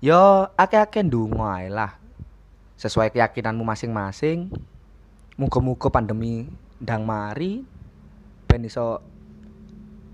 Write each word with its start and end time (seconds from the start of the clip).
Yo 0.00 0.48
akeh-akeh 0.56 1.04
ndonga 1.04 1.60
ae 1.60 1.68
lah. 1.68 2.00
Sesuai 2.80 3.12
keyakinanmu 3.12 3.60
masing-masing. 3.68 4.48
Muga-muga 5.36 5.92
pandemi 5.92 6.48
ndang 6.80 7.04
mari 7.04 7.60
ben 8.48 8.64
iso 8.64 9.04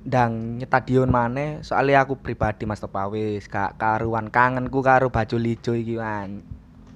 ndang 0.02 0.58
nyetadion 0.58 1.06
maneh. 1.06 1.62
Soale 1.62 1.94
aku 1.94 2.18
pribadi 2.18 2.66
Mas 2.66 2.82
Topa 2.82 3.06
wis 3.06 3.46
gak 3.46 3.78
karuan 3.78 4.26
kangenku 4.26 4.82
karo 4.82 5.06
baju 5.06 5.38
lijo 5.38 5.78
iki 5.78 6.02
wan. 6.02 6.42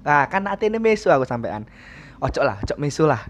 Ah, 0.03 0.27
kan 0.27 0.51
atene 0.51 0.83
mesu 0.83 1.15
aku 1.15 1.23
sampean. 1.23 1.71
Ojo 2.19 2.43
lah, 2.43 2.59
ojo 2.59 2.75
mesu 2.75 3.07
lah. 3.07 3.23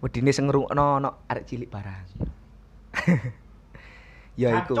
Wedine 0.00 0.32
sing 0.32 0.48
ngrungokno 0.48 0.96
ono 0.96 1.28
arek 1.28 1.44
cilik 1.44 1.68
barang. 1.68 2.08
ya 4.40 4.64
iku. 4.64 4.80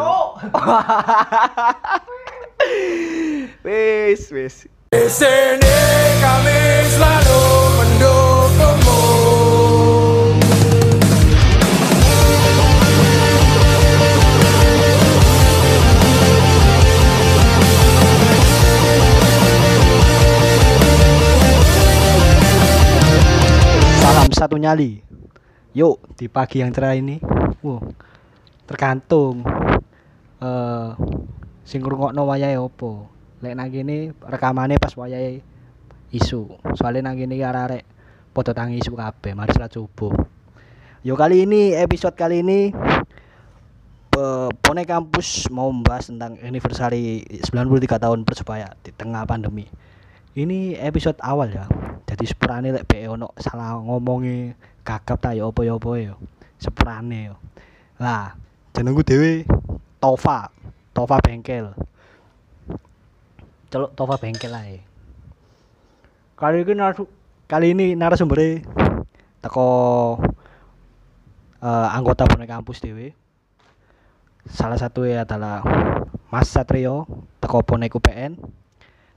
Wis, 3.60 4.32
wis. 4.32 4.64
Di 4.88 5.04
sini 5.12 5.76
kami 6.16 6.60
selalu 6.96 7.40
mendukungmu. 7.76 9.00
Salam 24.00 24.32
satu 24.32 24.56
nyali. 24.56 25.04
Yuk 25.76 26.00
di 26.16 26.32
pagi 26.32 26.64
yang 26.64 26.72
cerah 26.72 26.96
ini. 26.96 27.20
Wow. 27.60 27.92
Tergantung 28.64 29.44
eh 30.40 30.88
sing 31.68 31.84
ngrungokno 31.84 32.24
wayahe 32.24 32.56
opo. 32.56 33.19
Lek 33.40 33.56
nang 33.56 33.72
kene 33.72 34.12
rekamane 34.20 34.76
pas 34.76 34.92
wayahe 34.92 35.40
isu. 36.12 36.60
Soalnya 36.76 37.08
nang 37.08 37.16
kene 37.16 37.40
arek-arek 37.40 37.88
padha 38.36 38.52
tangi 38.52 38.78
isu 38.78 38.92
kabeh, 38.92 39.32
mari 39.32 39.50
salat 39.56 39.72
subuh. 39.72 40.12
Yo 41.00 41.16
kali 41.16 41.48
ini 41.48 41.72
episode 41.72 42.12
kali 42.12 42.44
ini 42.44 42.76
Pone 44.60 44.84
Kampus 44.84 45.48
mau 45.48 45.72
membahas 45.72 46.12
tentang 46.12 46.36
anniversary 46.44 47.24
93 47.24 47.96
tahun 47.96 48.20
Persebaya 48.28 48.76
di 48.84 48.92
tengah 48.92 49.24
pandemi. 49.24 49.64
Ini 50.36 50.76
episode 50.76 51.16
awal 51.24 51.56
ya. 51.56 51.64
Jadi 52.04 52.28
sepurane 52.28 52.68
lek 52.74 52.84
BE 52.84 53.08
ono 53.08 53.32
salah 53.40 53.80
ngomongi 53.80 54.52
gagap 54.84 55.16
ta 55.24 55.32
ya 55.32 55.48
apa 55.48 55.64
ya 55.64 55.80
apa 55.80 55.90
ya. 55.96 56.14
Sepurane 56.60 57.32
yo. 57.32 57.40
Lah, 57.96 58.36
jenengku 58.76 59.00
dhewe 59.00 59.48
Tova. 59.96 60.52
Tova 60.92 61.16
Bengkel. 61.24 61.72
Celuk 63.70 63.94
Tova 63.94 64.18
Bengkel 64.18 64.50
ae. 64.50 64.82
Kali 66.34 66.66
ini 66.66 66.74
naras- 66.74 67.12
kali 67.46 67.70
ini 67.70 67.94
narasumber 67.94 68.66
teko 69.38 69.68
eh, 71.62 71.88
anggota 71.94 72.26
Pone 72.26 72.50
Kampus 72.50 72.82
dhewe. 72.82 73.14
Salah 74.50 74.74
satu 74.74 75.06
ya 75.06 75.22
adalah 75.22 75.62
Mas 76.34 76.50
Satrio 76.50 77.06
teko 77.38 77.62
Bonek 77.62 77.94
UPN 77.94 78.34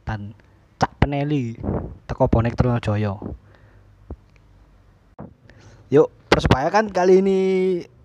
dan 0.06 0.38
Cak 0.78 1.02
Peneli 1.02 1.58
teko 2.06 2.30
Bonek 2.30 2.54
Trunojoyo. 2.54 3.18
Yuk, 5.90 6.10
Persebaya 6.30 6.70
kan 6.70 6.90
kali 6.94 7.26
ini 7.26 7.40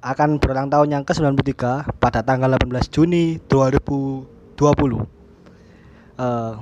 akan 0.05 0.41
berulang 0.41 0.69
tahun 0.73 0.97
yang 0.97 1.05
ke-93 1.05 1.53
pada 1.97 2.21
tanggal 2.25 2.57
18 2.57 2.89
Juni 2.89 3.37
2020. 3.53 5.18
Eh 6.19 6.55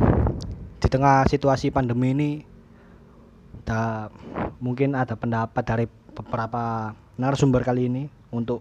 di 0.76 0.88
tengah 0.92 1.24
situasi 1.24 1.72
pandemi 1.72 2.12
ini 2.12 2.30
da- 3.64 4.12
mungkin 4.60 4.92
ada 4.92 5.16
pendapat 5.16 5.64
dari 5.64 5.86
beberapa 6.14 6.92
narasumber 7.16 7.64
kali 7.64 7.88
ini 7.88 8.04
untuk 8.28 8.60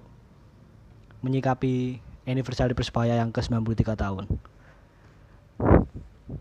menyikapi 1.20 2.00
anniversary 2.24 2.74
Persebaya 2.74 3.20
yang 3.20 3.30
ke-93 3.36 3.84
tahun. 3.94 4.26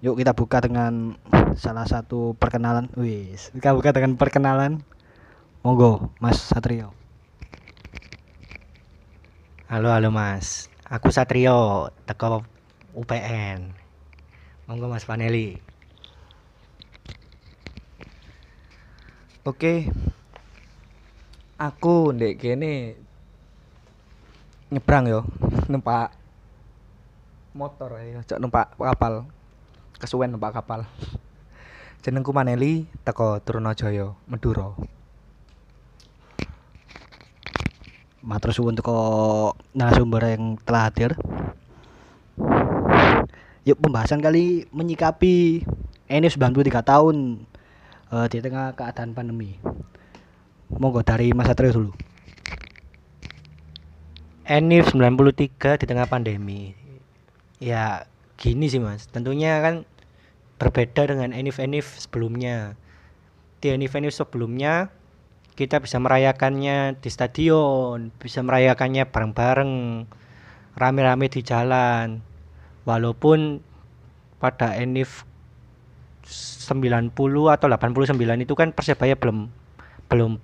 Yuk 0.01 0.17
kita 0.17 0.33
buka 0.33 0.63
dengan 0.65 1.19
salah 1.59 1.85
satu 1.85 2.33
perkenalan. 2.39 2.89
Wis, 2.97 3.53
kita 3.53 3.77
buka 3.77 3.93
dengan 3.93 4.17
perkenalan. 4.17 4.81
Monggo, 5.61 6.15
Mas 6.23 6.41
Satrio. 6.41 6.95
Halo 9.69 9.91
halo 9.91 10.09
Mas, 10.15 10.71
aku 10.87 11.11
Satrio 11.11 11.91
teko 12.07 12.47
UPN. 12.95 13.84
Monggo 14.65 14.89
Mas 14.89 15.05
Paneli. 15.05 15.61
Oke. 19.45 19.93
Aku 21.61 22.17
ndek 22.17 22.41
kene 22.41 22.97
nyebrang 24.73 25.07
yo, 25.07 25.21
numpak 25.71 26.17
motor 27.55 28.01
ae, 28.01 28.17
ojo 28.19 28.35
numpak 28.41 28.73
kapal. 28.75 29.29
Kesuwen 30.01 30.33
numpak 30.33 30.57
kapal. 30.57 30.89
Jenengku 32.03 32.33
Maneli 32.33 32.89
teko 33.05 33.45
Trunojoyo, 33.45 34.17
Madura. 34.27 34.73
Matur 38.25 38.51
suwun 38.57 38.81
teko 38.81 38.97
narasumber 39.77 40.25
yang 40.25 40.57
telah 40.65 40.89
hadir. 40.89 41.21
Yuk 43.65 43.81
pembahasan 43.81 44.21
kali 44.21 44.69
menyikapi 44.77 45.65
ini 46.13 46.29
93 46.29 46.85
tahun 46.85 47.49
eh, 48.13 48.27
di 48.29 48.39
tengah 48.45 48.77
keadaan 48.77 49.17
pandemi. 49.17 49.57
Monggo 50.69 51.01
dari 51.01 51.33
Mas 51.33 51.49
Satrio 51.49 51.73
dulu. 51.73 51.93
Enif 54.45 54.93
93 54.93 55.81
di 55.81 55.85
tengah 55.89 56.05
pandemi. 56.05 56.77
Ya 57.57 58.05
gini 58.37 58.69
sih 58.69 58.85
Mas, 58.85 59.09
tentunya 59.09 59.57
kan 59.65 59.89
berbeda 60.61 61.09
dengan 61.09 61.33
Enif-Enif 61.33 61.97
sebelumnya. 61.97 62.77
Di 63.65 63.73
Enif-Enif 63.73 64.13
sebelumnya 64.13 64.93
kita 65.57 65.81
bisa 65.81 65.97
merayakannya 65.97 67.01
di 67.01 67.09
stadion, 67.09 68.13
bisa 68.21 68.45
merayakannya 68.45 69.09
bareng-bareng, 69.09 70.05
rame-rame 70.77 71.33
di 71.33 71.41
jalan. 71.41 72.34
Walaupun 72.85 73.65
pada 74.41 74.77
Enif 74.77 75.25
90 76.25 77.13
atau 77.53 77.67
89 77.69 78.17
itu 78.45 78.55
kan 78.57 78.73
Persebaya 78.73 79.17
belum 79.17 79.49
belum 80.09 80.41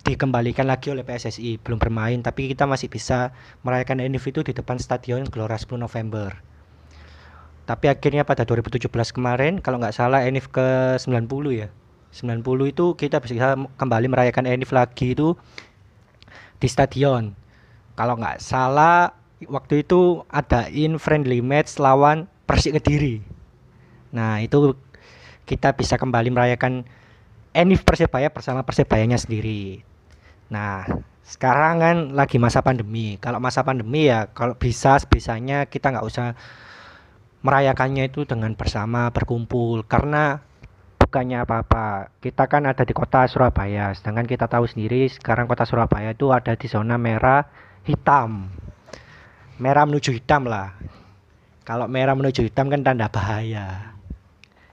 dikembalikan 0.00 0.64
lagi 0.64 0.88
oleh 0.88 1.04
PSSI 1.04 1.60
belum 1.60 1.76
bermain 1.76 2.18
tapi 2.24 2.48
kita 2.48 2.64
masih 2.64 2.88
bisa 2.88 3.36
merayakan 3.60 4.00
Enif 4.00 4.24
itu 4.28 4.40
di 4.40 4.56
depan 4.56 4.80
stadion 4.80 5.24
Gelora 5.28 5.56
10 5.56 5.76
November. 5.76 6.36
Tapi 7.68 7.86
akhirnya 7.86 8.26
pada 8.26 8.42
2017 8.42 8.90
kemarin 9.14 9.60
kalau 9.60 9.78
nggak 9.78 9.94
salah 9.94 10.24
Enif 10.24 10.48
ke 10.48 10.96
90 10.96 11.28
ya 11.52 11.68
90 12.10 12.42
itu 12.74 12.86
kita 12.98 13.22
bisa 13.22 13.54
kembali 13.78 14.06
merayakan 14.10 14.48
Enif 14.48 14.74
lagi 14.74 15.14
itu 15.14 15.38
di 16.58 16.66
stadion. 16.66 17.32
Kalau 17.94 18.18
nggak 18.18 18.42
salah 18.42 19.19
waktu 19.48 19.86
itu 19.86 20.26
adain 20.28 21.00
friendly 21.00 21.40
match 21.40 21.78
lawan 21.80 22.28
Persik 22.44 22.76
Kediri 22.76 23.22
nah 24.10 24.42
itu 24.42 24.74
kita 25.46 25.74
bisa 25.74 25.98
kembali 25.98 26.30
merayakan 26.30 26.86
Enif 27.50 27.82
Persebaya 27.82 28.30
bersama 28.30 28.62
Persebayanya 28.62 29.18
sendiri. 29.18 29.82
Nah, 30.54 30.86
sekarang 31.26 31.82
kan 31.82 31.96
lagi 32.14 32.38
masa 32.38 32.62
pandemi. 32.62 33.18
Kalau 33.18 33.42
masa 33.42 33.66
pandemi 33.66 34.06
ya 34.06 34.30
kalau 34.30 34.54
bisa 34.54 34.94
sebisanya 35.02 35.66
kita 35.66 35.90
nggak 35.90 36.06
usah 36.06 36.38
merayakannya 37.42 38.06
itu 38.06 38.22
dengan 38.22 38.54
bersama 38.54 39.10
berkumpul 39.10 39.82
karena 39.82 40.38
bukannya 41.02 41.42
apa-apa. 41.42 42.14
Kita 42.22 42.46
kan 42.46 42.70
ada 42.70 42.86
di 42.86 42.94
kota 42.94 43.26
Surabaya, 43.26 43.90
sedangkan 43.98 44.30
kita 44.30 44.46
tahu 44.46 44.70
sendiri 44.70 45.10
sekarang 45.10 45.50
kota 45.50 45.66
Surabaya 45.66 46.14
itu 46.14 46.30
ada 46.30 46.54
di 46.54 46.70
zona 46.70 46.94
merah 47.02 47.50
hitam. 47.82 48.46
Merah 49.60 49.84
menuju 49.84 50.16
hitam 50.16 50.48
lah. 50.48 50.72
Kalau 51.68 51.84
merah 51.84 52.16
menuju 52.16 52.40
hitam 52.48 52.72
kan 52.72 52.80
tanda 52.80 53.12
bahaya. 53.12 53.92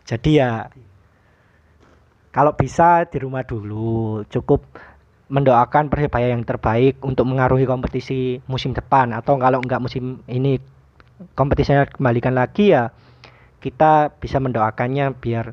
Jadi 0.08 0.40
ya 0.40 0.72
kalau 2.32 2.56
bisa 2.56 3.04
di 3.10 3.20
rumah 3.20 3.44
dulu 3.44 4.24
cukup 4.32 4.64
mendoakan 5.28 5.92
persebaya 5.92 6.32
yang 6.32 6.48
terbaik 6.48 7.04
untuk 7.04 7.28
mengaruhi 7.28 7.68
kompetisi 7.68 8.40
musim 8.48 8.72
depan 8.72 9.12
atau 9.12 9.36
kalau 9.36 9.60
nggak 9.60 9.84
musim 9.84 10.24
ini 10.32 10.56
kompetisinya 11.36 11.84
kembalikan 11.92 12.32
lagi 12.32 12.72
ya 12.72 12.96
kita 13.60 14.16
bisa 14.24 14.40
mendoakannya 14.40 15.12
biar 15.20 15.52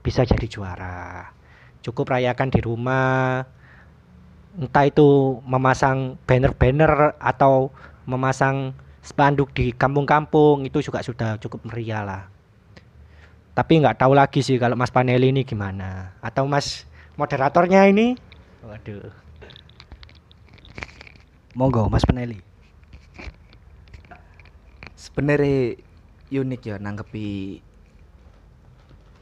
bisa 0.00 0.24
jadi 0.24 0.46
juara 0.48 1.28
cukup 1.84 2.16
rayakan 2.16 2.48
di 2.48 2.60
rumah 2.64 3.44
entah 4.56 4.84
itu 4.88 5.42
memasang 5.44 6.16
banner-banner 6.24 7.20
atau 7.20 7.68
memasang 8.04 8.76
spanduk 9.00 9.52
di 9.56 9.72
kampung-kampung 9.72 10.68
itu 10.68 10.84
juga 10.84 11.00
sudah 11.00 11.40
cukup 11.40 11.72
meriah 11.72 12.04
lah 12.04 12.22
Tapi 13.56 13.82
nggak 13.82 13.98
tahu 14.00 14.12
lagi 14.16 14.40
sih 14.40 14.56
kalau 14.56 14.78
Mas 14.78 14.94
Paneli 14.94 15.34
ini 15.34 15.42
gimana. 15.44 16.16
Atau 16.22 16.46
Mas 16.48 16.88
moderatornya 17.18 17.90
ini? 17.90 18.16
Waduh. 18.64 19.10
Monggo 21.58 21.90
Mas 21.90 22.06
Peneli. 22.06 22.40
sebenarnya 25.00 25.74
unik 26.30 26.62
ya 26.62 26.76
nanggepi 26.78 27.58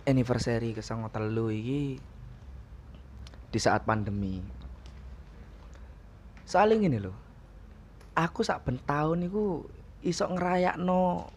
anniversary 0.05 0.77
ke 0.77 0.85
telu 0.85 1.49
iki 1.49 1.97
di 3.49 3.59
saat 3.63 3.89
pandemi. 3.89 4.45
Soalnya 6.45 6.77
gini 6.81 6.99
loh, 7.01 7.17
aku 8.19 8.43
sak 8.43 8.67
ben 8.67 8.83
tahun 8.83 9.31
iku 9.31 9.63
iso 10.03 10.27
ngerayakno 10.27 11.31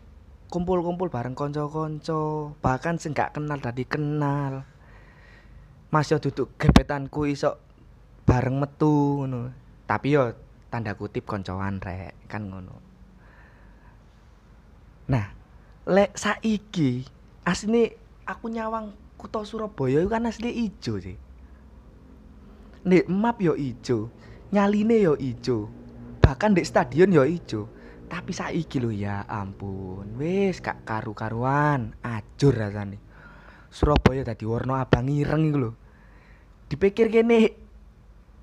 kumpul-kumpul 0.50 1.13
bareng 1.13 1.38
konco-konco, 1.38 2.54
bahkan 2.60 2.98
sing 2.98 3.13
gak 3.13 3.38
kenal 3.38 3.62
tadi 3.62 3.86
kenal. 3.86 4.66
Masih 5.94 6.18
duduk 6.18 6.57
gebetanku 6.57 7.30
iso 7.30 7.62
bareng 8.25 8.57
metu 8.57 9.24
ngono. 9.24 9.54
Tapi 9.86 10.18
yo 10.18 10.33
tanda 10.74 10.98
kutip 10.98 11.24
koncoan 11.30 11.80
rek, 11.80 12.18
kan 12.25 12.50
ngono. 12.50 12.75
Nah, 15.07 15.31
lek 15.86 16.18
saiki 16.18 17.06
asli 17.45 17.92
aku 18.28 18.50
nyawang 18.50 18.95
kutha 19.19 19.45
Surabaya 19.45 20.01
itu 20.01 20.10
kan 20.10 20.25
asli 20.25 20.50
ijo 20.50 20.98
sih. 20.98 21.18
Nek 22.81 23.06
map 23.07 23.38
yo 23.39 23.54
ijo, 23.54 24.10
nyaline 24.50 24.98
yo 25.00 25.13
ijo. 25.16 25.81
Bahkan 26.21 26.53
di 26.53 26.63
stadion 26.63 27.09
yo 27.12 27.25
ijo. 27.25 27.68
Tapi 28.12 28.35
saiki 28.35 28.83
lho 28.83 28.91
ya 28.91 29.23
ampun, 29.23 30.19
wis 30.19 30.59
gak 30.59 30.83
karu-karuan, 30.83 31.95
ajur 32.03 32.51
rasane. 32.51 33.00
Surabaya 33.71 34.27
tadi 34.27 34.44
warna 34.44 34.83
abang 34.83 35.07
ireng 35.07 35.47
iku. 35.47 35.71
Dipikir 36.68 37.07
kene 37.07 37.56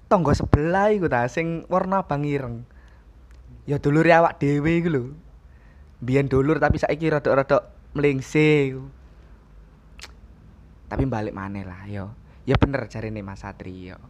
tonggo 0.08 0.32
sebelah 0.32 0.88
iku 0.88 1.12
ta 1.12 1.28
sing 1.28 1.68
warna 1.68 2.00
abang 2.00 2.24
ireng. 2.24 2.64
Ya 3.68 3.76
dulure 3.76 4.08
awak 4.16 4.40
dhewe 4.40 4.80
iku 4.80 4.88
lho. 4.88 5.02
Biyen 6.00 6.32
dulur 6.32 6.56
tapi 6.56 6.80
saiki 6.80 7.12
rada-rada 7.12 7.68
mlingse 7.92 8.72
iku. 8.72 8.88
Tapi 10.88 11.04
balik 11.04 11.36
maneh 11.36 11.68
lah 11.68 11.84
yo. 11.84 12.16
Ya 12.48 12.56
bener 12.56 12.88
jarine 12.88 13.20
Mas 13.20 13.44
Satrio. 13.44 14.00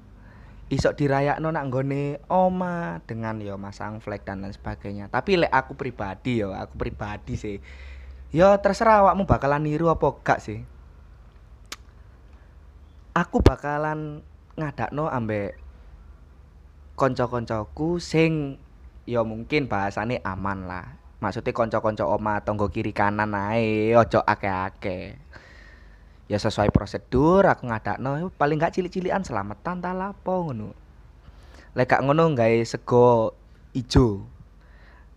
Isok 0.68 1.00
dirayakno 1.00 1.48
nak 1.48 1.64
nggone 1.72 2.20
oma 2.28 3.00
dengan 3.08 3.40
yo 3.40 3.56
masang 3.56 4.04
flag 4.04 4.20
dan 4.28 4.44
lain 4.44 4.52
sebagainya. 4.52 5.08
Tapi 5.08 5.40
lek 5.40 5.48
aku 5.48 5.72
pribadi 5.72 6.44
yo, 6.44 6.52
aku 6.52 6.76
pribadi 6.76 7.40
sih. 7.40 7.56
Yo 8.28 8.52
terserah 8.60 9.00
awakmu 9.00 9.24
bakalan 9.24 9.64
niru 9.64 9.88
apa 9.88 10.04
gak 10.20 10.44
sih. 10.44 10.60
Aku 13.16 13.40
bakalan 13.40 14.20
ngadakno 14.60 15.08
ambek 15.08 15.56
kanca-kancaku 17.00 17.96
sing 17.96 18.60
ya 19.08 19.24
mungkin 19.24 19.72
bahasane 19.72 20.20
aman 20.20 20.68
lah. 20.68 21.00
Maksudnya 21.24 21.56
kanca-kanca 21.56 22.04
oma 22.04 22.44
tonggo 22.44 22.68
kiri 22.68 22.92
kanan 22.92 23.32
ae, 23.32 23.96
ojo 23.96 24.20
akeh-akeh. 24.20 25.16
Ya 26.28 26.36
sesuai 26.36 26.68
prosedur 26.68 27.48
aku 27.48 27.72
ngadakno 27.72 28.28
paling 28.36 28.60
gak 28.60 28.76
cilik-cilikan 28.76 29.24
selamatan 29.24 29.80
ta 29.80 29.96
lapo 29.96 30.52
ngono. 30.52 30.76
Lek 31.72 31.88
gak 31.88 32.04
ngono 32.04 32.36
gawe 32.36 32.60
sego 32.68 33.32
ijo. 33.72 34.28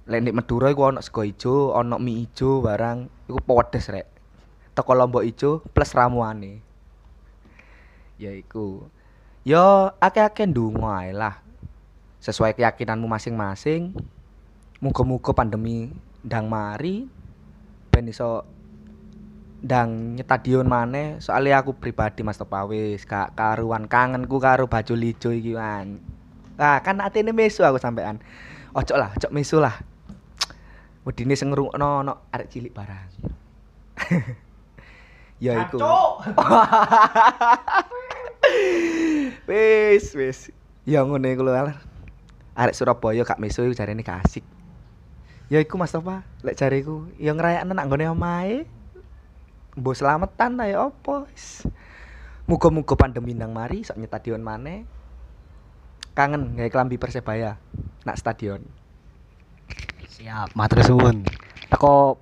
Lek 0.08 0.24
nek 0.24 0.36
Madura 0.40 0.72
iku 0.72 0.88
ana 0.88 1.04
sego 1.04 1.28
ijo, 1.28 1.75
ana 1.75 2.00
mie 2.00 2.31
ijo 2.31 2.63
barang 2.63 3.12
iku 3.28 3.40
pedes 3.44 3.92
rek. 3.92 4.08
Teko 4.72 4.92
lombok 4.96 5.28
ijo 5.28 5.60
plus 5.75 5.92
ramuane. 5.92 6.63
Ya 8.16 8.31
iku. 8.31 8.88
Ya 9.44 9.92
akeh-akeh 10.00 10.48
ndonga 10.48 11.04
ae 11.04 11.12
lah. 11.12 11.44
Sesuai 12.24 12.56
keyakinanmu 12.56 13.12
masing-masing. 13.12 13.92
Muga-muga 14.80 15.36
pandemi 15.36 15.92
ndang 16.24 16.48
mari 16.48 17.10
ben 17.92 18.08
iso 18.08 18.46
ndang 19.62 20.18
nyetadion 20.18 20.66
maneh 20.66 21.22
soalnya 21.22 21.62
aku 21.62 21.78
pribadi 21.78 22.25
Mas 22.25 22.42
Topawis 22.42 23.06
gak 23.06 23.38
karuan 23.38 23.86
kangenku 23.86 24.42
karo 24.42 24.66
baju 24.66 24.94
lijo 24.98 25.30
iki 25.30 25.54
man. 25.54 26.02
Ah 26.58 26.81
kan 26.81 26.98
atene 26.98 27.30
mesu 27.30 27.62
aku 27.62 27.78
sampean. 27.78 28.18
Ojo 28.74 28.98
lah, 28.98 29.13
ojo 29.13 29.30
mesu 29.30 29.62
lah. 29.62 29.78
Wedine 31.06 31.38
sing 31.38 31.54
ngrungokno 31.54 32.06
ono 32.06 32.13
arek 32.34 32.50
cilik 32.50 32.74
barang. 32.74 33.10
ya 35.46 35.62
iku. 35.66 35.78
wis, 39.50 40.06
wis. 40.18 40.40
Ya 40.90 41.06
ngono 41.06 41.30
iku 41.30 41.46
lho. 41.46 41.54
Arek 42.58 42.78
Surabaya 42.78 43.22
gak 43.22 43.38
mesu 43.38 43.62
iku 43.62 43.78
jarene 43.78 44.02
gak 44.02 44.25
asik. 44.25 44.46
Ya 45.54 45.62
iku 45.62 45.78
Mas 45.78 45.94
Topa, 45.94 46.25
lek 46.42 46.58
jariku 46.58 47.12
ya 47.22 47.36
ngrayakno 47.38 47.78
nak 47.78 47.86
nggone 47.86 48.10
omahe. 48.10 48.81
Mbok 49.71 49.95
selametan 49.95 50.59
ta 50.59 50.68
ya 50.68 50.91
apa 50.91 51.23
wis. 51.31 51.63
Muga-muga 52.44 53.00
pandemi 53.00 53.31
nang 53.31 53.56
mari 53.56 53.88
sok 53.88 53.95
nyetadion 53.95 54.44
maneh. 54.44 54.83
Kangen 56.12 56.59
gawe 56.59 56.68
klambi 56.68 57.00
Persebaya 57.00 57.56
nak 58.03 58.19
stadion. 58.19 58.59
Siap, 60.12 60.51
matur 60.59 60.83
suwun. 60.83 61.23
Teko 61.71 62.19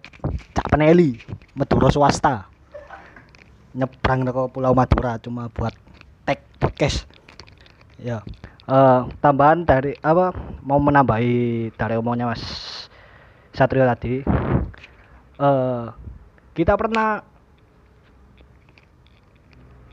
Cak 0.54 0.70
Peneli, 0.70 1.18
Madura 1.58 1.90
swasta. 1.90 2.46
Nyebrang 3.74 4.30
teko 4.30 4.54
Pulau 4.54 4.78
Madura 4.78 5.18
cuma 5.18 5.50
buat 5.50 5.74
tag 6.30 6.46
podcast. 6.62 7.10
Ya. 7.98 8.22
Eh 8.70 9.02
tambahan 9.26 9.66
dari 9.66 9.98
apa 10.06 10.30
mau 10.62 10.78
menambahi 10.78 11.74
dari 11.74 11.98
omongnya 11.98 12.30
Mas 12.30 12.46
Satrio 13.58 13.90
tadi. 13.90 14.22
Eh 15.42 15.86
kita 16.54 16.78
pernah 16.78 17.26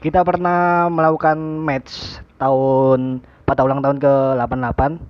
kita 0.00 0.20
pernah 0.22 0.86
melakukan 0.92 1.36
match 1.38 2.20
tahun 2.36 3.24
pada 3.48 3.64
ulang 3.64 3.80
tahun 3.80 3.96
ke 4.02 4.12
88 4.38 5.00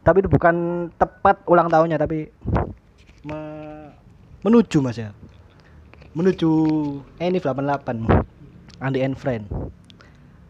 tapi 0.00 0.16
itu 0.24 0.28
bukan 0.32 0.54
tepat 0.96 1.44
ulang 1.44 1.68
tahunnya 1.68 2.00
tapi 2.00 2.32
me- 3.24 3.92
menuju 4.40 4.80
mas 4.80 4.96
ya. 4.96 5.12
Menuju 6.16 6.50
Enif 7.22 7.46
88 7.46 8.02
Andy 8.82 9.00
and 9.04 9.14
Friend 9.14 9.44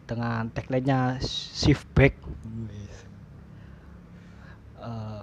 dengan 0.07 0.49
tagline-nya 0.51 1.19
shift 1.21 1.85
back. 1.93 2.17
Eh, 4.81 5.21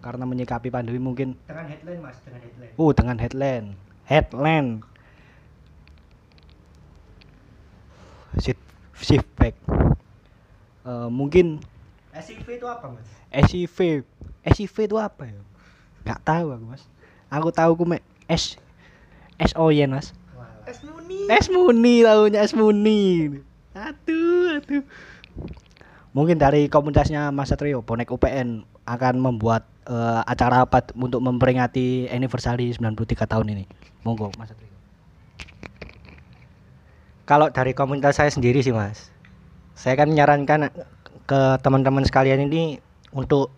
karena 0.00 0.24
menyikapi 0.24 0.72
pandemi 0.72 0.96
mungkin 0.96 1.36
Dengan 1.44 1.68
headline 1.68 2.00
Mas, 2.00 2.16
dengan 2.24 2.40
headline. 2.40 2.72
uh 2.80 2.90
dengan 2.96 3.16
headline. 3.20 3.66
Headline 4.08 4.68
shift 8.40 8.62
shift 8.98 9.28
back 9.36 9.54
Eh, 10.84 11.08
mungkin 11.08 11.64
SIV 12.12 12.60
itu 12.60 12.66
apa 12.68 12.92
Mas? 12.92 13.08
SIV 13.32 14.04
SIV 14.44 14.76
itu 14.84 14.96
apa 15.00 15.24
ya? 15.24 15.40
Nggak 16.04 16.20
tahu 16.20 16.46
aku 16.52 16.64
mas. 16.68 16.84
Aku 17.32 17.48
tahu 17.48 17.70
aku 17.72 17.84
me 17.88 17.98
S 18.28 18.60
SO 19.40 19.72
ya 19.72 19.88
mas. 19.88 20.12
Es 20.68 20.84
Muni. 20.84 21.24
S 21.32 21.48
Muni 21.48 22.04
tahunya 22.04 22.38
S 22.44 22.52
Muni. 22.52 23.00
Aduh 23.72 24.60
aduh. 24.60 24.84
Mungkin 26.14 26.38
dari 26.38 26.70
komunitasnya 26.70 27.34
Mas 27.34 27.50
Satrio 27.50 27.82
bonek 27.82 28.12
UPN 28.12 28.62
akan 28.86 29.14
membuat 29.18 29.66
eh, 29.88 30.20
acara 30.28 30.68
apa 30.68 30.84
untuk 30.94 31.24
memperingati 31.24 32.06
anniversary 32.12 32.70
93 32.70 33.24
tahun 33.24 33.56
ini. 33.56 33.64
Monggo 34.04 34.30
Mas 34.36 34.52
Satrio 34.52 34.68
Kalau 37.24 37.48
dari 37.48 37.72
komunitas 37.72 38.20
saya 38.20 38.28
sendiri 38.28 38.60
sih 38.60 38.72
Mas, 38.72 39.08
saya 39.72 39.96
kan 39.96 40.12
menyarankan 40.12 40.68
ke 41.24 41.40
teman-teman 41.64 42.04
sekalian 42.04 42.44
ini 42.48 42.78
untuk 43.16 43.48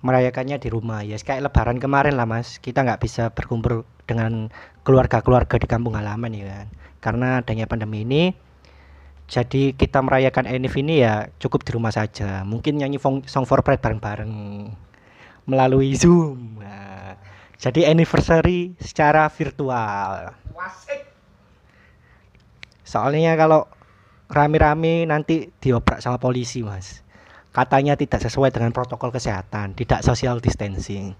merayakannya 0.00 0.58
di 0.58 0.68
rumah. 0.72 1.04
Ya 1.04 1.20
kayak 1.20 1.52
lebaran 1.52 1.78
kemarin 1.78 2.18
lah 2.18 2.26
mas. 2.26 2.58
Kita 2.58 2.82
nggak 2.82 3.00
bisa 3.04 3.30
berkumpul 3.30 3.86
dengan 4.08 4.50
keluarga-keluarga 4.82 5.60
di 5.60 5.68
kampung 5.70 5.94
halaman 5.94 6.34
ya 6.34 6.44
kan? 6.50 6.66
Karena 7.02 7.28
adanya 7.44 7.68
pandemi 7.70 8.02
ini 8.02 8.34
jadi 9.30 9.72
kita 9.72 10.04
merayakan 10.04 10.44
Enif 10.44 10.76
ini 10.76 11.00
ya 11.00 11.30
cukup 11.40 11.64
di 11.64 11.72
rumah 11.72 11.94
saja. 11.94 12.44
Mungkin 12.44 12.82
nyanyi 12.82 13.00
song 13.24 13.44
for 13.48 13.64
pride 13.64 13.80
bareng-bareng 13.80 14.32
melalui 15.48 15.94
zoom. 15.96 16.60
Nah, 16.60 17.16
jadi 17.56 17.88
anniversary 17.88 18.76
secara 18.82 19.30
virtual 19.32 20.36
soalnya 22.92 23.32
kalau 23.40 23.64
rame-rame 24.28 25.08
nanti 25.08 25.48
diobrak 25.64 26.04
sama 26.04 26.20
polisi 26.20 26.60
mas. 26.60 27.00
Katanya 27.52 27.96
tidak 27.96 28.20
sesuai 28.20 28.52
dengan 28.52 28.72
protokol 28.76 29.08
kesehatan 29.08 29.72
tidak 29.72 30.04
social 30.04 30.40
distancing. 30.44 31.16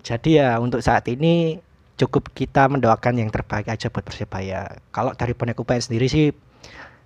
Jadi 0.00 0.40
ya 0.40 0.56
untuk 0.56 0.80
saat 0.80 1.04
ini 1.12 1.60
cukup 2.00 2.32
kita 2.32 2.72
mendoakan 2.72 3.20
yang 3.20 3.28
terbaik 3.28 3.68
aja 3.68 3.92
buat 3.92 4.04
Persebaya. 4.04 4.80
Kalau 4.88 5.12
dari 5.12 5.36
bonek 5.36 5.60
UPN 5.60 5.84
sendiri 5.84 6.08
sih 6.08 6.32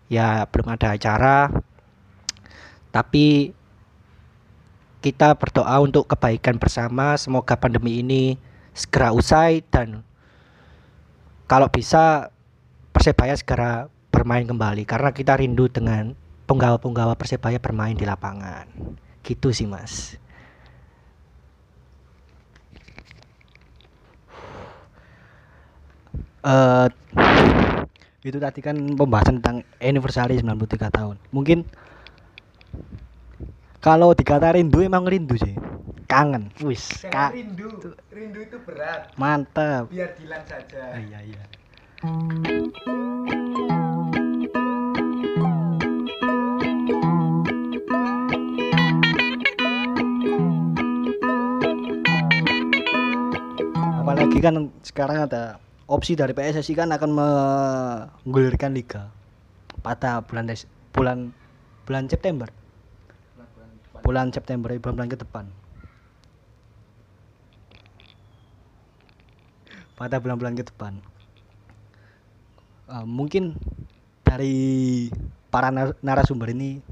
ya 0.07 0.47
belum 0.47 0.75
ada 0.75 0.95
acara. 0.95 1.51
Tapi 2.95 3.51
kita 5.03 5.35
berdoa 5.35 5.83
untuk 5.83 6.07
kebaikan 6.07 6.63
bersama 6.63 7.19
semoga 7.19 7.59
pandemi 7.59 7.99
ini 7.99 8.39
segera 8.75 9.11
usai 9.11 9.63
dan 9.67 10.07
kalau 11.51 11.69
bisa 11.71 12.34
Persebaya 12.95 13.35
segera 13.35 13.91
bermain 14.15 14.47
kembali 14.47 14.87
karena 14.87 15.11
kita 15.11 15.35
rindu 15.35 15.67
dengan 15.67 16.15
penggawa-penggawa 16.47 17.19
Persebaya 17.19 17.59
bermain 17.59 17.99
di 17.99 18.07
lapangan 18.07 18.71
gitu 19.27 19.51
sih 19.51 19.67
mas 19.67 20.15
eh 26.45 26.89
itu 28.25 28.41
tadi 28.41 28.65
kan 28.65 28.77
pembahasan 28.97 29.45
tentang 29.45 29.69
anniversary 29.77 30.41
93 30.41 30.89
tahun. 30.89 31.17
Mungkin 31.29 31.69
kalau 33.85 34.17
dikata 34.17 34.57
rindu 34.57 34.81
emang 34.81 35.05
rindu 35.05 35.37
sih. 35.37 35.53
Kangen. 36.09 36.49
Wis, 36.65 37.05
ka 37.13 37.37
rindu. 37.37 37.93
Rindu 38.09 38.41
itu 38.41 38.57
berat. 38.65 39.13
mantap. 39.21 39.93
Biar 39.93 40.17
Dilan 40.17 40.41
saja. 40.49 40.97
Iya, 40.97 41.21
iya. 41.21 41.45
Apalagi 42.05 42.21
kan 54.45 54.69
sekarang 54.85 55.25
ada 55.25 55.57
opsi 55.89 56.13
dari 56.13 56.37
PSSI 56.37 56.77
kan 56.77 56.93
akan 56.93 57.09
menggulirkan 57.17 58.77
liga 58.77 59.09
pada 59.81 60.21
bulan 60.21 60.45
Des 60.45 60.69
bulan 60.93 61.33
bulan 61.89 62.05
September. 62.13 62.53
Bulan 64.05 64.29
September 64.29 64.77
bulan-bulan 64.77 65.09
ke 65.09 65.17
depan. 65.25 65.49
Pada 69.97 70.21
bulan-bulan 70.21 70.53
ke 70.61 70.69
depan. 70.69 71.14
Eh, 72.85 73.07
mungkin 73.09 73.57
dari 74.21 75.09
para 75.49 75.73
nar- 75.73 75.97
narasumber 76.05 76.53
ini 76.53 76.85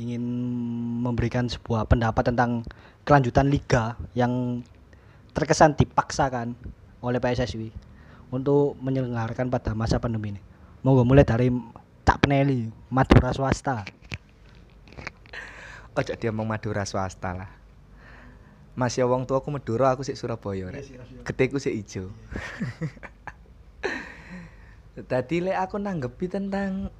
ingin 0.00 0.24
memberikan 1.04 1.46
sebuah 1.46 1.84
pendapat 1.84 2.32
tentang 2.32 2.64
kelanjutan 3.04 3.52
liga 3.52 3.94
yang 4.16 4.64
terkesan 5.36 5.76
dipaksakan 5.76 6.56
oleh 7.04 7.20
PSSI 7.20 7.70
untuk 8.32 8.80
menyelenggarakan 8.80 9.52
pada 9.52 9.76
masa 9.76 10.00
pandemi 10.00 10.32
ini. 10.34 10.42
Monggo 10.80 11.04
mulai 11.04 11.28
dari 11.28 11.52
Cak 12.04 12.24
Peneli, 12.24 12.72
Madura 12.88 13.36
swasta. 13.36 13.84
Ojo 15.94 16.12
dia 16.16 16.32
mau 16.32 16.48
Madura 16.48 16.88
swasta 16.88 17.36
lah. 17.36 17.50
Mas 18.74 18.98
ya 18.98 19.06
wong 19.06 19.28
tuaku 19.28 19.54
Madura, 19.54 19.94
aku 19.94 20.02
sik 20.02 20.18
Surabaya 20.18 20.72
rek. 20.72 20.88
Getiku 21.22 21.62
sik 21.62 21.76
ijo. 21.76 22.10
Tadi 24.94 25.42
lek 25.42 25.58
aku 25.58 25.82
nanggepi 25.82 26.30
tentang 26.30 26.94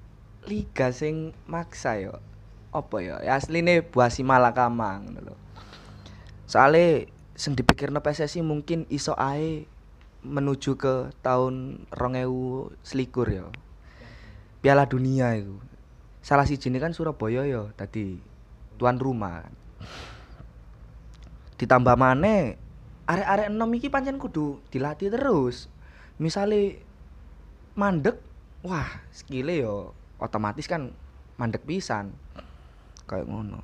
liga 0.50 0.90
sing 0.90 1.30
maksa 1.46 1.94
yo. 2.02 2.18
Apa 2.74 2.98
ya? 2.98 3.22
Ya 3.22 3.38
asline 3.38 3.86
Buasi 3.86 4.26
Malakamang 4.26 5.14
ngono 5.14 5.30
lho. 5.30 5.36
Soale 6.50 7.06
sing 7.38 7.54
dipikirno 7.54 8.02
PSSI 8.02 8.42
mungkin 8.42 8.90
iso 8.90 9.14
ae 9.14 9.70
menuju 10.26 10.74
ke 10.74 11.14
tahun 11.22 11.86
2000 11.94 12.74
selikur 12.82 13.30
ya. 13.30 13.46
Piala 14.58 14.90
Dunia 14.90 15.38
itu. 15.38 15.62
Salah 16.18 16.50
siji 16.50 16.74
kan 16.80 16.90
Surabaya 16.96 17.46
ya 17.46 17.70
tadi 17.78 18.18
tuan 18.74 18.98
rumah. 18.98 19.46
Ditambah 21.62 21.94
maneh 21.94 22.58
arek-arek 23.06 23.54
enom 23.54 23.70
iki 23.76 23.86
pancen 23.86 24.18
kudu 24.18 24.58
dilatih 24.74 25.14
terus. 25.14 25.70
Misale 26.18 26.82
mandek, 27.74 28.18
wah 28.62 28.86
skillnya 29.10 29.66
yo 29.66 29.94
otomatis 30.18 30.66
kan 30.66 30.94
mandek 31.38 31.66
pisan. 31.66 32.14
Kayak 33.04 33.28
ngono. 33.28 33.60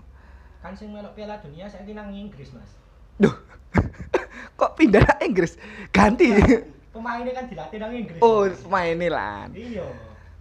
kan 0.60 0.76
sing 0.76 0.92
melok 0.92 1.16
Piala 1.16 1.40
Dunia 1.40 1.64
saya 1.72 1.88
nang 1.88 2.12
Inggris 2.12 2.52
mas 2.52 2.76
Duh. 3.16 3.32
Kok 4.60 4.76
pindah 4.76 5.00
nang 5.00 5.32
Inggris? 5.32 5.56
Ganti. 5.88 6.28
pemainnya 7.00 7.32
kan 7.32 7.44
dilatih 7.48 7.78
nang 7.80 7.92
Inggris 7.94 8.20
oh, 8.20 8.44
main 8.68 8.98
lan. 8.98 9.48
iya 9.54 9.86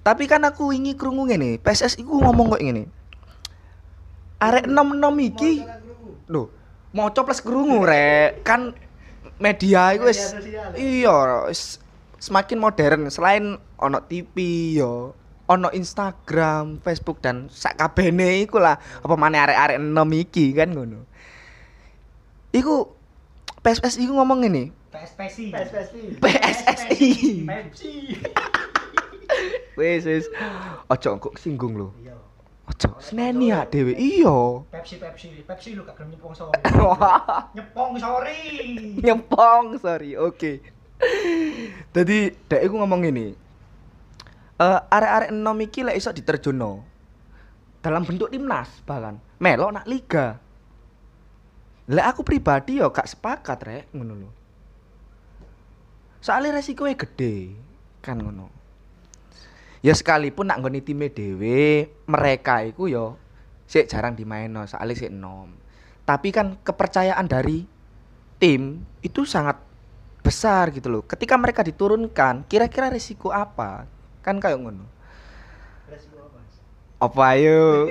Tapi 0.03 0.25
kan 0.25 0.41
aku 0.43 0.73
ingin 0.73 0.95
krungu 0.97 1.27
ngene, 1.29 1.59
PSSI 1.61 2.01
ku 2.01 2.23
ngomong 2.23 2.55
kok 2.55 2.63
ngene. 2.63 2.87
Arek 4.39 4.65
enom-enom 4.65 5.15
iki 5.21 5.61
Loh, 6.31 6.49
maca 6.95 7.21
plus 7.21 7.43
krungu 7.43 7.83
rek. 7.83 8.41
Kan 8.47 8.73
media 9.37 9.93
iku 9.93 10.07
wis 10.09 10.33
iya 10.75 11.47
semakin 12.19 12.59
modern 12.59 13.01
selain 13.07 13.55
ono 13.79 13.99
TV 14.05 14.35
yo 14.77 15.15
ono 15.49 15.73
Instagram, 15.73 16.77
Facebook 16.85 17.25
dan 17.25 17.49
sak 17.49 17.81
kabene 17.81 18.45
iku 18.45 18.61
lah 18.61 18.77
apa 18.77 19.15
maneh 19.17 19.41
arek-arek 19.41 19.81
enom 19.81 20.09
iki 20.13 20.53
kan 20.53 20.69
ngono. 20.69 21.09
Iku 22.53 22.93
PSSI 23.65 24.05
ku 24.05 24.13
ngomong 24.13 24.45
ngene, 24.45 24.69
PSPSI 24.89 25.45
PSSI. 25.53 26.01
PSSI. 26.21 27.11
Pepsi 27.45 27.93
Wis 29.77 30.03
wis. 30.05 30.25
Ojo 30.89 31.09
kok 31.21 31.37
singgung 31.37 31.77
lho. 31.77 31.89
iya 32.01 32.17
Ojo 32.69 32.97
seneni 33.01 33.53
ya 33.53 33.65
dhewe. 33.65 33.93
Iya. 33.97 34.65
Pepsi 34.73 34.97
Pepsi 34.97 35.45
Pepsi 35.45 35.77
lu 35.77 35.85
gak 35.85 35.97
gelem 35.97 36.13
nyepong 36.13 36.33
sorry 36.33 36.57
nyepong 37.55 37.91
sorry 37.97 38.41
Nyempong, 39.01 39.65
sorry. 39.77 40.13
Oke. 40.17 40.61
Jadi 41.95 42.35
dek 42.47 42.61
iku 42.67 42.75
ngomong 42.79 43.07
ini. 43.07 43.33
Eh 44.59 44.79
arek-arek 44.91 45.31
enom 45.31 45.57
iki 45.63 45.87
lek 45.87 45.95
iso 45.95 46.11
diterjunno 46.11 46.83
dalam 47.79 48.03
bentuk 48.03 48.27
timnas 48.27 48.67
bahkan 48.83 49.15
melok 49.39 49.71
nak 49.71 49.87
liga. 49.87 50.35
Lek 51.89 52.05
aku 52.05 52.21
pribadi 52.21 52.77
yo 52.77 52.91
gak 52.91 53.07
sepakat 53.07 53.59
rek 53.65 53.85
ngono 53.95 54.13
lho. 54.13 54.29
Soalnya 56.19 56.59
resikonya 56.59 56.99
gede 56.99 57.55
kan 58.03 58.19
ngono. 58.19 58.51
Ya 59.79 59.95
sekalipun 59.95 60.51
nak 60.51 60.59
nggone 60.59 60.83
time 60.83 61.07
dhewe, 61.07 61.87
mereka 62.03 62.67
iku 62.67 62.91
yo 62.91 63.15
sik 63.63 63.87
jarang 63.87 64.19
dimainno 64.19 64.67
soalnya 64.67 64.99
sik 64.99 65.15
enom. 65.15 65.55
Tapi 66.03 66.35
kan 66.35 66.59
kepercayaan 66.59 67.31
dari 67.31 67.63
tim 68.43 68.83
itu 68.99 69.23
sangat 69.23 69.68
besar 70.21 70.69
gitu 70.75 70.87
loh. 70.91 71.03
Ketika 71.03 71.39
mereka 71.39 71.63
diturunkan, 71.63 72.45
kira-kira 72.45 72.91
risiko 72.91 73.31
apa? 73.31 73.87
Kan 74.21 74.37
kayak 74.37 74.59
ngono. 74.59 74.85
Apa 76.99 77.21
ayo? 77.35 77.87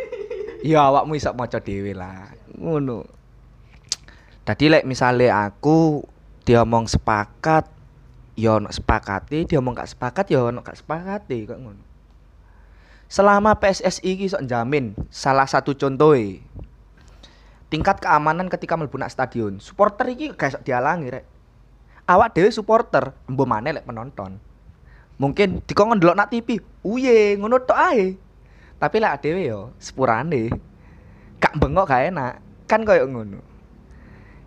ya 0.63 0.91
awakmu 0.91 1.15
iso 1.15 1.31
maca 1.35 1.59
dhewe 1.63 1.95
lah. 1.95 2.35
Ngono. 2.59 3.07
Tadi 4.43 4.65
lek 4.73 4.89
misale 4.89 5.29
aku 5.29 6.03
diomong 6.49 6.89
sepakat, 6.89 7.69
ya 8.39 8.57
ono 8.57 8.73
sepakati, 8.73 9.45
diomong 9.45 9.77
gak 9.77 9.93
sepakat 9.93 10.33
ya 10.33 10.41
ono 10.49 10.65
gak 10.65 10.81
sepakati 10.81 11.39
kok 11.45 11.61
ngono. 11.61 11.83
Selama 13.09 13.57
PSSI 13.57 14.05
iki 14.05 14.29
iso 14.29 14.41
jamin 14.45 14.93
salah 15.09 15.49
satu 15.49 15.73
contohe 15.77 16.45
tingkat 17.69 18.01
keamanan 18.01 18.49
ketika 18.49 18.77
mlebu 18.77 18.97
nak 18.97 19.13
stadion. 19.13 19.61
Supporter 19.61 20.09
iki 20.09 20.33
gak 20.33 20.65
dialangi 20.65 21.13
rek. 21.13 21.25
Awak 22.09 22.33
dhewe 22.33 22.49
supporter, 22.49 23.13
embo 23.29 23.45
maneh 23.45 23.77
lek 23.77 23.85
penonton. 23.85 24.41
Mungkin 25.21 25.61
dikon 25.69 25.93
ndelok 25.93 26.17
nak 26.17 26.33
TV, 26.33 26.57
uye 26.81 27.37
ngono 27.37 27.61
tok 27.61 27.77
ae. 27.77 28.17
Tapi 28.81 28.97
lek 28.97 29.21
dhewe 29.21 29.45
yo 29.45 29.77
sepurane. 29.77 30.49
Gak 31.37 31.61
bengok 31.61 31.85
gak 31.85 32.09
enak. 32.09 32.41
Kan 32.65 32.89
koyo 32.89 33.05
ngono. 33.05 33.45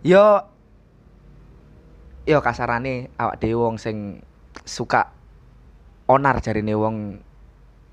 Yo 0.02 0.42
yo 2.26 2.42
kasarane 2.42 3.14
awak 3.22 3.38
dhewe 3.38 3.62
wong 3.62 3.78
sing 3.78 4.26
suka 4.66 5.14
onar 6.10 6.42
jarine 6.42 6.74
wong 6.74 7.22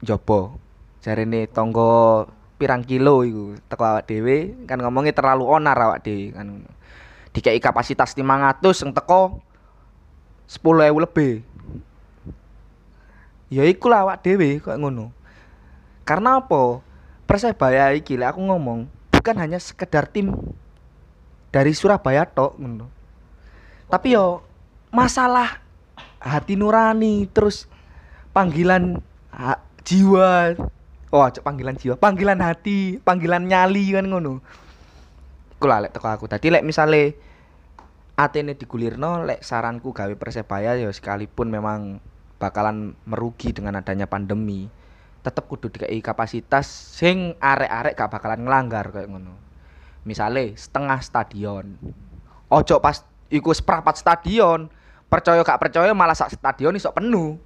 njaba. 0.01 0.57
Jarine 1.05 1.45
tangga 1.45 2.25
pirang 2.57 2.89
kilo 2.89 3.21
iku 3.21 3.53
teko 3.69 3.85
awak 3.85 4.09
dhewe 4.09 4.65
kan 4.65 4.81
ngomongnya 4.81 5.13
terlalu 5.13 5.45
onar 5.45 5.77
awak 5.77 6.01
dhewe 6.01 6.33
kan. 6.33 6.65
Dikei 7.37 7.61
kapasitas 7.61 8.17
500 8.17 8.65
yang 8.65 8.97
teko 8.97 9.45
10.000 10.49 11.05
lebih. 11.05 11.45
Ya 13.53 13.65
iku 13.69 13.93
lah 13.93 14.09
awak 14.09 14.25
dhewe 14.25 14.61
kok 14.61 14.77
ngono. 14.81 15.13
Karena 16.09 16.41
apa? 16.41 16.81
Persebaya 17.29 17.93
iki 17.93 18.17
lek 18.17 18.33
aku 18.33 18.41
ngomong 18.41 18.89
bukan 19.13 19.37
hanya 19.37 19.61
sekedar 19.61 20.09
tim 20.09 20.33
dari 21.53 21.77
Surabaya 21.77 22.25
tok 22.25 22.57
ngono. 22.57 22.89
Tapi 23.93 24.17
yo 24.17 24.41
masalah 24.89 25.61
hati 26.21 26.57
nurani 26.57 27.29
terus 27.29 27.69
panggilan 28.33 29.05
ha- 29.33 29.61
jiwa 29.85 30.57
oh 31.13 31.25
panggilan 31.41 31.77
jiwa 31.77 31.95
panggilan 31.97 32.41
hati 32.41 33.01
panggilan 33.01 33.49
nyali 33.49 33.95
kan 33.95 34.05
ngono 34.05 34.43
iku 35.59 35.67
lah 35.67 35.85
aku 35.89 36.31
tadi 36.31 36.53
lek 36.53 36.67
misale 36.67 37.17
atene 38.19 38.59
digulirno 38.59 39.23
lek 39.23 39.47
saranku 39.47 39.95
gawe 39.95 40.11
persebaya 40.19 40.75
ya 40.75 40.91
sekalipun 40.91 41.55
memang 41.55 42.03
bakalan 42.43 42.99
merugi 43.07 43.55
dengan 43.55 43.79
adanya 43.79 44.11
pandemi 44.11 44.67
tetep 45.23 45.47
kudu 45.47 45.71
dikai 45.71 46.03
kapasitas 46.03 46.67
sing 46.67 47.39
arek-arek 47.39 47.95
gak 47.95 48.11
bakalan 48.11 48.47
ngelanggar 48.47 48.91
kayak 48.91 49.11
ngono. 49.11 49.35
Misale 50.03 50.57
setengah 50.59 50.99
stadion. 51.03 51.79
Ojo 52.49 52.81
pas 52.81 53.05
iku 53.29 53.53
seprapat 53.53 53.99
stadion 54.01 54.73
percaya 55.07 55.43
gak 55.45 55.61
percaya 55.61 55.93
malah 55.93 56.17
sak 56.17 56.35
stadion 56.35 56.75
iso 56.75 56.91
penuh. 56.97 57.37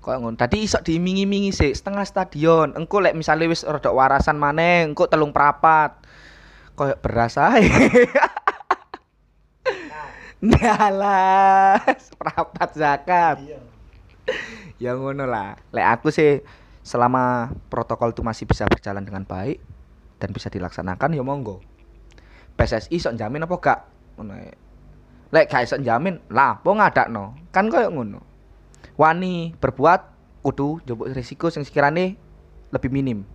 Kok 0.00 0.16
ngono. 0.18 0.36
Tadi 0.36 0.66
iso 0.66 0.80
diiming-imingi 0.80 1.52
sih 1.54 1.70
setengah 1.70 2.04
stadion. 2.04 2.74
Engko 2.74 3.00
lek 3.04 3.14
misale 3.14 3.46
wis 3.46 3.62
rada 3.62 3.92
warasan 3.92 4.40
maneh 4.40 4.88
engko 4.88 5.06
telung 5.06 5.30
prapat. 5.30 5.94
Koyo 6.74 6.96
beras 6.98 7.38
ae 10.40 10.48
Ngalah, 10.48 11.84
seprapat 12.00 12.70
zakat. 12.72 13.36
ya 14.80 14.96
ngono 14.96 15.28
lah. 15.28 15.60
Lek 15.72 15.84
aku 15.84 16.08
sih 16.08 16.40
selama 16.80 17.52
protokol 17.68 18.16
itu 18.16 18.24
masih 18.24 18.48
bisa 18.48 18.64
berjalan 18.64 19.04
dengan 19.04 19.28
baik 19.28 19.60
dan 20.16 20.32
bisa 20.32 20.48
dilaksanakan 20.48 21.12
ya 21.12 21.20
monggo. 21.20 21.60
PSSI 22.56 22.96
sok 23.00 23.16
jamin 23.20 23.44
apa 23.44 23.54
gak? 23.60 23.78
Ngono. 24.16 24.32
Lek 25.30 25.46
gak 25.46 25.62
iso 25.68 25.76
jamin, 25.78 26.18
lah 26.32 26.58
apa 26.58 26.68
ngadakno? 26.72 27.36
Kan 27.52 27.68
koyo 27.68 27.92
ngono. 27.92 28.20
Wani 28.96 29.52
berbuat 29.56 30.00
kudu 30.40 30.80
njupuk 30.84 31.12
risiko 31.12 31.52
sing 31.52 31.64
sekirane 31.68 32.16
lebih 32.72 32.88
minim. 32.88 33.28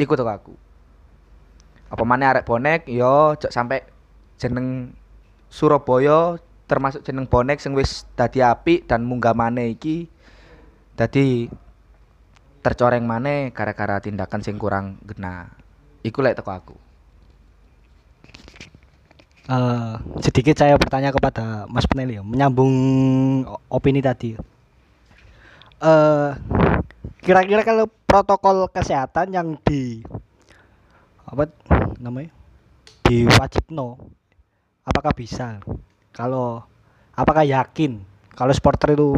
Iku 0.00 0.16
tuh 0.16 0.24
aku. 0.24 0.56
Apa 1.92 2.02
maneh 2.08 2.24
arek 2.24 2.46
bonek 2.46 2.88
yo 2.88 3.36
cok 3.36 3.52
sampai 3.52 3.84
jeneng 4.40 4.96
Surabaya 5.50 6.38
termasuk 6.70 7.02
jeneng 7.02 7.26
bonek 7.26 7.58
sing 7.58 7.74
wis 7.74 8.06
dadi 8.14 8.38
apik 8.40 8.86
dan 8.86 9.02
munggah 9.02 9.34
maneh 9.34 9.74
iki 9.74 10.06
dadi 10.94 11.50
tercoreng 12.62 13.02
maneh 13.02 13.50
gara-gara 13.50 13.98
tindakan 13.98 14.40
sing 14.40 14.56
kurang 14.56 15.02
gena. 15.02 15.50
Iku 16.06 16.22
lek 16.22 16.38
teko 16.38 16.52
aku. 16.54 16.76
Eh, 19.50 19.94
sedikit 20.22 20.54
saya 20.54 20.78
bertanya 20.78 21.10
kepada 21.10 21.66
Mas 21.66 21.82
Peneli 21.82 22.14
ya, 22.14 22.22
menyambung 22.22 22.70
opini 23.66 23.98
tadi. 23.98 24.38
Eh, 25.80 26.30
kira-kira 27.18 27.66
kalau 27.66 27.90
protokol 28.06 28.70
kesehatan 28.70 29.34
yang 29.34 29.58
di 29.66 30.06
apa 31.26 31.50
namanya 31.98 32.30
diwajibno, 33.02 33.98
apakah 34.90 35.14
bisa? 35.14 35.62
Kalau 36.10 36.66
apakah 37.14 37.46
yakin 37.46 38.02
kalau 38.34 38.50
supporter 38.50 38.98
itu 38.98 39.14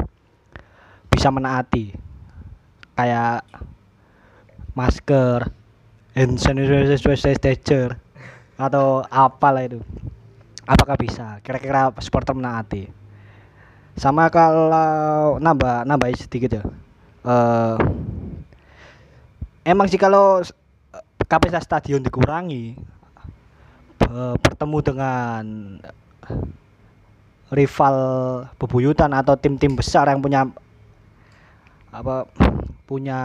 bisa 1.09 1.33
menaati? 1.33 1.97
Kayak 2.93 3.49
masker, 4.77 5.49
hand 6.13 6.37
sanitizer 6.37 7.97
atau 8.61 9.01
apalah 9.09 9.65
itu. 9.65 9.81
Apakah 10.69 11.01
bisa? 11.01 11.41
Kira-kira 11.41 11.89
supporter 12.05 12.37
menaati? 12.37 12.93
Sama 13.97 14.29
kalau 14.29 15.41
nambah 15.41 15.89
nambah 15.89 16.09
sedikit 16.15 16.61
ya. 16.61 16.65
Eh 17.25 17.77
emang 19.65 19.89
sih 19.89 19.99
kalau 19.99 20.43
kapasitas 21.31 21.65
stadion 21.65 22.03
dikurangi 22.05 22.77
eh, 24.13 24.35
bertemu 24.37 24.79
dengan 24.85 25.45
rival 27.53 27.97
bebuyutan 28.57 29.13
atau 29.13 29.37
tim-tim 29.37 29.77
besar 29.77 30.09
yang 30.09 30.25
punya 30.25 30.49
apa 31.93 32.25
punya 32.89 33.21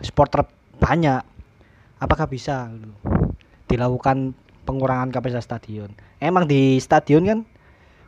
supporter 0.00 0.48
banyak. 0.80 1.20
Apakah 2.00 2.24
bisa? 2.24 2.72
Dilakukan 3.68 4.32
pengurangan 4.64 5.12
kapasitas 5.12 5.44
stadion. 5.44 5.92
Emang 6.16 6.48
di 6.48 6.80
stadion 6.80 7.24
kan 7.28 7.40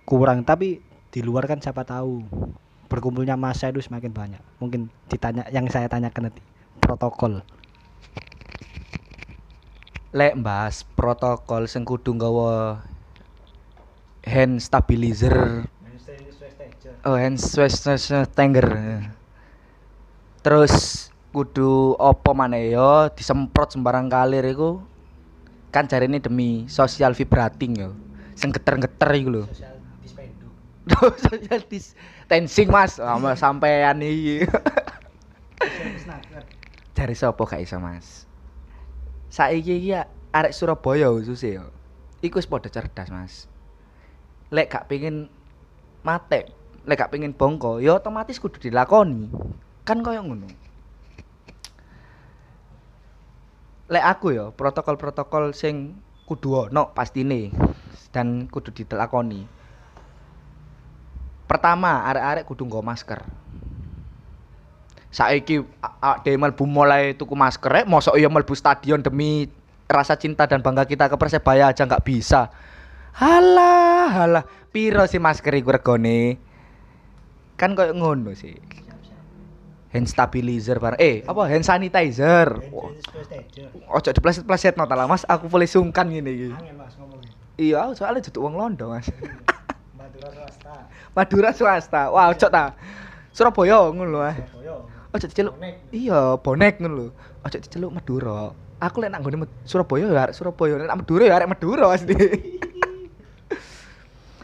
kurang 0.09 0.48
tapi 0.48 0.81
di 1.12 1.20
luar 1.20 1.44
kan 1.44 1.61
siapa 1.61 1.85
tahu. 1.85 2.25
Berkumpulnya 2.88 3.37
masa 3.37 3.68
itu 3.68 3.81
semakin 3.81 4.12
banyak. 4.12 4.42
Mungkin 4.61 4.88
ditanya 5.09 5.48
yang 5.53 5.68
saya 5.68 5.88
tanyakan 5.88 6.29
nanti 6.33 6.40
protokol 6.81 7.44
Lek 10.12 10.37
bahas 10.44 10.85
protokol 10.85 11.64
sing 11.64 11.88
kudu 11.88 12.12
nggawa 12.12 12.85
hand 14.29 14.61
stabilizer 14.61 15.64
Oh, 17.09 17.16
hand 17.16 17.40
tanger. 18.37 18.68
Terus 20.44 21.09
kudu 21.33 21.96
opo 21.96 22.31
maneh 22.37 22.77
yo 22.77 23.09
disemprot 23.16 23.72
sembarang 23.72 24.12
kalir 24.12 24.44
iku 24.44 24.85
kan 25.72 25.88
jarine 25.88 26.20
demi 26.20 26.68
social 26.68 27.16
vibrating 27.16 27.72
yo. 27.81 27.90
Sing 28.37 28.53
geter-geter 28.53 29.11
iku 29.16 29.29
lho. 29.33 29.44
social 31.16 31.62
distancing 31.72 32.68
Mas, 32.75 33.01
sama 33.01 33.33
sampean 33.33 34.05
iki. 34.05 34.44
Jare 36.92 37.14
sapa 37.16 37.42
gak 37.48 37.64
iso 37.64 37.81
Mas? 37.81 38.29
Saiki 39.33 39.81
iki 39.81 39.97
arek 40.37 40.53
Surabaya 40.53 41.09
khusus 41.09 41.40
yo. 41.40 41.73
Iku 42.21 42.37
wis 42.37 42.45
padha 42.45 42.68
cerdas 42.68 43.09
Mas. 43.09 43.49
Lek 44.53 44.68
gak 44.68 44.92
pengen 44.92 45.33
mate, 46.05 46.53
lek 46.85 47.01
gak 47.01 47.09
pengen 47.09 47.33
bongko, 47.33 47.81
ya 47.81 47.97
otomatis 47.97 48.37
kudu 48.37 48.61
dilakoni. 48.61 49.33
Kan 49.88 50.05
koyo 50.05 50.21
ngono. 50.21 50.53
Lek 53.88 54.05
aku 54.05 54.37
ya 54.37 54.53
protokol-protokol 54.53 55.57
sing 55.57 55.97
kudu 56.29 56.68
ono 56.68 56.92
pastine 56.92 57.49
dan 58.12 58.53
kudu 58.53 58.68
dilakoni. 58.77 59.49
Pertama, 61.49 62.05
arek-arek 62.05 62.45
kudu 62.45 62.68
nggo 62.68 62.85
masker. 62.85 63.25
Saiki 65.12 65.61
dhewe 66.25 66.37
mlebu 66.40 66.64
mulai 66.64 67.12
tuku 67.12 67.37
masker, 67.37 67.68
rek 67.68 67.85
mosok 67.85 68.16
ya 68.16 68.33
mlebu 68.33 68.57
stadion 68.57 69.05
demi 69.05 69.44
rasa 69.85 70.16
cinta 70.16 70.48
dan 70.48 70.64
bangga 70.64 70.88
kita 70.88 71.12
ke 71.12 71.20
Persebaya 71.20 71.68
aja 71.68 71.85
nggak 71.85 72.01
bisa. 72.01 72.48
Halah, 73.12 74.09
halah, 74.09 74.44
piro 74.72 75.05
sih 75.05 75.20
masker 75.20 75.53
iku 75.53 75.68
regane? 75.68 76.40
Kan 77.61 77.77
koyo 77.77 77.92
ngono 77.92 78.33
sih. 78.33 78.57
Hand 79.92 80.09
stabilizer 80.09 80.81
bareng. 80.81 80.96
Eh, 80.96 81.20
apa 81.29 81.44
hand 81.44 81.68
sanitizer? 81.68 82.48
Ojo 83.92 84.09
dipleset-pleset 84.09 84.81
no 84.81 84.88
lah 84.88 85.05
Mas, 85.05 85.29
aku 85.29 85.53
boleh 85.53 85.68
sungkan 85.68 86.09
ngene 86.09 86.33
iki. 86.33 86.48
Iya, 87.61 87.92
soalnya 87.92 88.25
jatuh 88.25 88.48
uang 88.48 88.57
londo, 88.57 88.88
Mas. 88.88 89.12
Madura 91.12 91.53
swasta. 91.53 92.09
Wah, 92.09 92.33
ojo 92.33 92.48
ta. 92.48 92.72
Surabaya 93.37 93.92
ngono 93.92 94.09
lho. 94.09 94.20
ah. 94.25 94.37
Ojo 95.12 95.29
diceluk. 95.29 95.61
Iya, 95.92 96.40
bonek 96.40 96.81
ngono 96.81 96.94
lho. 96.96 97.07
Ojo 97.44 97.59
diceluk 97.61 97.92
Madura. 97.92 98.57
Aku 98.81 98.96
lek 98.98 99.12
nang 99.12 99.20
nggone 99.20 99.44
Surabaya 99.68 100.09
ya 100.09 100.20
arek 100.27 100.35
Surabaya, 100.35 100.81
lek 100.81 100.88
nang 100.88 101.05
Madura 101.05 101.25
ya 101.29 101.35
arek 101.37 101.48
Madura 101.53 101.85
asli. 101.92 102.16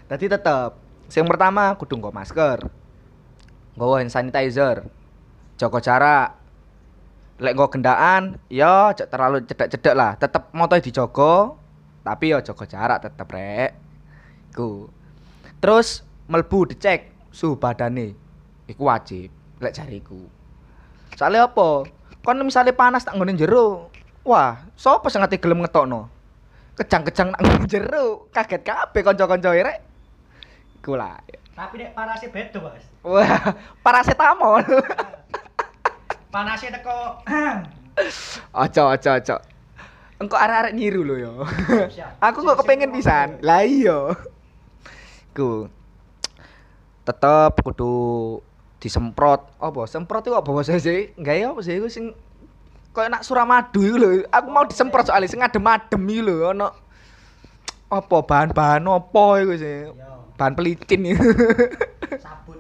Tadi 0.09 0.25
tetep 0.29 0.71
sing 1.09 1.25
pertama 1.25 1.73
kudu 1.81 1.97
nggo 1.97 2.13
masker. 2.13 2.69
Nggo 3.81 3.97
hand 3.97 4.13
sanitizer. 4.13 4.85
Jaga 5.57 5.81
jarak. 5.81 6.29
Lek 7.41 7.57
nggo 7.57 7.73
gendaan, 7.73 8.37
ya 8.53 8.93
aja 8.93 9.09
terlalu 9.09 9.49
cedek-cedek 9.49 9.95
lah. 9.97 10.21
Tetep 10.21 10.53
motoe 10.53 10.85
dijogo, 10.85 11.57
tapi 12.05 12.37
ya 12.37 12.45
jaga 12.45 12.69
jarak 12.69 13.09
tetep 13.09 13.27
rek. 13.33 13.73
Iku. 14.53 14.93
Terus 15.65 16.05
melbu 16.29 16.77
dicek 16.77 17.09
suhu 17.33 17.57
badane. 17.57 18.13
Iku 18.69 18.85
wajib 18.85 19.33
lek 19.65 19.73
jariku. 19.73 20.38
Soalnya 21.15 21.49
apa? 21.49 21.87
Kon 22.21 22.41
misalnya 22.45 22.77
panas 22.77 23.07
tak 23.07 23.17
nggone 23.17 23.39
jero. 23.39 23.89
Wah, 24.27 24.61
sapa 24.77 25.09
sing 25.09 25.25
ati 25.25 25.41
gelem 25.41 25.65
ngetokno? 25.65 26.11
Kejang-kejang 26.77 27.33
nak 27.33 27.41
nggone 27.41 27.65
jero, 27.65 28.29
kaget 28.35 28.61
kabeh 28.61 29.01
kanca-kanca 29.01 29.55
rek. 29.55 29.79
Iku 30.83 30.99
lah. 30.99 31.17
Tapi 31.57 31.75
nek 31.81 31.91
panasnya 31.97 32.29
beda, 32.31 32.59
Mas. 32.61 32.85
Wah, 33.03 33.57
paracetamol. 33.81 34.63
Panasnya 36.29 36.77
teko 36.77 37.25
Ojo 38.53 38.83
ojo 38.95 39.11
ojo. 39.17 39.37
Engko 40.19 40.37
arek-arek 40.37 40.77
nyiru 40.77 41.03
lho 41.07 41.17
yo. 41.19 41.33
Aku 42.27 42.45
kok 42.45 42.61
kepengen 42.63 42.93
pisan. 42.93 43.41
Lah 43.41 43.65
iya. 43.65 44.13
Ku. 45.33 45.71
tetep 47.09 47.65
kudu 47.65 48.37
disemprot. 48.79 49.47
Apa? 49.59 49.87
Semprot 49.91 50.23
itu 50.23 50.35
apa 50.35 50.49
bahasa 50.49 50.79
sih 50.79 51.15
enggak 51.19 51.37
ya 51.39 51.47
apa 51.51 51.61
sih 51.63 51.75
iku 51.79 51.89
sing 51.91 52.15
koyo 52.95 53.09
nak 53.11 53.27
suramadu 53.27 53.83
iku 53.83 53.97
lho. 53.99 54.09
Aku 54.31 54.49
mau 54.51 54.65
disemprot 54.67 55.11
soalnya 55.11 55.31
sing 55.31 55.43
adem-adem 55.43 56.03
iku 56.03 56.23
lho 56.27 56.37
ono 56.55 56.69
apa 57.89 58.17
bahan-bahan 58.21 58.85
apa 58.85 59.25
iku 59.43 59.55
sih 59.59 59.77
bahan 60.39 60.55
pelicin 60.55 61.15
iku. 61.15 61.27
Sabun 62.25 62.59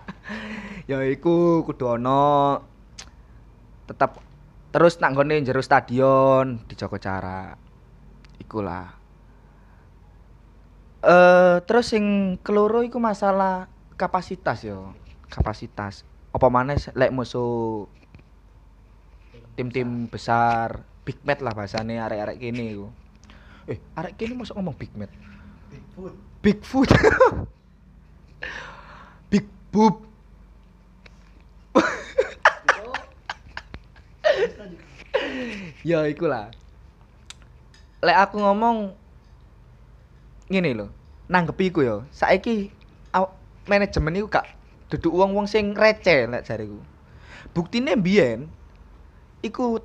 ya 0.90 1.02
iku 1.06 1.66
kudu 1.66 1.98
ono 1.98 2.58
tetap 3.90 4.22
terus 4.70 5.02
nak 5.02 5.18
nggone 5.18 5.42
jero 5.42 5.58
stadion 5.58 6.62
dijaga 6.70 6.98
jarak 7.02 7.54
ikulah. 8.38 8.86
Eh 11.00 11.56
terus 11.66 11.90
sing 11.90 12.36
keloro 12.46 12.86
iku 12.86 13.02
masalah 13.02 13.66
kapasitas 13.98 14.62
yo 14.62 14.94
kapasitas 15.30 16.02
apa 16.34 16.46
se- 16.76 16.92
lek 16.98 17.14
musuh 17.14 17.86
tim-tim 19.54 20.10
besar 20.10 20.82
big 21.06 21.18
match 21.22 21.42
lah 21.42 21.54
bahasane 21.54 22.02
arek-arek 22.02 22.38
kene 22.38 22.64
iku 22.74 22.88
eh 23.70 23.78
arek 23.94 24.18
kene 24.18 24.34
mosok 24.34 24.58
ngomong 24.58 24.76
big 24.76 24.90
match 24.98 25.14
Bigfoot. 25.70 26.14
Bigfoot. 26.42 26.90
Big 29.30 29.46
boob. 29.72 30.02
ya 35.86 36.10
ikulah. 36.10 36.50
Lek 38.02 38.18
aku 38.18 38.42
ngomong 38.42 38.98
ngene 40.50 40.74
lho, 40.74 40.90
nanggepi 41.30 41.70
iku 41.70 41.86
ya. 41.86 42.02
Saiki 42.10 42.74
manajemen 43.70 44.18
iku 44.18 44.26
gak 44.26 44.50
duduk 44.90 45.14
wong-wong 45.14 45.46
sing 45.46 45.72
receh 45.72 46.26
lek 46.26 46.44
jariku. 46.44 46.82
Buktine 47.54 47.94
mbiyen 47.94 48.50
iku 49.40 49.80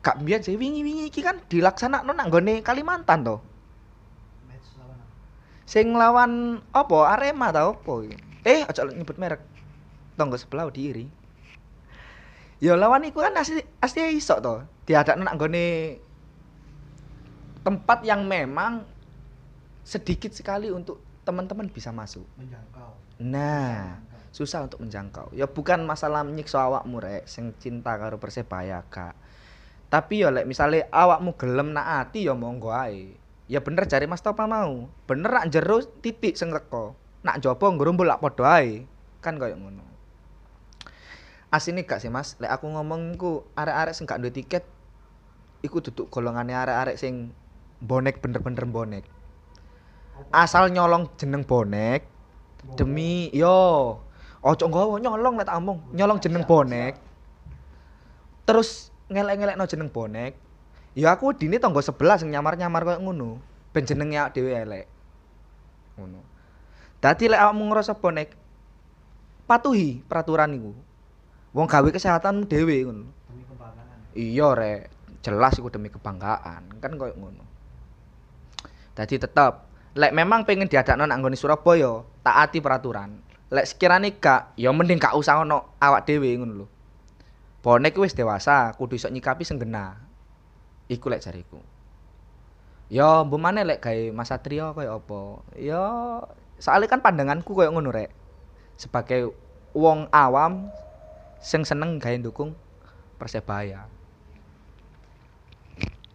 gak 0.00 0.22
mbiyen 0.22 0.40
sih 0.46 0.54
wingi-wingi 0.54 1.10
iki 1.10 1.20
kan 1.20 1.42
dilaksanakno 1.50 2.14
nang 2.14 2.30
nggone 2.30 2.62
Kalimantan 2.62 3.26
to. 3.26 3.36
Sing 5.64 5.96
lawan 5.96 6.60
apa 6.70 6.96
Arema 7.16 7.50
ta 7.50 7.66
apa 7.66 7.92
iki? 8.04 8.16
Eh, 8.44 8.62
aja 8.68 8.84
nyebut 8.84 9.16
merek. 9.16 9.40
Tonggo 10.14 10.36
sebelah 10.38 10.70
diiri. 10.70 11.08
Ya 12.62 12.78
lawan 12.78 13.02
iku 13.08 13.24
kan 13.24 13.34
asli 13.34 13.64
asli 13.82 14.14
iso 14.14 14.38
to. 14.38 14.62
Diadakno 14.84 15.24
nak 15.24 15.34
nggone 15.40 15.98
tempat 17.64 18.04
yang 18.04 18.28
memang 18.28 18.84
sedikit 19.82 20.30
sekali 20.36 20.68
untuk 20.68 21.00
teman-teman 21.24 21.66
bisa 21.72 21.88
masuk. 21.90 22.28
Menjangkau. 22.36 22.92
Nah, 23.24 23.98
susah 24.34 24.66
untuk 24.66 24.82
menjangkau. 24.82 25.30
Ya 25.30 25.46
bukan 25.46 25.86
masalah 25.86 26.26
nyiksa 26.26 26.66
awakmu 26.66 26.98
rek 26.98 27.30
sing 27.30 27.54
cinta 27.62 27.94
karo 27.94 28.18
Persebaya 28.18 28.82
kak. 28.90 29.14
Tapi 29.86 30.26
ya 30.26 30.34
lek 30.34 30.50
misale 30.50 30.90
awakmu 30.90 31.38
gelem 31.38 31.70
nak 31.70 32.10
ati 32.10 32.26
ya 32.26 32.34
monggo 32.34 32.74
ae. 32.74 33.14
Ya 33.46 33.62
bener 33.62 33.86
jare 33.86 34.10
Mas 34.10 34.26
Topa 34.26 34.50
mau. 34.50 34.90
Bener 35.06 35.30
nak 35.30 35.54
jero 35.54 35.78
titik 36.02 36.34
sing 36.34 36.50
teko. 36.50 36.98
Nak 37.22 37.46
jopo 37.46 37.70
ngrumbul 37.70 38.10
lak 38.10 38.18
padha 38.18 38.58
ae. 38.58 38.82
Kan 39.22 39.38
koyo 39.38 39.54
ngono. 39.54 39.86
Asine 41.54 41.86
gak 41.86 42.02
sih 42.02 42.10
Mas, 42.10 42.34
lek 42.42 42.50
aku 42.50 42.66
ngomong 42.66 43.14
ku 43.14 43.46
arek-arek 43.54 43.94
sing 43.94 44.10
gak 44.10 44.18
duwe 44.18 44.34
tiket 44.34 44.66
iku 45.62 45.78
duduk 45.78 46.10
golongane 46.10 46.50
arek-arek 46.50 46.98
sing 46.98 47.30
bonek 47.78 48.18
bener-bener 48.18 48.66
bonek. 48.66 49.06
Asal 50.34 50.74
nyolong 50.74 51.14
jeneng 51.14 51.46
bonek, 51.46 52.10
demi 52.74 53.30
yo 53.30 54.02
ojo 54.44 54.64
nggawa 54.68 55.00
nyolong 55.00 55.34
lek 55.40 55.48
tak 55.48 55.56
omong. 55.56 55.78
Nyolong 55.96 56.18
jeneng 56.20 56.44
bonek. 56.44 56.94
terus 58.44 58.92
ngelek-ngelek 59.08 59.56
no 59.56 59.64
jeneng 59.64 59.88
bonek. 59.88 60.36
Ya 60.92 61.16
aku 61.16 61.32
dini 61.32 61.56
sebelah 61.58 62.20
sing 62.20 62.28
nyamar-nyamar 62.28 62.84
koyo 62.84 63.00
ngono. 63.00 63.40
Ben 63.72 63.88
jenenge 63.88 64.20
awak 64.20 64.36
dhewe 64.36 64.52
elek. 64.52 64.86
Ngono. 65.96 66.20
Dadi 67.00 67.24
lek 67.32 67.40
awakmu 67.40 67.72
ngerasa 67.72 67.96
bonek 67.96 68.36
patuhi 69.48 70.04
peraturan 70.04 70.52
iku. 70.52 70.76
Wong 71.56 71.66
gawe 71.66 71.88
kesehatan 71.88 72.44
dhewe 72.44 72.84
ngono. 72.84 73.08
Demi 73.32 73.42
kebanggaan. 73.48 73.98
iya 74.12 74.48
rek. 74.52 74.92
Jelas 75.24 75.56
iku 75.56 75.72
demi 75.72 75.88
kebanggaan. 75.88 76.78
Kan 76.84 77.00
koyo 77.00 77.16
ngono. 77.16 77.48
Dadi 78.92 79.16
tetep 79.16 79.52
lek 79.96 80.12
memang 80.12 80.44
pengen 80.44 80.68
diadakno 80.68 81.08
nang 81.08 81.24
nggone 81.24 81.34
Surabaya 81.34 82.04
taati 82.20 82.60
peraturan 82.60 83.23
lek 83.54 83.70
sekirane 83.70 84.18
gak 84.18 84.58
ya 84.58 84.74
mending 84.74 84.98
gak 84.98 85.14
usah 85.14 85.46
ono 85.46 85.78
awak 85.78 86.10
dhewe 86.10 86.34
ngono 86.34 86.52
lho. 86.58 86.66
Bonek 87.62 87.94
wis 87.96 88.18
dewasa 88.18 88.74
kudu 88.74 88.98
iso 88.98 89.06
nyikapi 89.06 89.46
sing 89.46 89.62
genah 89.62 89.94
iku 90.90 91.06
lek 91.06 91.22
jariku. 91.22 91.62
Ya 92.90 93.22
mbok 93.22 93.38
maneh 93.38 93.62
lek 93.62 93.78
gawe 93.78 94.10
Mas 94.10 94.34
Satrio 94.34 94.74
koyo 94.74 94.98
apa. 94.98 95.46
Ya 95.54 95.80
soalnya 96.58 96.90
kan 96.90 97.00
pandanganku 97.00 97.54
koyo 97.54 97.70
ngono 97.70 97.94
rek. 97.94 98.10
Sebagai 98.74 99.30
wong 99.70 100.10
awam 100.10 100.74
sing 101.38 101.62
seneng 101.62 102.02
gawe 102.02 102.18
dukung 102.18 102.58
Persebaya. 103.14 103.86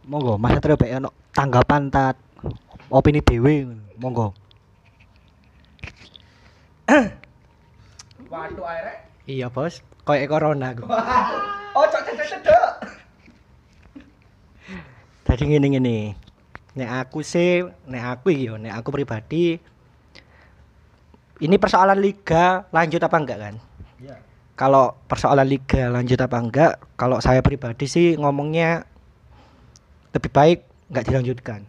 Monggo, 0.03 0.35
Mas 0.35 0.59
Satrio 0.59 0.75
bae 0.75 0.91
ono 0.91 1.15
tanggapan 1.31 1.87
tat 1.87 2.19
opini 2.91 3.23
dhewe. 3.23 3.79
Monggo. 3.95 4.35
Waduh. 8.29 8.65
Iya, 9.25 9.49
Bos. 9.49 9.81
Kayak 10.05 10.29
corona 10.29 10.73
aku. 10.73 10.85
Oh, 11.77 11.85
cok 11.85 12.01
cok 12.01 12.15
cok 12.17 12.41
cok. 12.45 12.71
Tadi 15.25 15.43
ngene-ngene. 15.45 16.17
Nek 16.77 16.89
aku 17.05 17.21
sih, 17.25 17.65
nek 17.89 18.03
aku 18.17 18.33
iki 18.33 18.49
yo, 18.49 18.55
nek 18.57 18.73
aku 18.77 18.89
pribadi 18.93 19.57
ini 21.39 21.55
persoalan 21.55 22.03
liga 22.03 22.67
lanjut 22.75 22.99
apa 22.99 23.15
enggak 23.15 23.39
kan? 23.39 23.55
Iya. 24.03 24.15
Kalau 24.59 24.99
persoalan 25.07 25.47
liga 25.47 25.87
lanjut 25.87 26.19
apa 26.19 26.37
enggak, 26.37 26.73
kalau 26.99 27.23
saya 27.23 27.39
pribadi 27.39 27.87
sih 27.87 28.19
ngomongnya 28.19 28.83
lebih 30.11 30.31
baik 30.35 30.59
nggak 30.91 31.05
dilanjutkan. 31.07 31.63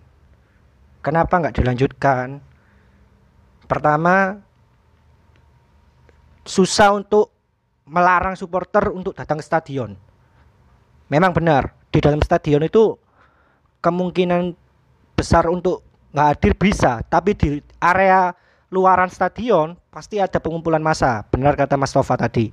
Kenapa 1.01 1.39
nggak 1.39 1.57
dilanjutkan? 1.57 2.43
Pertama, 3.71 4.43
susah 6.51 6.99
untuk 6.99 7.31
melarang 7.87 8.35
supporter 8.35 8.91
untuk 8.91 9.15
datang 9.15 9.39
ke 9.39 9.47
stadion. 9.47 9.95
Memang 11.07 11.31
benar 11.31 11.71
di 11.95 12.03
dalam 12.03 12.19
stadion 12.19 12.67
itu 12.67 12.99
kemungkinan 13.79 14.59
besar 15.15 15.47
untuk 15.47 15.87
nggak 16.11 16.27
hadir 16.35 16.53
bisa, 16.59 17.07
tapi 17.07 17.39
di 17.39 17.63
area 17.79 18.35
luaran 18.75 19.11
stadion 19.11 19.79
pasti 19.95 20.19
ada 20.19 20.43
pengumpulan 20.43 20.83
massa. 20.83 21.23
Benar 21.31 21.55
kata 21.55 21.79
Mas 21.79 21.95
Tova 21.95 22.19
tadi. 22.19 22.51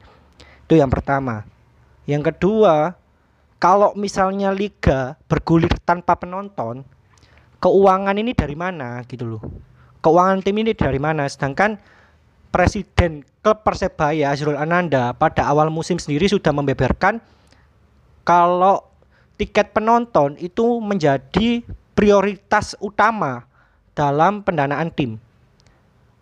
Itu 0.69 0.77
yang 0.77 0.93
pertama. 0.93 1.45
Yang 2.05 2.33
kedua, 2.33 2.93
kalau 3.57 3.97
misalnya 3.97 4.53
liga 4.53 5.17
bergulir 5.25 5.73
tanpa 5.81 6.17
penonton, 6.17 6.85
keuangan 7.57 8.13
ini 8.13 8.33
dari 8.37 8.53
mana 8.53 9.01
gitu 9.09 9.25
loh. 9.25 9.43
Keuangan 10.05 10.45
tim 10.45 10.57
ini 10.61 10.77
dari 10.77 11.01
mana? 11.01 11.25
Sedangkan 11.25 11.77
presiden 12.49 13.27
klub 13.43 13.63
Persebaya 13.63 14.31
Azrul 14.33 14.59
Ananda 14.59 15.15
pada 15.15 15.47
awal 15.47 15.71
musim 15.71 15.95
sendiri 16.01 16.27
sudah 16.27 16.51
membeberkan 16.51 17.23
kalau 18.27 18.83
tiket 19.39 19.71
penonton 19.71 20.35
itu 20.35 20.83
menjadi 20.83 21.63
prioritas 21.95 22.75
utama 22.83 23.47
dalam 23.95 24.43
pendanaan 24.43 24.91
tim. 24.91 25.17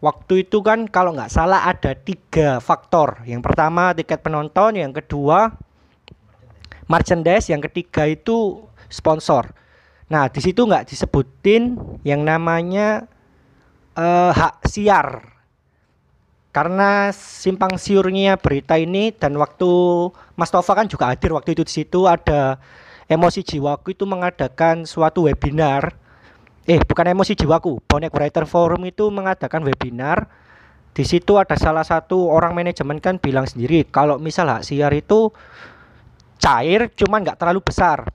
Waktu 0.03 0.45
itu 0.45 0.61
kan 0.61 0.85
kalau 0.85 1.17
nggak 1.17 1.33
salah 1.33 1.65
ada 1.65 1.97
tiga 1.97 2.61
faktor. 2.61 3.25
Yang 3.25 3.41
pertama 3.41 3.91
tiket 3.97 4.21
penonton, 4.21 4.77
yang 4.77 4.93
kedua 4.93 5.57
merchandise, 6.85 7.49
yang 7.49 7.59
ketiga 7.65 8.05
itu 8.05 8.69
sponsor. 8.87 9.49
Nah 10.07 10.29
di 10.29 10.39
situ 10.45 10.61
nggak 10.61 10.93
disebutin 10.93 11.75
yang 12.05 12.21
namanya 12.21 13.09
eh, 13.97 14.31
hak 14.31 14.69
siar 14.69 15.34
karena 16.55 17.11
simpang 17.11 17.75
siurnya 17.75 18.39
berita 18.39 18.79
ini 18.79 19.11
dan 19.11 19.35
waktu 19.35 19.67
Mas 20.39 20.47
Tova 20.47 20.71
kan 20.71 20.87
juga 20.87 21.11
hadir 21.11 21.35
waktu 21.35 21.51
itu 21.51 21.67
di 21.67 21.83
situ 21.83 22.07
ada 22.07 22.63
emosi 23.11 23.43
jiwaku 23.43 23.91
itu 23.91 24.07
mengadakan 24.07 24.87
suatu 24.87 25.27
webinar. 25.27 25.99
Eh 26.63 26.79
bukan 26.79 27.11
emosi 27.11 27.35
jiwaku 27.35 27.83
bonek 27.83 28.15
writer 28.15 28.47
forum 28.47 28.87
itu 28.87 29.03
mengadakan 29.11 29.67
webinar. 29.67 30.31
Di 30.95 31.03
situ 31.03 31.35
ada 31.35 31.59
salah 31.59 31.83
satu 31.83 32.31
orang 32.31 32.55
manajemen 32.55 33.03
kan 33.03 33.19
bilang 33.19 33.43
sendiri 33.43 33.83
kalau 33.91 34.15
misal 34.15 34.47
hak 34.47 34.63
siar 34.63 34.95
itu 34.95 35.35
cair 36.39 36.87
cuman 36.95 37.27
nggak 37.27 37.35
terlalu 37.35 37.67
besar. 37.67 38.07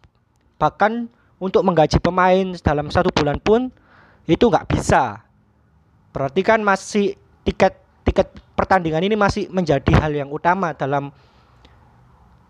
Bahkan 0.57 1.13
untuk 1.45 1.61
menggaji 1.61 2.01
pemain 2.01 2.57
dalam 2.65 2.89
satu 2.89 3.13
bulan 3.13 3.37
pun 3.37 3.69
itu 4.25 4.49
nggak 4.49 4.65
bisa. 4.73 5.29
Berarti 6.17 6.41
kan 6.41 6.65
masih 6.65 7.21
tiket 7.45 7.80
tiket 8.11 8.27
pertandingan 8.59 9.07
ini 9.07 9.15
masih 9.15 9.47
menjadi 9.55 9.95
hal 10.03 10.11
yang 10.11 10.29
utama 10.29 10.75
dalam 10.75 11.15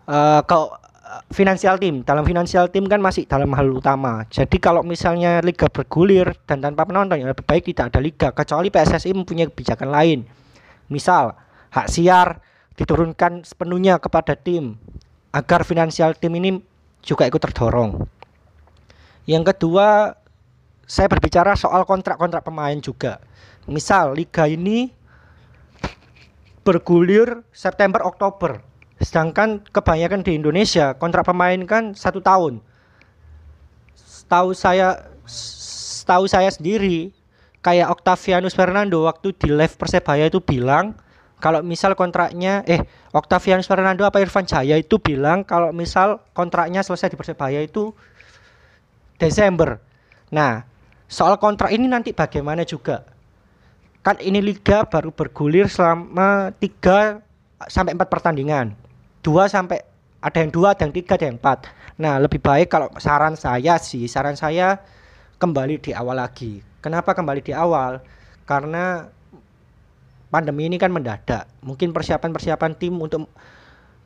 eh 0.09 0.41
ke 0.43 0.59
finansial 1.35 1.79
tim. 1.79 2.07
Dalam 2.07 2.23
finansial 2.23 2.71
tim 2.71 2.87
kan 2.87 3.03
masih 3.03 3.27
dalam 3.27 3.51
hal 3.55 3.67
utama. 3.71 4.25
Jadi 4.31 4.57
kalau 4.63 4.87
misalnya 4.87 5.43
liga 5.43 5.67
bergulir 5.67 6.33
dan 6.47 6.63
tanpa 6.63 6.87
penonton 6.87 7.19
ya 7.19 7.27
lebih 7.31 7.45
baik 7.45 7.67
tidak 7.71 7.95
ada 7.95 8.01
liga. 8.01 8.29
Kecuali 8.31 8.71
PSSI 8.71 9.11
mempunyai 9.15 9.51
kebijakan 9.51 9.91
lain. 9.91 10.19
Misal 10.91 11.35
hak 11.71 11.87
siar 11.91 12.43
diturunkan 12.75 13.47
sepenuhnya 13.47 13.99
kepada 13.99 14.35
tim 14.39 14.79
agar 15.31 15.63
finansial 15.63 16.15
tim 16.19 16.35
ini 16.35 16.63
juga 17.03 17.27
ikut 17.27 17.43
terdorong. 17.43 18.07
Yang 19.29 19.55
kedua 19.55 20.17
saya 20.91 21.07
berbicara 21.07 21.55
soal 21.55 21.87
kontrak-kontrak 21.87 22.43
pemain 22.43 22.75
juga. 22.83 23.23
Misal 23.71 24.19
liga 24.19 24.51
ini 24.51 24.91
bergulir 26.63 27.45
September 27.51 28.05
Oktober 28.05 28.61
sedangkan 29.01 29.65
kebanyakan 29.73 30.21
di 30.21 30.37
Indonesia 30.37 30.93
kontrak 30.97 31.25
pemain 31.25 31.57
kan 31.65 31.97
satu 31.97 32.21
tahun 32.21 32.61
setahu 33.97 34.53
saya 34.53 35.09
setahu 35.25 36.29
saya 36.29 36.53
sendiri 36.53 37.11
kayak 37.65 37.93
Octavianus 37.93 38.57
Fernando 38.57 39.05
waktu 39.09 39.33
di 39.37 39.49
live 39.53 39.77
Persebaya 39.77 40.29
itu 40.29 40.41
bilang 40.41 40.97
kalau 41.41 41.65
misal 41.65 41.97
kontraknya 41.97 42.61
eh 42.69 42.85
Octavianus 43.17 43.67
Fernando 43.67 44.05
apa 44.05 44.21
Irfan 44.21 44.45
Jaya 44.45 44.77
itu 44.77 45.01
bilang 45.01 45.43
kalau 45.43 45.73
misal 45.73 46.21
kontraknya 46.37 46.85
selesai 46.85 47.11
di 47.11 47.17
Persebaya 47.17 47.65
itu 47.65 47.97
Desember. 49.17 49.81
Nah, 50.33 50.65
soal 51.05 51.37
kontrak 51.37 51.73
ini 51.73 51.85
nanti 51.85 52.17
bagaimana 52.17 52.65
juga? 52.65 53.05
Kan 54.01 54.17
ini 54.25 54.41
liga 54.41 54.89
baru 54.89 55.13
bergulir 55.13 55.69
selama 55.69 56.57
3 56.57 57.21
sampai 57.69 57.93
4 57.93 58.09
pertandingan. 58.09 58.73
2 59.21 59.53
sampai 59.53 59.85
ada 60.21 60.39
yang 60.41 60.53
2, 60.53 60.73
ada 60.73 60.83
yang 60.89 60.95
3, 60.97 61.17
ada 61.17 61.27
yang 61.29 61.37
4. 61.37 62.01
Nah, 62.01 62.15
lebih 62.17 62.41
baik 62.41 62.73
kalau 62.73 62.89
saran 62.97 63.37
saya 63.37 63.77
sih, 63.77 64.09
saran 64.09 64.41
saya 64.41 64.81
kembali 65.37 65.81
di 65.81 65.93
awal 65.93 66.17
lagi. 66.17 66.65
Kenapa 66.81 67.13
kembali 67.13 67.45
di 67.45 67.53
awal? 67.53 68.01
Karena 68.49 69.05
pandemi 70.33 70.73
ini 70.73 70.81
kan 70.81 70.89
mendadak. 70.89 71.45
Mungkin 71.61 71.93
persiapan-persiapan 71.93 72.73
tim 72.81 72.97
untuk 72.97 73.29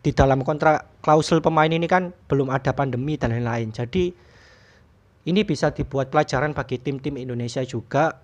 di 0.02 0.10
dalam 0.10 0.42
kontrak 0.42 1.00
klausul 1.00 1.38
pemain 1.38 1.70
ini 1.70 1.86
kan 1.86 2.10
belum 2.26 2.50
ada 2.50 2.74
pandemi 2.74 3.14
dan 3.14 3.30
lain-lain. 3.30 3.70
Jadi 3.70 4.10
ini 5.24 5.40
bisa 5.46 5.70
dibuat 5.70 6.10
pelajaran 6.10 6.50
bagi 6.50 6.82
tim-tim 6.82 7.14
Indonesia 7.14 7.62
juga. 7.62 8.20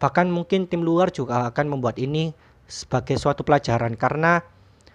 Bahkan 0.00 0.32
mungkin 0.32 0.64
tim 0.64 0.80
luar 0.80 1.12
juga 1.12 1.52
akan 1.52 1.76
membuat 1.76 2.00
ini 2.00 2.32
sebagai 2.64 3.20
suatu 3.20 3.44
pelajaran 3.44 3.94
karena 4.00 4.40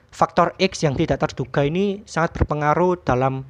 faktor 0.10 0.58
X 0.58 0.82
yang 0.82 0.98
tidak 0.98 1.22
terduga 1.22 1.62
ini 1.62 2.02
sangat 2.10 2.42
berpengaruh 2.42 2.98
dalam 3.06 3.46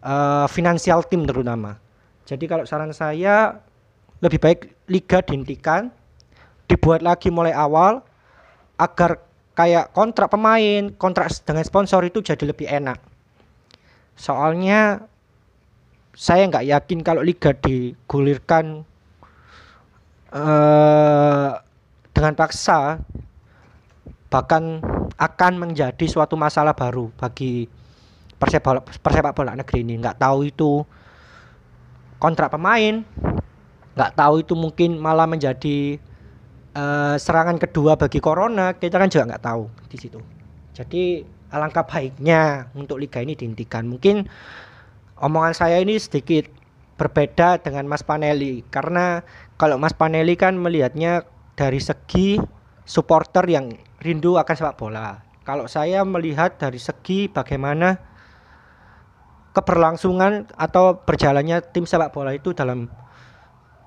uh, 0.00 0.46
finansial 0.48 1.04
tim 1.04 1.28
terutama. 1.28 1.76
Jadi 2.24 2.48
kalau 2.48 2.64
saran 2.64 2.94
saya 2.96 3.60
lebih 4.24 4.40
baik 4.40 4.88
liga 4.88 5.20
dihentikan, 5.20 5.92
dibuat 6.70 7.04
lagi 7.04 7.28
mulai 7.28 7.52
awal 7.52 8.00
agar 8.80 9.20
kayak 9.52 9.92
kontrak 9.92 10.32
pemain, 10.32 10.92
kontrak 10.96 11.28
dengan 11.44 11.64
sponsor 11.66 12.00
itu 12.08 12.24
jadi 12.24 12.44
lebih 12.48 12.64
enak. 12.64 12.98
Soalnya 14.16 15.04
saya 16.16 16.48
nggak 16.48 16.64
yakin 16.64 17.00
kalau 17.04 17.20
liga 17.20 17.52
digulirkan 17.52 18.88
uh, 20.36 21.56
dengan 22.12 22.32
paksa 22.36 23.00
bahkan 24.28 24.84
akan 25.16 25.52
menjadi 25.56 26.04
suatu 26.04 26.36
masalah 26.36 26.76
baru 26.76 27.08
bagi 27.16 27.64
persepak 28.36 29.00
persepak 29.00 29.32
bola 29.32 29.56
negeri 29.56 29.80
ini. 29.80 29.96
Nggak 29.96 30.20
tahu 30.20 30.38
itu 30.44 30.84
kontrak 32.20 32.52
pemain 32.52 33.04
nggak 33.96 34.12
tahu 34.12 34.44
itu 34.44 34.52
mungkin 34.52 35.00
malah 35.00 35.24
menjadi 35.24 35.96
uh, 36.76 37.16
serangan 37.16 37.56
kedua 37.56 37.96
bagi 37.96 38.20
corona. 38.20 38.76
Kita 38.76 39.00
kan 39.00 39.08
juga 39.08 39.32
nggak 39.32 39.44
tahu 39.44 39.62
di 39.88 39.96
situ. 39.96 40.20
Jadi 40.76 41.24
alangkah 41.48 41.88
baiknya 41.88 42.68
untuk 42.76 43.00
liga 43.00 43.24
ini 43.24 43.32
dihentikan. 43.32 43.88
Mungkin 43.88 44.28
omongan 45.16 45.56
saya 45.56 45.80
ini 45.80 45.96
sedikit 45.96 46.44
berbeda 46.96 47.60
dengan 47.60 47.84
Mas 47.84 48.00
Paneli 48.00 48.64
karena 48.72 49.20
kalau 49.60 49.76
Mas 49.76 49.92
Paneli 49.92 50.34
kan 50.34 50.56
melihatnya 50.56 51.28
dari 51.56 51.80
segi 51.80 52.40
supporter 52.88 53.44
yang 53.48 53.72
rindu 54.00 54.40
akan 54.40 54.54
sepak 54.56 54.76
bola. 54.80 55.20
Kalau 55.44 55.68
saya 55.70 56.02
melihat 56.02 56.56
dari 56.58 56.80
segi 56.80 57.28
bagaimana 57.28 58.00
keberlangsungan 59.52 60.52
atau 60.56 61.00
berjalannya 61.04 61.64
tim 61.72 61.84
sepak 61.84 62.12
bola 62.12 62.32
itu 62.32 62.56
dalam 62.56 62.88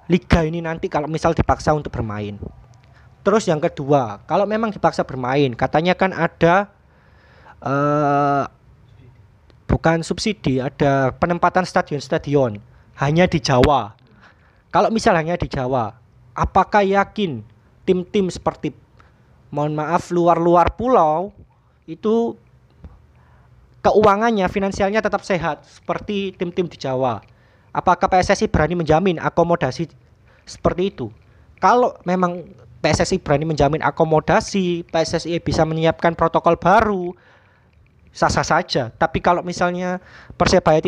liga 0.10 0.42
ini 0.42 0.62
nanti 0.62 0.90
kalau 0.90 1.06
misal 1.06 1.34
dipaksa 1.34 1.74
untuk 1.74 1.94
bermain. 1.94 2.38
Terus 3.22 3.46
yang 3.46 3.62
kedua, 3.62 4.24
kalau 4.26 4.48
memang 4.48 4.74
dipaksa 4.74 5.04
bermain, 5.06 5.54
katanya 5.54 5.94
kan 5.94 6.16
ada 6.16 6.72
uh, 7.62 8.48
bukan 9.70 10.02
subsidi, 10.02 10.58
ada 10.58 11.14
penempatan 11.14 11.68
stadion-stadion 11.68 12.69
hanya 13.00 13.26
di 13.26 13.40
Jawa. 13.40 13.96
Kalau 14.70 14.92
misalnya 14.92 15.40
di 15.40 15.48
Jawa, 15.48 15.96
apakah 16.36 16.84
yakin 16.84 17.42
tim-tim 17.88 18.30
seperti 18.30 18.76
mohon 19.50 19.74
maaf 19.74 20.14
luar-luar 20.14 20.78
pulau 20.78 21.34
itu 21.90 22.38
keuangannya 23.82 24.46
finansialnya 24.46 25.02
tetap 25.02 25.26
sehat 25.26 25.66
seperti 25.66 26.36
tim-tim 26.36 26.68
di 26.68 26.78
Jawa? 26.78 27.24
Apakah 27.74 28.12
PSSI 28.12 28.52
berani 28.52 28.76
menjamin 28.78 29.18
akomodasi 29.18 29.90
seperti 30.44 30.94
itu? 30.94 31.08
Kalau 31.58 31.96
memang 32.04 32.46
PSSI 32.84 33.20
berani 33.20 33.48
menjamin 33.48 33.82
akomodasi, 33.84 34.86
PSSI 34.88 35.40
bisa 35.42 35.64
menyiapkan 35.66 36.16
protokol 36.16 36.56
baru, 36.56 37.16
sah-sah 38.14 38.46
saja. 38.46 38.84
Tapi 38.96 39.20
kalau 39.22 39.46
misalnya 39.46 40.02
Persebaya 40.36 40.80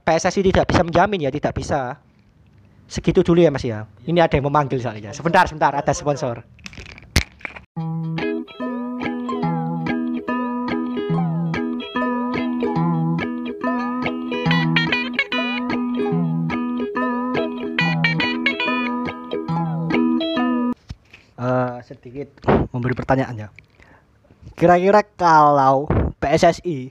PSSI 0.00 0.40
tidak 0.52 0.66
bisa 0.72 0.82
menjamin 0.82 1.28
ya 1.28 1.30
tidak 1.30 1.52
bisa. 1.56 2.00
Segitu 2.90 3.22
dulu 3.22 3.38
ya 3.44 3.54
Mas 3.54 3.62
ya. 3.62 3.86
Ini 4.02 4.18
ada 4.18 4.34
yang 4.34 4.50
memanggil 4.50 4.82
soalnya. 4.82 5.14
Sebentar, 5.14 5.46
sebentar 5.46 5.70
ada 5.70 5.92
sponsor. 5.94 6.42
Uh, 21.40 21.80
sedikit 21.86 22.28
memberi 22.74 22.92
pertanyaan 22.92 23.46
ya. 23.46 23.48
Kira-kira 24.58 25.06
kalau 25.16 25.88
PSSI 26.20 26.90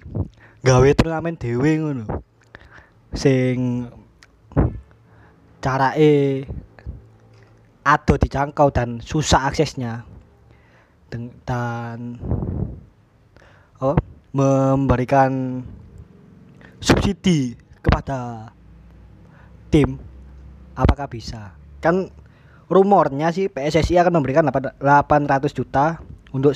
gawe 0.63 0.89
turnamen 0.95 1.35
dhewe 1.35 1.75
ngono. 1.75 2.28
Sing 3.13 3.87
carake 5.59 6.45
ado 7.83 8.13
dijangkau 8.15 8.69
dan 8.69 9.01
susah 9.01 9.49
aksesnya. 9.49 10.05
Dan 11.09 12.19
oh 13.81 13.97
memberikan 14.29 15.65
subsidi 16.77 17.57
kepada 17.81 18.53
tim 19.73 19.97
apakah 20.77 21.09
bisa. 21.09 21.57
Kan 21.81 22.13
rumornya 22.69 23.33
sih 23.33 23.49
PSSI 23.49 23.97
akan 23.97 24.21
memberikan 24.21 24.45
800 24.45 25.57
juta 25.57 25.97
untuk 26.29 26.53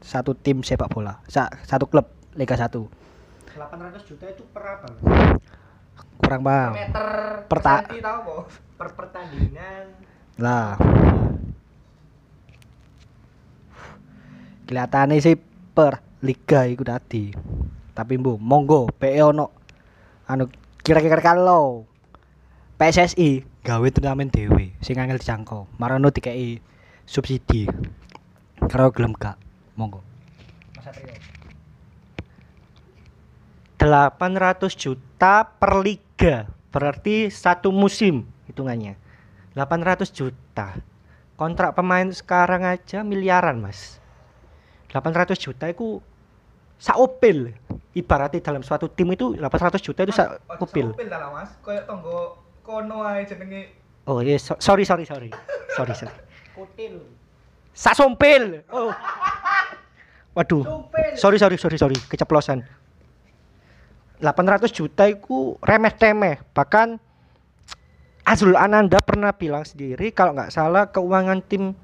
satu 0.00 0.32
tim 0.32 0.64
sepak 0.64 0.88
bola 0.88 1.20
Sa 1.28 1.52
satu 1.68 1.84
klub 1.84 2.08
Liga 2.32 2.56
1 2.56 2.72
800 3.52 4.08
juta 4.08 4.24
itu 4.32 4.42
per 4.48 4.64
apa? 4.64 4.88
Kurang 6.20 6.42
paham 6.46 6.72
Meter. 6.76 7.08
Perta- 7.50 7.84
tahu? 7.88 8.46
Per 8.78 8.88
pertandingan. 8.96 9.84
lah. 10.40 10.78
Kelihatannya 14.64 15.18
sih 15.18 15.36
per 15.74 15.98
liga 16.22 16.64
itu 16.64 16.86
tadi. 16.86 17.34
Tapi 17.92 18.14
bu 18.16 18.38
monggo 18.38 18.86
PE 18.96 19.20
ono. 19.20 19.50
Anu 20.30 20.46
kira-kira 20.80 21.18
kalau 21.18 21.84
PSSI 22.78 23.42
gawe 23.66 23.86
turnamen 23.92 24.30
dewe 24.30 24.72
sing 24.80 24.96
angel 24.96 25.18
dijangkau. 25.18 25.66
Marono 25.76 26.08
dikei 26.14 26.62
subsidi. 27.04 27.66
Kalau 28.70 28.94
gelem 28.94 29.12
gak? 29.18 29.36
Monggo. 29.74 30.00
800 33.80 34.76
juta 34.76 35.09
per 35.20 35.84
liga. 35.84 36.48
Berarti 36.72 37.28
satu 37.28 37.68
musim 37.68 38.24
hitungannya. 38.48 38.96
800 39.52 40.08
juta. 40.14 40.80
kontrak 41.40 41.72
pemain 41.72 42.04
sekarang 42.12 42.68
aja 42.68 43.00
miliaran 43.00 43.64
mas. 43.64 43.96
800 44.92 45.40
juta 45.40 45.72
itu 45.72 46.04
saopil 46.76 47.56
ibaratnya 47.96 48.44
dalam 48.44 48.60
suatu 48.60 48.92
tim 48.92 49.08
itu 49.16 49.32
800 49.40 49.80
juta 49.80 50.04
itu 50.04 50.12
saopil 50.12 50.92
lah 51.08 51.32
Mas, 51.32 51.48
koyo 51.64 51.80
tonggo 51.88 52.44
kono 52.60 53.08
ae 53.08 53.24
jenenge. 53.24 53.72
oh 54.04 54.20
iya 54.20 54.36
so- 54.36 54.60
sorry 54.60 54.84
sorry 54.84 55.08
sorry. 55.08 55.32
Sorry 55.72 55.96
sorry. 55.96 56.12
Sasompil 57.72 58.60
oh. 58.68 58.92
Waduh. 60.36 60.62
Sorry 61.16 61.40
sorry 61.40 61.56
sorry 61.56 61.80
sorry. 61.80 61.96
Keceplosan 62.04 62.62
800 64.20 64.68
juta 64.70 65.08
itu 65.08 65.56
remeh 65.64 65.92
temeh 65.96 66.36
bahkan 66.52 67.00
Azrul 68.22 68.54
Ananda 68.54 69.00
pernah 69.02 69.34
bilang 69.34 69.66
sendiri 69.66 70.12
kalau 70.14 70.36
nggak 70.36 70.52
salah 70.52 70.86
keuangan 70.92 71.42
tim 71.42 71.74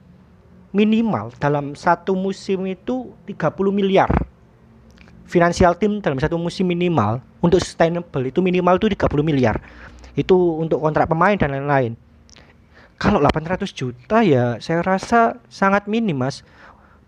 minimal 0.70 1.32
dalam 1.40 1.72
satu 1.74 2.12
musim 2.14 2.68
itu 2.68 3.10
30 3.26 3.50
miliar. 3.72 4.12
Finansial 5.26 5.74
tim 5.74 5.98
dalam 5.98 6.22
satu 6.22 6.38
musim 6.38 6.70
minimal 6.70 7.18
untuk 7.42 7.58
sustainable 7.58 8.22
itu 8.22 8.38
minimal 8.44 8.78
itu 8.78 8.94
30 8.94 9.10
miliar. 9.26 9.58
Itu 10.14 10.60
untuk 10.62 10.78
kontrak 10.78 11.10
pemain 11.10 11.34
dan 11.34 11.50
lain-lain. 11.50 11.98
Kalau 13.00 13.18
800 13.18 13.66
juta 13.74 14.22
ya 14.22 14.60
saya 14.62 14.86
rasa 14.86 15.42
sangat 15.50 15.90
minim 15.90 16.20
mas. 16.20 16.46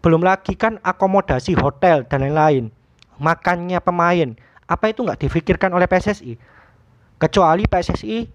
Belum 0.03 0.25
lagi 0.25 0.59
kan 0.59 0.83
akomodasi 0.83 1.55
hotel 1.55 2.03
dan 2.11 2.27
lain-lain 2.27 2.75
makannya 3.19 3.79
pemain 3.83 4.39
apa 4.69 4.93
itu 4.93 5.01
nggak 5.01 5.25
difikirkan 5.25 5.73
oleh 5.73 5.89
PSSI 5.89 6.37
kecuali 7.19 7.67
PSSI 7.67 8.29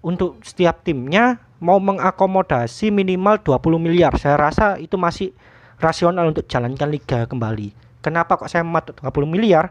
untuk 0.00 0.40
setiap 0.40 0.80
timnya 0.80 1.36
mau 1.60 1.76
mengakomodasi 1.76 2.88
minimal 2.88 3.36
20 3.44 3.76
miliar. 3.76 4.16
Saya 4.16 4.40
rasa 4.40 4.80
itu 4.80 4.96
masih 4.96 5.36
rasional 5.76 6.32
untuk 6.32 6.48
jalankan 6.48 6.88
liga 6.88 7.28
kembali. 7.28 7.76
Kenapa 8.00 8.40
kok 8.40 8.48
saya 8.48 8.64
matuk 8.64 8.96
20 9.04 9.28
miliar? 9.28 9.68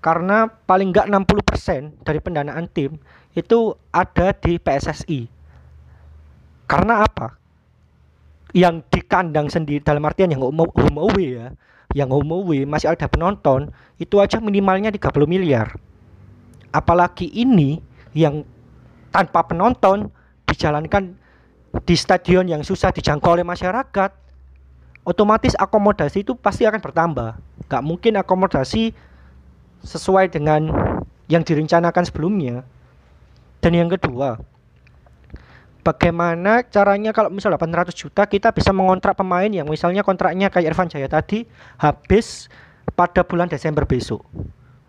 Karena 0.00 0.48
paling 0.48 0.92
nggak 0.92 1.12
60% 1.12 2.04
dari 2.04 2.20
pendanaan 2.20 2.64
tim 2.72 2.96
itu 3.36 3.76
ada 3.92 4.32
di 4.32 4.56
PSSI 4.56 5.28
karena 6.64 7.04
apa? 7.04 7.36
Yang 8.54 8.86
di 8.88 9.00
kandang 9.04 9.50
sendiri 9.50 9.82
dalam 9.82 10.04
artian 10.06 10.30
yang 10.30 10.40
home 10.40 11.00
away 11.00 11.36
ya 11.36 11.52
yang 11.94 12.10
home 12.10 12.34
away 12.34 12.66
masih 12.66 12.90
ada 12.90 13.06
penonton 13.06 13.70
itu 14.02 14.18
aja 14.18 14.42
minimalnya 14.42 14.90
30 14.90 15.30
miliar. 15.30 15.78
Apalagi 16.74 17.30
ini 17.30 17.78
yang 18.12 18.42
tanpa 19.14 19.46
penonton 19.46 20.10
dijalankan 20.50 21.14
di 21.86 21.94
stadion 21.94 22.50
yang 22.50 22.66
susah 22.66 22.90
dijangkau 22.90 23.38
oleh 23.38 23.46
masyarakat 23.46 24.10
otomatis 25.06 25.54
akomodasi 25.54 26.26
itu 26.26 26.34
pasti 26.34 26.66
akan 26.66 26.82
bertambah. 26.82 27.38
Nggak 27.70 27.82
mungkin 27.86 28.12
akomodasi 28.18 28.90
sesuai 29.86 30.34
dengan 30.34 30.70
yang 31.30 31.46
direncanakan 31.46 32.04
sebelumnya. 32.04 32.66
Dan 33.62 33.78
yang 33.78 33.88
kedua 33.88 34.42
bagaimana 35.84 36.64
caranya 36.64 37.12
kalau 37.12 37.28
misal 37.28 37.52
800 37.52 37.92
juta 37.92 38.24
kita 38.24 38.50
bisa 38.56 38.72
mengontrak 38.72 39.12
pemain 39.14 39.46
yang 39.46 39.68
misalnya 39.68 40.00
kontraknya 40.00 40.48
kayak 40.48 40.72
Irfan 40.72 40.88
Jaya 40.88 41.06
tadi 41.06 41.44
habis 41.76 42.48
pada 42.96 43.20
bulan 43.20 43.46
Desember 43.52 43.84
besok. 43.84 44.24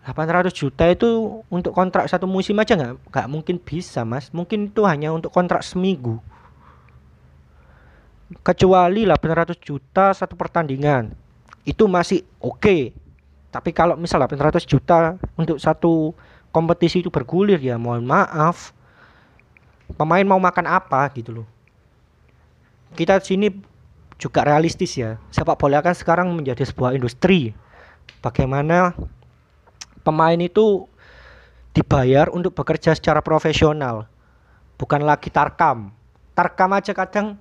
800 0.08 0.54
juta 0.54 0.86
itu 0.86 1.42
untuk 1.50 1.74
kontrak 1.74 2.06
satu 2.06 2.30
musim 2.30 2.56
aja 2.62 2.78
nggak 2.78 3.12
nggak 3.12 3.26
mungkin 3.28 3.56
bisa 3.60 4.06
mas. 4.06 4.32
Mungkin 4.32 4.72
itu 4.72 4.86
hanya 4.88 5.12
untuk 5.12 5.34
kontrak 5.34 5.60
seminggu. 5.60 6.22
Kecuali 8.42 9.06
800 9.06 9.58
juta 9.60 10.14
satu 10.16 10.34
pertandingan 10.34 11.12
itu 11.66 11.84
masih 11.90 12.22
oke. 12.38 12.94
Tapi 13.50 13.70
kalau 13.74 13.98
misal 13.98 14.22
800 14.22 14.62
juta 14.62 15.18
untuk 15.34 15.58
satu 15.58 16.14
kompetisi 16.54 17.02
itu 17.02 17.10
bergulir 17.10 17.60
ya 17.60 17.76
mohon 17.76 18.06
maaf 18.06 18.75
pemain 19.94 20.26
mau 20.26 20.42
makan 20.42 20.66
apa 20.66 21.06
gitu 21.14 21.42
loh. 21.42 21.48
Kita 22.98 23.22
sini 23.22 23.54
juga 24.18 24.42
realistis 24.42 24.98
ya. 24.98 25.22
Sepak 25.30 25.54
bola 25.60 25.78
kan 25.84 25.94
sekarang 25.94 26.34
menjadi 26.34 26.66
sebuah 26.66 26.98
industri. 26.98 27.54
Bagaimana 28.18 28.96
pemain 30.02 30.38
itu 30.42 30.90
dibayar 31.76 32.32
untuk 32.32 32.56
bekerja 32.56 32.96
secara 32.96 33.22
profesional 33.22 34.10
bukan 34.80 35.02
lagi 35.04 35.32
tarkam. 35.32 35.92
Tarkam 36.36 36.70
aja 36.76 36.92
kadang 36.92 37.40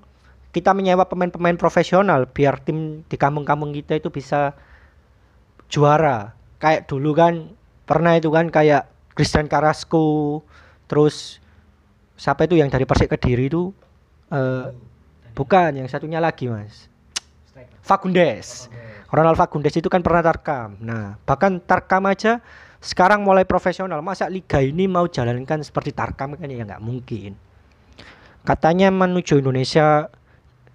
kita 0.56 0.72
menyewa 0.72 1.04
pemain-pemain 1.04 1.60
profesional 1.60 2.24
biar 2.32 2.64
tim 2.64 3.04
di 3.12 3.16
kampung-kampung 3.20 3.76
kita 3.76 4.00
itu 4.00 4.08
bisa 4.08 4.56
juara. 5.68 6.32
Kayak 6.64 6.88
dulu 6.88 7.12
kan 7.12 7.52
pernah 7.84 8.16
itu 8.16 8.32
kan 8.32 8.48
kayak 8.48 8.88
Christian 9.14 9.52
Carrasco 9.52 10.42
terus 10.88 11.44
siapa 12.16 12.48
itu 12.48 12.56
yang 12.60 12.72
dari 12.72 12.88
Persik 12.88 13.12
Kediri 13.12 13.52
itu 13.52 13.72
eh 14.32 14.72
bukan 15.36 15.76
yang 15.76 15.88
satunya 15.92 16.24
lagi 16.24 16.48
mas. 16.48 16.88
Fagundes. 17.86 18.72
Ronald 19.14 19.38
Fagundes 19.38 19.76
itu 19.78 19.88
kan 19.92 20.02
pernah 20.02 20.26
tarkam. 20.26 20.80
Nah 20.82 21.20
bahkan 21.28 21.62
tarkam 21.62 22.08
aja 22.10 22.42
sekarang 22.82 23.22
mulai 23.22 23.46
profesional. 23.46 24.02
Masa 24.02 24.26
liga 24.32 24.64
ini 24.64 24.90
mau 24.90 25.06
jalankan 25.06 25.62
seperti 25.62 25.94
tarkam 25.94 26.34
kan? 26.34 26.48
Ya 26.50 26.66
nggak 26.66 26.82
mungkin. 26.82 27.38
Katanya 28.46 28.90
menuju 28.94 29.42
Indonesia 29.42 30.10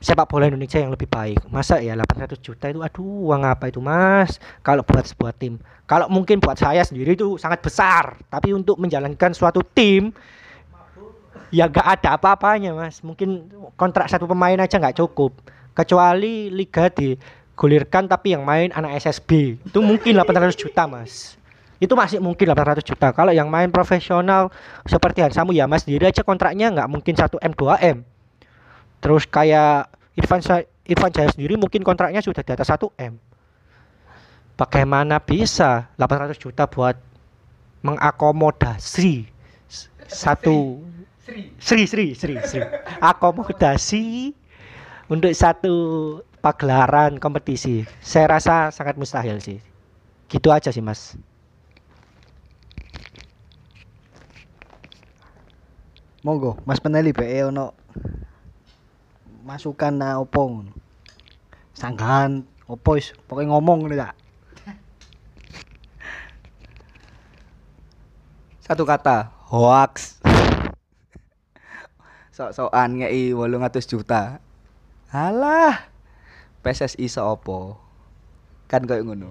sepak 0.00 0.26
bola 0.33 0.48
Indonesia 0.48 0.81
yang 0.81 0.90
lebih 0.90 1.07
baik. 1.07 1.44
Masa 1.53 1.79
ya 1.79 1.92
800 1.92 2.40
juta 2.40 2.66
itu 2.72 2.81
aduh 2.81 3.31
uang 3.31 3.42
apa 3.44 3.68
itu 3.68 3.79
mas? 3.85 4.40
Kalau 4.64 4.81
buat 4.83 5.05
sebuah 5.05 5.37
tim. 5.37 5.61
Kalau 5.85 6.09
mungkin 6.09 6.40
buat 6.40 6.57
saya 6.57 6.81
sendiri 6.83 7.14
itu 7.14 7.37
sangat 7.37 7.61
besar. 7.61 8.16
Tapi 8.33 8.57
untuk 8.57 8.81
menjalankan 8.81 9.37
suatu 9.37 9.61
tim 9.62 10.11
ya 11.50 11.66
gak 11.66 11.86
ada 12.00 12.16
apa-apanya 12.16 12.74
mas. 12.74 13.02
Mungkin 13.02 13.50
kontrak 13.74 14.06
satu 14.06 14.26
pemain 14.26 14.56
aja 14.58 14.78
nggak 14.78 14.98
cukup. 14.98 15.34
Kecuali 15.74 16.50
liga 16.50 16.90
digulirkan 16.90 18.10
tapi 18.10 18.34
yang 18.34 18.42
main 18.42 18.74
anak 18.74 18.98
SSB 19.02 19.60
itu 19.62 19.78
mungkin 19.82 20.18
800 20.18 20.54
juta 20.56 20.86
mas. 20.86 21.38
Itu 21.82 21.98
masih 21.98 22.22
mungkin 22.22 22.46
800 22.50 22.86
juta. 22.86 23.10
Kalau 23.10 23.34
yang 23.34 23.50
main 23.50 23.70
profesional 23.70 24.54
seperti 24.86 25.22
Hansamu 25.26 25.50
ya 25.50 25.66
mas 25.66 25.84
sendiri 25.84 26.08
aja 26.10 26.22
kontraknya 26.22 26.70
nggak 26.70 26.88
mungkin 26.88 27.14
1 27.14 27.26
M 27.42 27.52
2 27.54 27.94
M. 27.94 27.98
Terus 29.00 29.24
kayak 29.26 29.90
Irfan 30.14 30.42
Irfan 30.84 31.10
Jaya 31.14 31.30
sendiri 31.30 31.54
mungkin 31.54 31.86
kontraknya 31.86 32.20
sudah 32.22 32.42
di 32.42 32.52
atas 32.52 32.68
1 32.70 32.82
M. 32.98 33.14
Bagaimana 34.60 35.16
bisa 35.24 35.88
800 35.96 36.36
juta 36.36 36.68
buat 36.68 37.00
mengakomodasi 37.80 39.24
satu 40.04 40.84
Sri 41.61 41.85
Sri 41.87 42.14
Sri 42.14 42.35
Sri 42.43 42.62
akomodasi 42.99 44.35
untuk 45.11 45.33
satu 45.35 45.75
pagelaran 46.40 47.21
kompetisi 47.21 47.85
saya 48.01 48.38
rasa 48.38 48.71
sangat 48.75 48.97
mustahil 48.97 49.38
sih 49.38 49.59
gitu 50.31 50.51
aja 50.51 50.71
sih 50.71 50.83
mas 50.83 51.19
Monggo, 56.21 56.61
Mas 56.69 56.77
Peneli 56.77 57.16
be 57.16 57.25
ono 57.49 57.73
masukan 59.40 59.88
na 59.88 60.21
opo 60.21 60.53
ngono. 60.53 60.73
Sanggahan 61.73 62.45
opo 62.69 63.01
wis 63.01 63.16
pokoke 63.25 63.49
ngomong 63.49 63.88
ngono 63.88 63.97
tak. 63.97 64.12
Satu 68.61 68.85
kata, 68.85 69.33
hoax. 69.49 70.21
Sok-sokan 72.41 73.05
ngei 73.05 73.36
800 73.36 73.84
juta. 73.84 74.41
Alah. 75.12 75.93
PSSI 76.64 77.05
seopo? 77.05 77.76
Kan 78.64 78.88
koyo 78.88 79.05
ngono. 79.05 79.28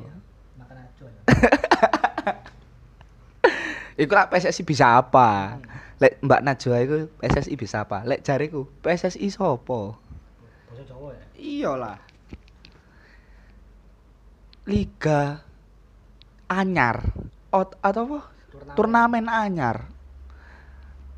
Iku 4.01 4.13
lah 4.13 4.29
PSSI 4.29 4.61
bisa 4.61 5.01
apa? 5.01 5.57
Lek 5.97 6.21
Mbak 6.21 6.41
Najwa 6.45 6.77
iku 6.79 6.95
PSSI 7.19 7.59
bisa 7.59 7.83
apa? 7.83 8.05
Lek 8.05 8.21
jariku 8.21 8.69
PSSI 8.85 9.27
sopo? 9.33 9.97
Iya 11.35 11.75
lah. 11.75 11.97
Liga 14.69 15.41
anyar 16.47 17.01
Ot, 17.49 17.73
atau 17.81 18.05
apa? 18.05 18.19
Turnamen 18.77 19.25
anyar. 19.27 19.89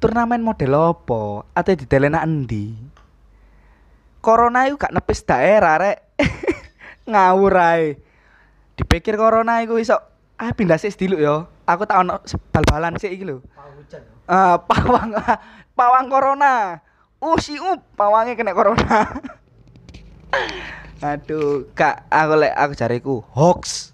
Turnamen 0.01 0.41
model 0.41 0.73
apa? 0.73 1.45
Atau 1.53 1.77
di 1.77 1.85
delena 1.85 2.25
endi? 2.25 2.73
Corona 4.17 4.65
itu 4.65 4.81
gak 4.81 4.97
nepis 4.97 5.21
daerah 5.21 5.77
rek. 5.77 6.17
Ngawur 7.11 7.53
ae. 7.53 8.01
Dipikir 8.73 9.13
corona 9.13 9.61
iku 9.61 9.77
iso 9.77 10.01
ah 10.41 10.49
pindah 10.57 10.81
sih 10.81 10.89
dulu 10.89 11.21
yo. 11.21 11.45
Aku 11.69 11.85
tak 11.85 12.01
ono 12.01 12.17
bal-balan 12.49 12.97
sih 12.97 13.13
iki 13.13 13.29
lho. 13.29 13.45
Eh, 14.25 14.55
pawang 14.69 15.13
pawang 15.77 16.09
corona. 16.09 16.81
uh 17.21 17.37
si 17.37 17.53
up 17.61 17.85
pawange 17.93 18.33
kena 18.33 18.57
corona 18.57 19.05
aduh 21.05 21.69
kak 21.77 22.09
aku 22.09 22.33
lek 22.41 22.53
aku 22.57 22.73
jariku 22.73 23.15
hoax 23.37 23.93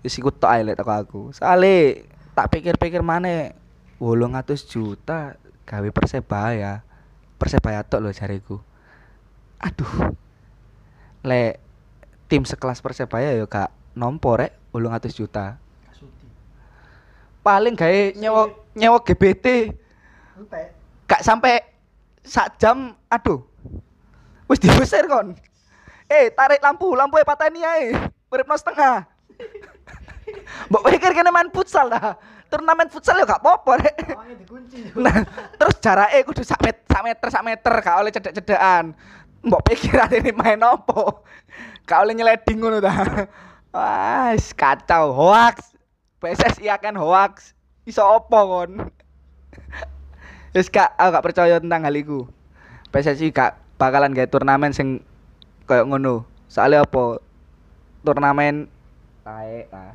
wis 0.00 0.16
iku 0.16 0.32
tok 0.32 0.48
ae 0.48 0.64
lek 0.64 0.80
teko 0.80 0.92
aku 0.96 1.22
soale 1.36 2.08
tak 2.32 2.48
pikir-pikir 2.56 3.04
mana 4.00 4.44
800 4.44 4.68
juta 4.68 5.36
gawe 5.64 5.88
persebaya. 5.92 6.84
Persebaya 7.36 7.84
tok 7.84 8.00
lho 8.04 8.10
jariku. 8.12 8.60
Aduh. 9.60 10.12
Lek 11.24 11.60
tim 12.28 12.44
sekelas 12.44 12.80
persebaya 12.84 13.34
ya 13.34 13.44
gak 13.48 13.72
nompo 13.96 14.36
rek 14.36 14.52
800 14.72 15.16
juta. 15.16 15.46
Paling 17.40 17.74
gawe 17.78 18.00
nyewa 18.18 18.52
nyewa 18.76 18.98
GBT 19.00 19.72
gak 21.06 21.24
sampai 21.24 21.64
sak 22.20 22.60
jam 22.60 22.92
aduh. 23.08 23.40
Wis 24.46 24.60
diusir 24.60 25.08
kon. 25.08 25.34
Eh 26.06 26.30
tarik 26.30 26.62
lampu 26.62 26.94
lampu 26.94 27.18
e 27.18 27.24
pateni 27.26 27.64
ae 27.64 27.96
uripno 28.30 28.54
setengah. 28.54 29.08
Mbok 30.70 30.84
pikir 30.90 31.14
kene 31.14 31.30
main 31.30 31.50
futsal 31.54 31.86
dah 31.86 32.18
turnamen 32.46 32.88
futsal 32.88 33.18
ya 33.18 33.26
gak 33.26 33.42
apa-apa 33.42 33.72
rek 33.82 33.96
nah 34.94 35.24
terus 35.58 35.76
jarake 35.82 36.18
kudu 36.26 36.42
sak 36.46 36.60
met, 36.62 36.78
sak 36.86 37.02
meter 37.02 37.28
sak 37.28 37.44
meter 37.44 37.74
gak 37.82 37.96
oleh 37.98 38.10
cedek-cedekan 38.14 38.94
mbok 39.46 39.62
pikir 39.66 39.98
ini 40.18 40.30
main 40.34 40.62
opo 40.62 41.26
gak 41.86 42.02
oleh 42.02 42.14
nyeleding 42.14 42.58
ngono 42.58 42.78
ta 42.82 42.94
wah 43.74 44.34
kacau 44.34 45.14
hoax 45.14 45.74
PSSI 46.22 46.70
akan 46.72 46.98
hoax 46.98 47.54
iso 47.86 48.02
opo 48.02 48.38
kon 48.46 48.90
Wis 50.56 50.72
gak 50.72 50.96
aku 50.96 51.12
gak 51.12 51.26
percaya 51.28 51.60
tentang 51.60 51.84
hal 51.84 51.92
iku. 51.92 52.24
PSSI 52.88 53.28
gak 53.28 53.60
bakalan 53.76 54.16
gawe 54.16 54.24
turnamen 54.24 54.72
sing 54.72 55.04
koyo 55.68 55.84
ngono. 55.84 56.24
Soalnya 56.48 56.88
apa? 56.88 57.20
Turnamen 58.00 58.64
tae 59.20 59.68
ah. 59.68 59.92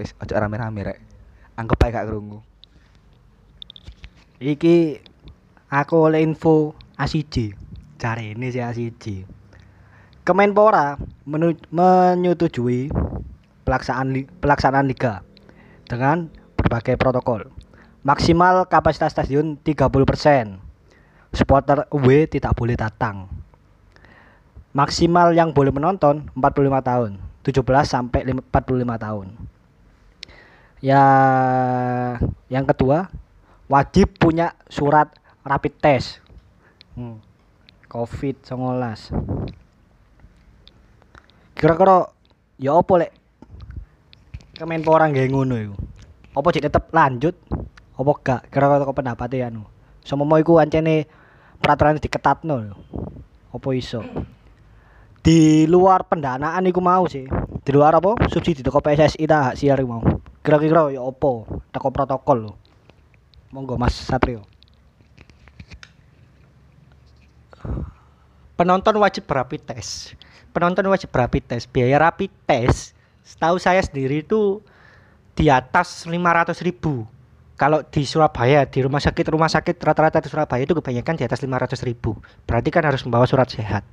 Wis 0.00 0.16
ojo 0.16 0.32
rame-rame 0.32 0.80
rek. 0.80 1.09
Anggap 1.60 1.84
ae 1.84 1.92
gak 1.92 2.08
krungu. 2.08 2.40
Iki 4.40 5.04
aku 5.68 5.96
oleh 6.08 6.24
info 6.24 6.72
ACJ. 6.96 7.52
Cari 8.00 8.32
ini 8.32 8.48
sih 8.48 8.64
ACJ. 8.64 9.28
Kemenpora 10.24 10.96
menyetujui 11.28 12.88
pelaksanaan 13.68 14.24
pelaksanaan 14.40 14.88
liga 14.88 15.20
dengan 15.84 16.32
berbagai 16.56 16.96
protokol. 16.96 17.52
Maksimal 18.00 18.64
kapasitas 18.64 19.12
stadion 19.12 19.60
30%. 19.60 20.56
Supporter 21.36 21.84
away 21.92 22.24
tidak 22.24 22.56
boleh 22.56 22.74
datang. 22.74 23.28
Maksimal 24.72 25.36
yang 25.36 25.52
boleh 25.52 25.74
menonton 25.74 26.30
45 26.32 26.80
tahun, 26.80 27.10
17 27.42 27.84
sampai 27.84 28.20
lim- 28.24 28.44
45 28.48 28.96
tahun. 28.96 29.26
Ya, 30.80 31.04
yang 32.48 32.64
kedua, 32.64 33.12
wajib 33.68 34.16
punya 34.16 34.56
surat 34.72 35.12
rapid 35.44 35.76
test. 35.76 36.24
Hmm. 36.96 37.20
Covid 37.84 38.40
19. 38.40 39.12
Kira-kira 41.52 42.08
ya 42.56 42.78
apa 42.80 42.92
lek 42.96 43.12
Kemenpora 44.60 45.08
nggak 45.08 45.28
ngono 45.32 45.56
iku? 45.56 45.76
Apa 46.36 46.52
cek 46.52 46.68
tetep 46.68 46.84
lanjut? 46.92 47.32
Apa 47.96 48.12
gak? 48.20 48.40
Kira-kira 48.52 48.84
kok 48.84 48.96
pendapatnya 48.96 49.48
anu. 49.48 49.64
Semomo 50.04 50.36
iku 50.36 50.60
ancene 50.60 51.08
peraturan 51.60 51.96
diketatno 51.96 52.56
lho. 52.60 52.76
Apa 53.56 53.68
iso? 53.72 54.04
Di 55.24 55.64
luar 55.64 56.04
pendanaan 56.08 56.68
iku 56.68 56.84
mau 56.84 57.08
sih. 57.08 57.24
Di 57.64 57.70
luar 57.72 57.96
apa? 57.96 58.20
Subsidi 58.28 58.60
teko 58.60 58.84
PSSI 58.84 59.24
ta 59.24 59.48
hak 59.48 59.56
siar 59.56 59.80
mau. 59.88 60.19
Kira-kira 60.40 60.88
ya 60.92 61.04
apa? 61.04 61.46
Teko 61.70 61.88
protokol 61.92 62.38
lho. 62.48 62.52
Monggo 63.52 63.76
Mas 63.76 63.94
Satrio. 63.96 64.46
penonton 68.60 69.00
wajib 69.00 69.24
rapid 69.24 69.72
test. 69.72 70.12
Penonton 70.52 70.84
wajib 70.92 71.08
rapid 71.16 71.48
test. 71.48 71.64
Biaya 71.72 71.96
rapid 71.96 72.28
test 72.44 72.92
setahu 73.24 73.56
saya 73.56 73.80
sendiri 73.80 74.20
itu 74.20 74.60
di 75.32 75.48
atas 75.48 76.04
500 76.04 76.60
ribu. 76.60 77.08
Kalau 77.56 77.80
di 77.88 78.04
Surabaya, 78.04 78.68
di 78.68 78.84
rumah 78.84 79.00
sakit 79.00 79.32
rumah 79.32 79.48
sakit 79.48 79.80
rata-rata 79.80 80.20
di 80.20 80.28
Surabaya 80.28 80.64
itu 80.64 80.76
kebanyakan 80.76 81.16
di 81.16 81.24
atas 81.24 81.40
500 81.40 81.80
ribu. 81.88 82.20
Berarti 82.44 82.68
kan 82.68 82.84
harus 82.84 83.00
membawa 83.08 83.24
surat 83.24 83.48
sehat. 83.48 83.84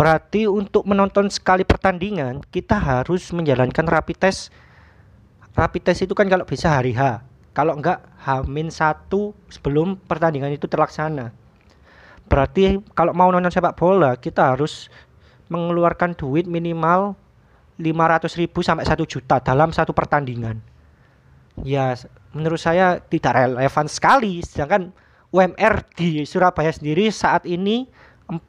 Berarti 0.00 0.48
untuk 0.48 0.88
menonton 0.88 1.28
sekali 1.28 1.68
pertandingan 1.68 2.40
kita 2.48 2.80
harus 2.80 3.28
menjalankan 3.36 3.84
rapid 3.84 4.16
test. 4.16 4.48
Rapid 5.52 5.82
test 5.84 6.08
itu 6.08 6.16
kan 6.16 6.28
kalau 6.32 6.48
bisa 6.48 6.72
hari 6.72 6.96
H. 6.96 7.20
Kalau 7.52 7.76
enggak 7.76 8.00
H-1 8.24 9.12
sebelum 9.52 10.00
pertandingan 10.08 10.56
itu 10.56 10.64
terlaksana. 10.64 11.36
Berarti 12.24 12.80
kalau 12.96 13.12
mau 13.12 13.28
nonton 13.28 13.52
sepak 13.52 13.76
bola 13.76 14.16
kita 14.16 14.56
harus 14.56 14.88
mengeluarkan 15.52 16.16
duit 16.16 16.48
minimal 16.48 17.12
500 17.76 18.40
ribu 18.40 18.64
sampai 18.64 18.88
1 18.88 18.96
juta 19.04 19.36
dalam 19.44 19.68
satu 19.68 19.92
pertandingan. 19.92 20.56
Ya 21.60 21.92
menurut 22.32 22.56
saya 22.56 23.04
tidak 23.04 23.36
relevan 23.36 23.84
sekali 23.92 24.40
sedangkan 24.40 24.96
UMR 25.28 25.84
di 25.92 26.24
Surabaya 26.24 26.72
sendiri 26.72 27.12
saat 27.12 27.44
ini 27.44 27.84
4,2 28.24 28.40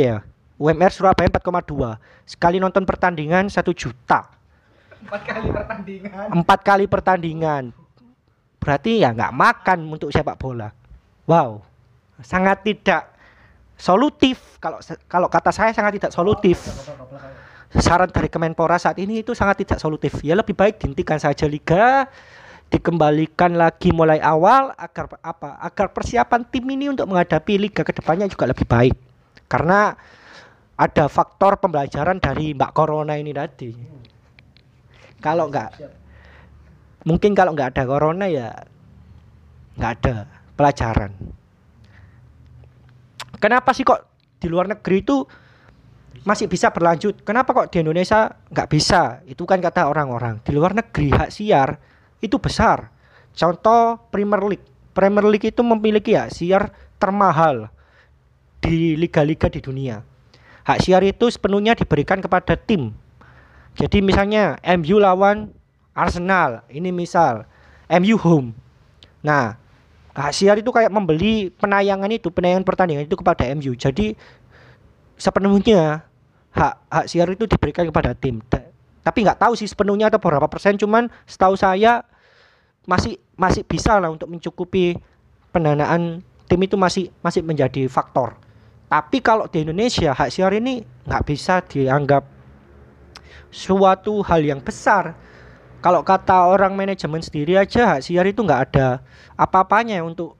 ya. 0.00 0.24
UMR 0.56 0.88
Surabaya 0.88 1.28
4,2. 1.28 2.00
Sekali 2.24 2.56
nonton 2.56 2.88
pertandingan 2.88 3.52
1 3.52 3.60
juta. 3.76 4.37
Empat 5.04 5.20
kali 5.22 5.48
pertandingan. 5.50 6.26
Empat 6.32 6.60
kali 6.64 6.84
pertandingan. 6.90 7.64
Berarti 8.58 9.02
ya 9.02 9.14
nggak 9.14 9.32
makan 9.34 9.78
untuk 9.86 10.10
sepak 10.10 10.36
bola. 10.36 10.74
Wow, 11.28 11.62
sangat 12.24 12.66
tidak 12.66 13.14
solutif. 13.78 14.58
Kalau 14.58 14.82
kalau 15.06 15.28
kata 15.30 15.54
saya 15.54 15.70
sangat 15.70 16.02
tidak 16.02 16.12
solutif. 16.12 16.58
Saran 17.68 18.08
dari 18.08 18.32
Kemenpora 18.32 18.80
saat 18.80 18.96
ini 18.96 19.20
itu 19.20 19.36
sangat 19.36 19.60
tidak 19.60 19.78
solutif. 19.78 20.24
Ya 20.24 20.32
lebih 20.32 20.56
baik 20.56 20.80
dihentikan 20.80 21.20
saja 21.20 21.44
liga, 21.44 22.08
dikembalikan 22.72 23.60
lagi 23.60 23.92
mulai 23.92 24.18
awal 24.24 24.72
agar 24.72 25.20
apa? 25.20 25.60
Agar 25.60 25.92
persiapan 25.92 26.48
tim 26.48 26.64
ini 26.64 26.88
untuk 26.88 27.04
menghadapi 27.12 27.60
liga 27.60 27.84
ke 27.84 27.92
depannya 27.92 28.24
juga 28.24 28.48
lebih 28.48 28.64
baik. 28.64 28.96
Karena 29.52 29.92
ada 30.78 31.04
faktor 31.12 31.60
pembelajaran 31.60 32.16
dari 32.16 32.56
Mbak 32.56 32.72
Corona 32.72 33.20
ini 33.20 33.36
tadi. 33.36 33.70
Kalau 35.18 35.50
nggak 35.50 35.70
mungkin 37.06 37.32
kalau 37.34 37.54
nggak 37.54 37.74
ada 37.74 37.82
corona 37.86 38.26
ya 38.30 38.54
nggak 39.78 39.92
ada 40.02 40.14
pelajaran. 40.58 41.14
Kenapa 43.38 43.70
sih 43.70 43.86
kok 43.86 44.02
di 44.42 44.50
luar 44.50 44.66
negeri 44.66 44.98
itu 44.98 45.22
masih 46.26 46.50
bisa 46.50 46.74
berlanjut? 46.74 47.22
Kenapa 47.22 47.54
kok 47.54 47.70
di 47.70 47.78
Indonesia 47.82 48.34
nggak 48.50 48.68
bisa? 48.70 49.22
Itu 49.30 49.46
kan 49.46 49.62
kata 49.62 49.86
orang-orang. 49.86 50.42
Di 50.42 50.50
luar 50.50 50.74
negeri 50.74 51.14
hak 51.14 51.30
siar 51.30 51.78
itu 52.18 52.42
besar. 52.42 52.90
Contoh 53.38 54.02
Premier 54.10 54.42
League. 54.42 54.66
Premier 54.90 55.26
League 55.30 55.46
itu 55.54 55.62
memiliki 55.62 56.18
hak 56.18 56.34
siar 56.34 56.74
termahal 56.98 57.70
di 58.58 58.98
liga-liga 58.98 59.46
di 59.46 59.62
dunia. 59.62 60.02
Hak 60.66 60.82
siar 60.82 61.06
itu 61.06 61.30
sepenuhnya 61.30 61.78
diberikan 61.78 62.18
kepada 62.18 62.58
tim. 62.58 62.90
Jadi 63.78 64.02
misalnya 64.02 64.58
MU 64.74 64.98
lawan 64.98 65.54
Arsenal, 65.94 66.66
ini 66.66 66.90
misal 66.90 67.46
MU 67.86 68.18
home. 68.18 68.50
Nah, 69.22 69.54
siar 70.34 70.58
itu 70.58 70.74
kayak 70.74 70.90
membeli 70.90 71.54
penayangan 71.54 72.10
itu, 72.10 72.30
penayangan 72.34 72.66
pertandingan 72.66 73.06
itu 73.06 73.14
kepada 73.14 73.46
MU. 73.54 73.78
Jadi 73.78 74.18
sepenuhnya 75.14 76.02
hak 76.50 76.74
hak 76.90 77.06
siar 77.06 77.30
itu 77.30 77.46
diberikan 77.46 77.86
kepada 77.86 78.14
tim. 78.18 78.42
Ta- 78.50 78.66
Tapi 79.06 79.24
nggak 79.24 79.40
tahu 79.40 79.54
sih 79.54 79.70
sepenuhnya 79.70 80.10
atau 80.10 80.18
berapa 80.20 80.50
persen. 80.50 80.74
Cuman 80.74 81.06
setahu 81.24 81.54
saya 81.54 82.02
masih 82.84 83.16
masih 83.38 83.62
bisa 83.62 83.96
lah 83.96 84.10
untuk 84.10 84.26
mencukupi 84.26 84.98
pendanaan 85.54 86.20
tim 86.50 86.60
itu 86.60 86.74
masih 86.74 87.14
masih 87.22 87.40
menjadi 87.46 87.86
faktor. 87.86 88.36
Tapi 88.88 89.20
kalau 89.22 89.46
di 89.48 89.64
Indonesia 89.64 90.12
hak 90.12 90.28
siar 90.34 90.52
ini 90.56 90.82
nggak 91.06 91.24
bisa 91.24 91.60
dianggap 91.64 92.37
suatu 93.48 94.20
hal 94.24 94.44
yang 94.44 94.60
besar. 94.60 95.16
Kalau 95.78 96.02
kata 96.02 96.50
orang 96.50 96.74
manajemen 96.74 97.22
sendiri 97.22 97.54
aja 97.54 97.96
hak 97.96 98.02
siar 98.02 98.26
itu 98.26 98.42
nggak 98.42 98.62
ada 98.72 99.00
apa-apanya 99.38 100.02
untuk 100.02 100.34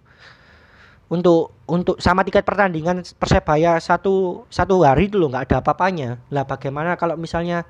untuk 1.09 1.57
untuk 1.71 1.97
sama 2.03 2.27
tiket 2.27 2.43
pertandingan 2.43 3.07
persebaya 3.17 3.79
satu 3.79 4.45
satu 4.51 4.83
hari 4.83 5.09
loh 5.15 5.31
nggak 5.31 5.49
ada 5.49 5.57
apa-apanya. 5.63 6.19
Lah 6.35 6.43
bagaimana 6.43 6.99
kalau 6.99 7.15
misalnya 7.15 7.63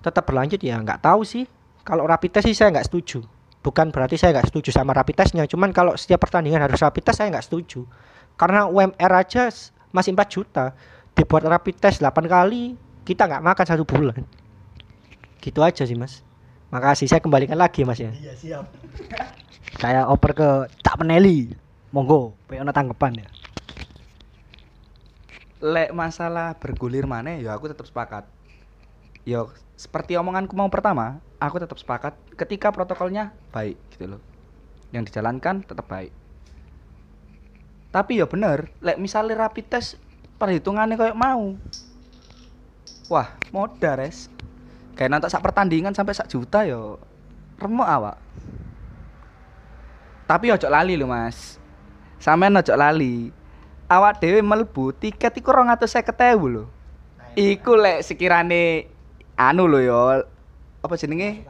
tetap 0.00 0.22
berlanjut 0.24 0.62
ya 0.62 0.78
nggak 0.78 1.02
tahu 1.02 1.26
sih. 1.26 1.44
Kalau 1.82 2.06
rapid 2.06 2.38
test 2.38 2.46
sih 2.50 2.56
saya 2.56 2.74
nggak 2.74 2.88
setuju. 2.88 3.20
bukan 3.66 3.90
berarti 3.90 4.14
saya 4.14 4.30
nggak 4.30 4.54
setuju 4.54 4.70
sama 4.70 4.94
rapid 4.94 5.26
testnya 5.26 5.42
cuman 5.42 5.74
kalau 5.74 5.98
setiap 5.98 6.22
pertandingan 6.22 6.62
harus 6.62 6.78
rapid 6.78 7.02
test 7.02 7.18
saya 7.18 7.34
nggak 7.34 7.50
setuju 7.50 7.82
karena 8.38 8.70
UMR 8.70 9.12
aja 9.18 9.50
masih 9.90 10.14
4 10.14 10.22
juta 10.30 10.70
dibuat 11.18 11.42
rapid 11.42 11.82
test 11.82 11.98
8 11.98 12.14
kali 12.30 12.78
kita 13.06 13.30
nggak 13.30 13.44
makan 13.46 13.66
satu 13.70 13.86
bulan. 13.86 14.26
Gitu 15.38 15.62
aja 15.62 15.86
sih 15.86 15.94
mas. 15.94 16.26
Makasih 16.74 17.06
saya 17.06 17.22
kembalikan 17.22 17.54
lagi 17.54 17.86
mas 17.86 18.02
ya. 18.02 18.10
Iya 18.10 18.34
siap. 18.34 18.66
Saya 19.78 20.10
oper 20.10 20.34
ke 20.34 20.48
Cak 20.82 20.98
Peneli. 20.98 21.54
Monggo, 21.94 22.34
pengen 22.50 22.66
ono 22.66 22.74
tanggapan 22.74 23.22
ya. 23.22 23.28
lek 25.56 25.88
masalah 25.96 26.52
bergulir 26.60 27.08
mana 27.08 27.40
ya 27.40 27.56
aku 27.56 27.72
tetap 27.72 27.88
sepakat. 27.88 28.28
Yo 29.24 29.48
seperti 29.80 30.12
omonganku 30.18 30.52
mau 30.52 30.68
pertama 30.68 31.24
aku 31.40 31.56
tetap 31.56 31.80
sepakat 31.80 32.12
ketika 32.36 32.68
protokolnya 32.68 33.32
baik 33.56 33.80
gitu 33.96 34.18
loh. 34.18 34.20
Yang 34.92 35.14
dijalankan 35.14 35.64
tetap 35.64 35.88
baik. 35.88 36.12
Tapi 37.88 38.20
ya 38.20 38.28
bener 38.28 38.68
lek 38.84 39.00
misalnya 39.00 39.48
rapid 39.48 39.66
test 39.72 39.96
perhitungannya 40.36 41.00
kayak 41.00 41.16
mau 41.16 41.56
wah 43.10 43.34
modal 43.54 43.94
res 43.98 44.30
kayak 44.98 45.12
nanti 45.12 45.28
sak 45.28 45.44
pertandingan 45.44 45.92
sampai 45.92 46.16
sak 46.16 46.30
juta 46.30 46.66
yo 46.66 46.98
remuk 47.60 47.86
awak 47.86 48.18
tapi 50.26 50.50
ojo 50.50 50.66
lali 50.66 50.98
lho 50.98 51.06
mas 51.06 51.60
sampean 52.18 52.56
ojo 52.58 52.74
lali 52.74 53.30
awak 53.86 54.18
dhewe 54.18 54.42
melbu 54.42 54.94
tiket 54.98 55.38
iku 55.38 55.54
250.000 55.54 56.54
lho. 56.54 56.64
Iku 57.36 57.76
lek 57.78 58.02
sekirane 58.02 58.90
anu 59.38 59.70
lho 59.70 59.78
ya 59.82 60.00
apa 60.82 60.94
jenenge? 60.98 61.46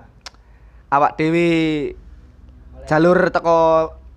Awak 0.92 1.16
dhewe 1.18 1.48
jalur 2.86 3.18
teko 3.32 3.58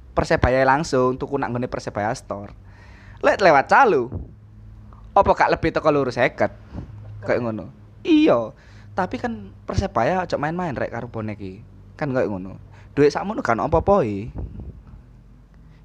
Persebaya 0.10 0.68
langsung 0.68 1.16
tuku 1.16 1.40
nak 1.40 1.56
nggone 1.56 1.72
Persebaya 1.72 2.12
Store. 2.12 2.52
Lek 3.24 3.40
lewat 3.40 3.72
calo. 3.72 4.12
Apa 5.16 5.32
gak 5.36 5.52
lebih 5.56 5.72
teko 5.72 5.90
lurus 5.92 6.20
50? 6.20 6.52
Kayak 7.24 7.40
ngono. 7.44 7.72
Iya. 8.04 8.56
Tapi 8.96 9.16
kan 9.20 9.54
Persebaya 9.64 10.26
aja 10.26 10.36
main-main 10.36 10.74
rek 10.74 10.92
karo 10.92 11.08
bonek 11.08 11.38
iki. 11.40 11.62
Kan 11.96 12.12
kayak 12.16 12.32
ngono. 12.32 12.58
Duit 12.98 13.14
sakmono 13.14 13.46
kan 13.46 13.62
apa-apa 13.62 14.02
i. 14.04 14.34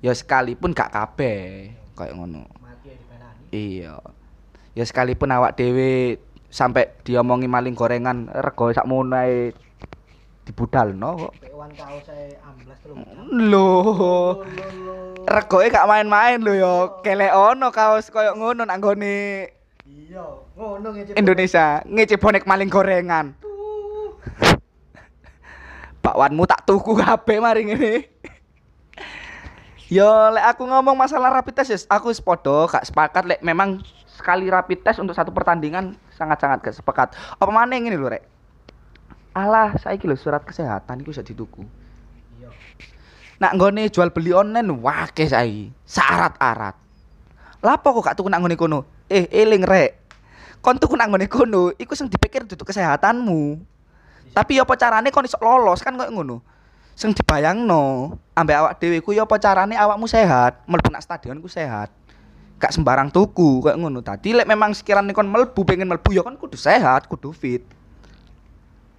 Ya 0.00 0.12
sekalipun 0.16 0.72
gak 0.72 0.92
kabeh 0.92 1.72
kayak 1.96 2.14
ngono. 2.16 2.48
Ya. 2.84 2.94
Iya. 3.52 3.94
Ya 4.74 4.84
sekalipun 4.84 5.30
awak 5.30 5.54
dhewe 5.54 6.18
sampai 6.50 6.90
diomongi 7.02 7.50
maling 7.50 7.74
gorengan 7.74 8.30
rego 8.30 8.70
kok. 11.16 11.32
Pewan 11.40 11.70
kau 11.72 11.98
saya 12.04 12.36
amblas 12.44 12.78
terus. 12.84 13.00
Loh. 13.32 14.44
Regoe 15.24 15.72
gak 15.72 15.88
main-main 15.88 16.36
lho 16.44 16.52
ya. 16.52 16.74
Kelek 17.00 17.32
ono 17.32 17.72
kaos 17.72 18.12
koyo 18.12 18.36
ngono 18.36 18.68
nggone 18.68 19.48
Iya, 19.84 20.24
ngono 20.56 20.96
ngece. 20.96 21.12
Indonesia 21.20 21.84
ngece 21.84 22.16
bonek 22.16 22.48
maling 22.48 22.72
gorengan. 22.72 23.36
Bakwanmu 26.00 26.48
tak 26.48 26.64
tuku 26.64 26.96
kabeh 26.96 27.36
mari 27.36 27.68
ngene. 27.68 28.08
Yo 29.92 30.08
lek 30.32 30.56
aku 30.56 30.64
ngomong 30.64 30.96
masalah 30.96 31.28
rapid 31.28 31.60
test 31.60 31.68
yes, 31.68 31.84
aku 31.92 32.08
sepodo 32.16 32.64
gak 32.64 32.88
sepakat 32.88 33.28
lek 33.28 33.40
memang 33.44 33.84
sekali 34.08 34.48
rapid 34.48 34.80
test 34.80 35.04
untuk 35.04 35.12
satu 35.12 35.28
pertandingan 35.36 36.00
sangat-sangat 36.16 36.64
gak 36.64 36.76
sepakat. 36.80 37.12
Apa 37.36 37.52
maneh 37.52 37.84
ngene 37.84 38.00
lho 38.00 38.08
rek. 38.08 38.24
Alah, 39.36 39.76
saiki 39.76 40.08
lho 40.08 40.16
surat 40.16 40.40
kesehatan 40.40 41.04
iku 41.04 41.12
bisa 41.12 41.20
dituku. 41.20 41.60
Iya. 42.40 42.48
Nak 43.36 43.52
nggone 43.60 43.92
jual 43.92 44.08
beli 44.08 44.32
online 44.32 44.72
wakeh 44.80 45.28
saiki. 45.28 45.68
Syarat-arat. 45.84 46.80
Lapo 47.60 48.00
kok 48.00 48.08
gak 48.08 48.16
tuku 48.16 48.32
nak 48.32 48.40
nggone 48.40 48.56
kono? 48.56 48.93
Eh, 49.08 49.28
eling 49.30 49.64
rek. 49.64 50.00
Kon 50.64 50.80
tuku 50.80 50.96
nak 50.96 51.12
nggone 51.12 51.28
kono, 51.28 51.76
iku 51.76 51.92
sing 51.92 52.08
dipikir 52.08 52.48
duduk 52.48 52.72
kesehatanmu. 52.72 53.60
Tapi 54.32 54.58
ya 54.58 54.64
apa 54.64 54.74
carane 54.74 55.12
kon 55.12 55.28
iso 55.28 55.36
lolos 55.38 55.84
kan 55.84 55.94
koyo 55.94 56.10
ngono. 56.10 56.40
Sing 56.96 57.12
dibayangno 57.12 58.16
ambek 58.32 58.56
awak 58.58 58.72
dhewe 58.80 58.98
ku 59.04 59.12
ya 59.12 59.28
apa 59.28 59.36
carane 59.36 59.76
awakmu 59.76 60.08
sehat, 60.08 60.64
mlebu 60.64 60.88
nak 60.88 61.04
stadion 61.04 61.38
ku 61.38 61.46
sehat. 61.52 61.92
Gak 62.56 62.72
sembarang 62.72 63.12
tuku 63.12 63.60
kayak 63.60 63.76
ngono. 63.76 64.00
Tadi 64.00 64.32
lek 64.32 64.48
memang 64.48 64.72
sekiranya 64.72 65.12
kon 65.12 65.28
mlebu 65.28 65.60
pengen 65.68 65.86
mlebu 65.86 66.16
ya 66.16 66.24
kon 66.24 66.40
kudu 66.40 66.56
sehat, 66.56 67.04
kudu 67.06 67.30
fit. 67.36 67.62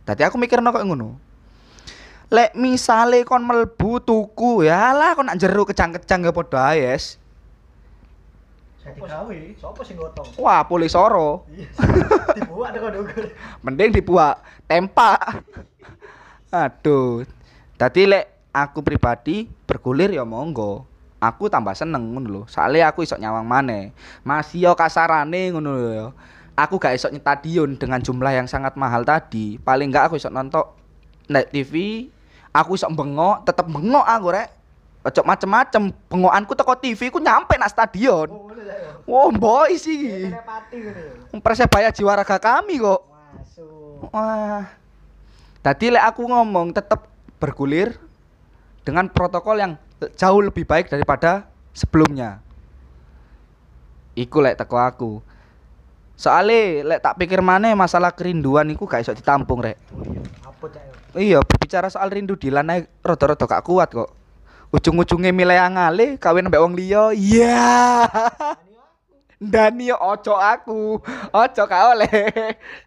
Tadi 0.06 0.22
aku 0.22 0.38
mikirno 0.38 0.70
kayak 0.70 0.86
ngono. 0.86 1.18
Lek 2.30 2.54
misale 2.58 3.22
kon 3.26 3.42
melbu 3.42 4.02
tuku 4.02 4.66
ya 4.66 4.94
lah 4.94 5.14
kon 5.18 5.30
nak 5.30 5.38
jero 5.38 5.66
kejang-kejang 5.66 6.26
ya 6.26 6.32
padha 6.34 6.74
ae, 6.74 6.82
yes. 6.82 7.22
Sing 9.86 9.98
gotong? 9.98 10.28
Wah, 10.38 10.62
polisoro. 10.62 11.50
Iya. 11.50 11.70
Dibuat 12.38 12.78
kok 12.78 12.90
ndukur. 12.94 13.26
Mending 13.66 13.90
dibuat 13.98 14.46
tempak. 14.70 15.42
Aduh. 16.54 17.26
Tadi 17.82 18.06
lek 18.06 18.54
aku 18.54 18.86
pribadi 18.86 19.50
bergulir 19.66 20.14
ya 20.14 20.22
monggo. 20.22 20.86
Aku 21.18 21.50
tambah 21.50 21.74
seneng 21.74 22.14
ngono 22.14 22.28
lho. 22.30 22.42
Soale 22.46 22.86
aku 22.86 23.02
iso 23.02 23.18
nyawang 23.18 23.50
maneh. 23.50 23.90
Masih 24.22 24.70
yo 24.70 24.78
kasarane 24.78 25.50
ngono 25.50 25.70
lho 25.74 25.90
ya. 25.90 26.08
Aku 26.56 26.78
gak 26.78 26.96
iso 26.96 27.10
nyetadion 27.10 27.76
dengan 27.76 28.00
jumlah 28.00 28.32
yang 28.32 28.46
sangat 28.46 28.78
mahal 28.78 29.02
tadi. 29.02 29.58
Paling 29.60 29.90
enggak 29.90 30.14
aku 30.14 30.22
iso 30.22 30.30
nonton 30.30 30.62
net 31.26 31.50
TV. 31.50 32.06
Aku 32.56 32.78
iso 32.78 32.88
bengok, 32.88 33.44
tetep 33.50 33.66
bengok 33.68 34.06
aku 34.06 34.28
rek. 34.32 34.50
Ojo 35.06 35.22
macem-macem, 35.22 35.94
bengokanku 36.10 36.58
teko 36.58 36.74
TV 36.82 37.14
ku 37.14 37.22
nyampe 37.22 37.54
nak 37.62 37.70
stadion. 37.70 38.26
Oh. 38.26 38.50
Wow, 39.06 39.30
boy 39.30 39.78
sih. 39.78 40.34
Telepati 40.34 40.82
ngono. 40.82 41.38
Persebaya 41.46 41.94
jiwa 41.94 42.18
raga 42.18 42.42
kami 42.42 42.82
kok. 42.82 43.06
Masuk. 43.06 44.10
Wah. 44.10 44.66
Tadi 45.62 45.94
lek 45.94 46.10
aku 46.10 46.26
ngomong 46.26 46.74
tetap 46.74 47.06
bergulir 47.38 47.94
dengan 48.82 49.06
protokol 49.06 49.62
yang 49.62 49.78
jauh 50.18 50.42
lebih 50.42 50.66
baik 50.66 50.90
daripada 50.90 51.46
sebelumnya. 51.70 52.42
Iku 54.18 54.42
lek 54.42 54.58
teko 54.58 54.82
aku. 54.82 55.12
Soale 56.18 56.82
lek 56.82 57.06
tak 57.06 57.22
pikir 57.22 57.46
maneh 57.46 57.78
masalah 57.78 58.10
kerinduan 58.10 58.74
iku 58.74 58.90
gak 58.90 59.06
iso 59.06 59.14
ditampung 59.14 59.62
rek. 59.62 59.78
Oh 59.94 60.02
iya, 60.02 60.18
yo? 60.18 60.98
Iya, 61.14 61.40
berbicara 61.46 61.94
soal 61.94 62.10
rindu 62.10 62.34
Dilan 62.34 62.74
ae 62.74 62.90
rada-rada 63.06 63.46
gak 63.46 63.62
kuat 63.62 63.94
kok. 63.94 64.25
Ujung-ujungnya 64.74 65.30
milih 65.34 65.58
ngale 65.74 66.18
kawin 66.18 66.50
mbek 66.50 66.62
wong 66.62 66.74
liya. 66.74 67.14
Iya. 67.14 67.66
Yo 69.78 69.96
ojo 70.00 70.34
aku. 70.40 70.98
Ojo 71.30 71.62
gak 71.68 71.84
oleh. 71.94 72.10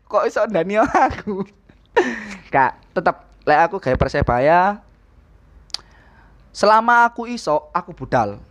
Kok 0.09 0.25
iso 0.27 0.43
Dani 0.49 0.81
aku? 0.81 1.45
Kak, 2.49 2.81
tetep 2.95 3.17
lek 3.45 3.61
aku 3.69 3.77
gawe 3.81 3.97
Persebaya 3.97 4.81
selama 6.59 7.07
aku 7.07 7.31
iso 7.31 7.71
aku 7.71 7.95
budal. 7.95 8.43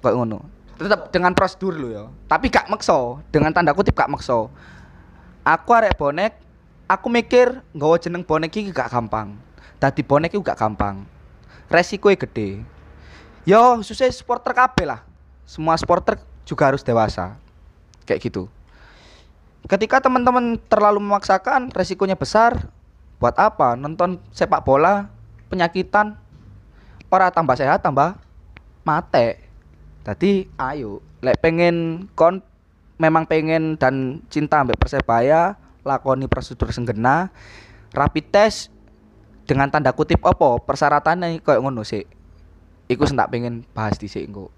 Kok 0.00 0.14
ngono. 0.16 0.40
Tetep 0.80 1.12
dengan 1.12 1.36
prosedur 1.36 1.76
lho 1.76 1.88
ya. 1.92 2.04
Tapi 2.26 2.48
gak 2.48 2.66
makso, 2.72 3.20
dengan 3.28 3.52
tanda 3.52 3.76
kutip 3.76 3.92
gak 3.92 4.08
makso. 4.08 4.48
Aku 5.44 5.70
arek 5.76 5.94
bonek, 5.94 6.32
aku 6.88 7.06
mikir 7.12 7.60
nggawa 7.76 8.00
jeneng 8.00 8.24
bonek 8.24 8.50
iki 8.56 8.72
gak 8.72 8.90
gampang. 8.90 9.36
Dadi 9.78 10.02
bonek 10.02 10.32
iki 10.32 10.40
gak 10.42 10.58
gampang. 10.58 11.06
Resikoe 11.72 12.20
gede. 12.20 12.60
Yo, 13.48 13.80
susah 13.80 14.12
supporter 14.12 14.52
kabeh 14.52 14.84
lah. 14.84 15.00
Semua 15.48 15.72
supporter 15.80 16.20
juga 16.44 16.68
harus 16.68 16.84
dewasa. 16.84 17.40
Kayak 18.04 18.28
gitu. 18.28 18.52
Ketika 19.64 20.04
teman-teman 20.04 20.60
terlalu 20.68 21.00
memaksakan, 21.00 21.72
resikonya 21.72 22.12
besar. 22.12 22.68
Buat 23.16 23.40
apa? 23.40 23.78
Nonton 23.78 24.20
sepak 24.34 24.66
bola, 24.66 25.08
penyakitan, 25.46 26.18
ora 27.06 27.30
tambah 27.30 27.54
sehat, 27.54 27.78
tambah 27.80 28.18
mate. 28.82 29.38
Tadi 30.02 30.50
ayo, 30.58 30.98
lek 31.22 31.38
pengen 31.38 32.08
kon 32.18 32.42
memang 32.98 33.22
pengen 33.22 33.78
dan 33.78 34.18
cinta 34.26 34.58
ambek 34.58 34.74
Persebaya, 34.74 35.54
lakoni 35.86 36.26
prosedur 36.26 36.74
senggena, 36.74 37.30
rapid 37.94 38.26
test 38.34 38.71
dengan 39.46 39.68
tanda 39.68 39.90
kutip 39.92 40.22
apa 40.22 40.58
persyaratannya 40.62 41.42
kayak 41.42 41.60
ngono 41.60 41.82
sih. 41.82 42.06
Iku 42.90 43.06
sing 43.06 43.16
tak 43.18 43.30
pengen 43.32 43.64
bahas 43.72 43.98
dhisik 43.98 44.26
engko. 44.26 44.50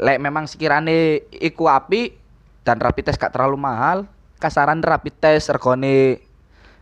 Lek 0.00 0.18
memang 0.18 0.48
sekirane 0.48 1.28
iku 1.28 1.68
api 1.68 2.16
dan 2.64 2.80
rapid 2.80 3.12
test 3.12 3.20
gak 3.20 3.36
terlalu 3.36 3.60
mahal, 3.60 4.08
kasaran 4.40 4.80
rapid 4.80 5.14
test 5.20 5.52
regone 5.52 6.24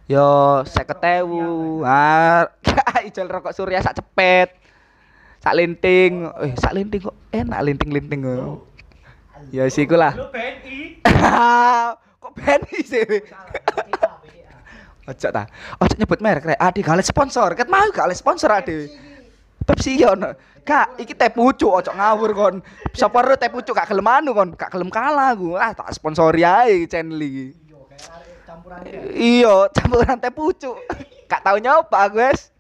yo 0.09 0.63
50.000. 0.65 1.85
Ah, 1.85 2.49
ijol 3.09 3.29
rokok 3.29 3.53
surya 3.55 3.83
sak 3.83 3.99
cepet. 4.01 4.55
Sak 5.39 5.55
linting, 5.55 6.27
eh 6.43 6.55
sak 6.59 6.75
linting 6.75 6.99
kok 6.99 7.15
enak 7.31 7.63
linting-linting 7.63 8.21
kok. 8.27 8.67
Ya 9.55 9.71
sih 9.71 9.87
lah. 9.87 10.15
Kok 12.19 12.35
BNI 12.35 12.79
sih? 12.83 13.07
Ojo 15.09 15.29
ta. 15.33 15.49
Ojo 15.81 15.95
nyebut 15.97 16.21
merek 16.21 16.45
rek. 16.45 16.61
Ade 16.61 16.85
gak 16.85 17.01
sponsor. 17.01 17.57
Ket 17.57 17.73
mau 17.73 17.89
gak 17.89 18.13
sponsor 18.13 18.53
ade. 18.53 18.93
Pepsi 19.65 19.97
yo 19.97 20.13
no. 20.13 20.37
Kak, 20.69 21.01
iki 21.01 21.17
teh 21.17 21.33
pucuk 21.33 21.81
ojo 21.81 21.91
ngawur 21.97 22.31
kon. 22.37 22.55
Sapa 22.93 23.25
ro 23.25 23.33
teh 23.41 23.49
pucuk 23.49 23.73
gak 23.73 23.89
gelem 23.89 24.05
anu 24.05 24.37
kon, 24.37 24.53
gak 24.53 24.69
gelem 24.69 24.93
kalah 24.93 25.33
aku. 25.33 25.57
Ah 25.57 25.73
tak 25.73 25.89
sponsori 25.97 26.45
ae 26.45 26.85
channel 26.85 27.17
iki. 27.17 27.57
Iya, 29.17 29.73
campuran 29.73 30.21
teh 30.21 30.29
pucuk. 30.29 30.77
Gak 31.25 31.41
tau 31.41 31.57
nyoba 31.57 32.05
aku, 32.05 32.21
wes. 32.21 32.53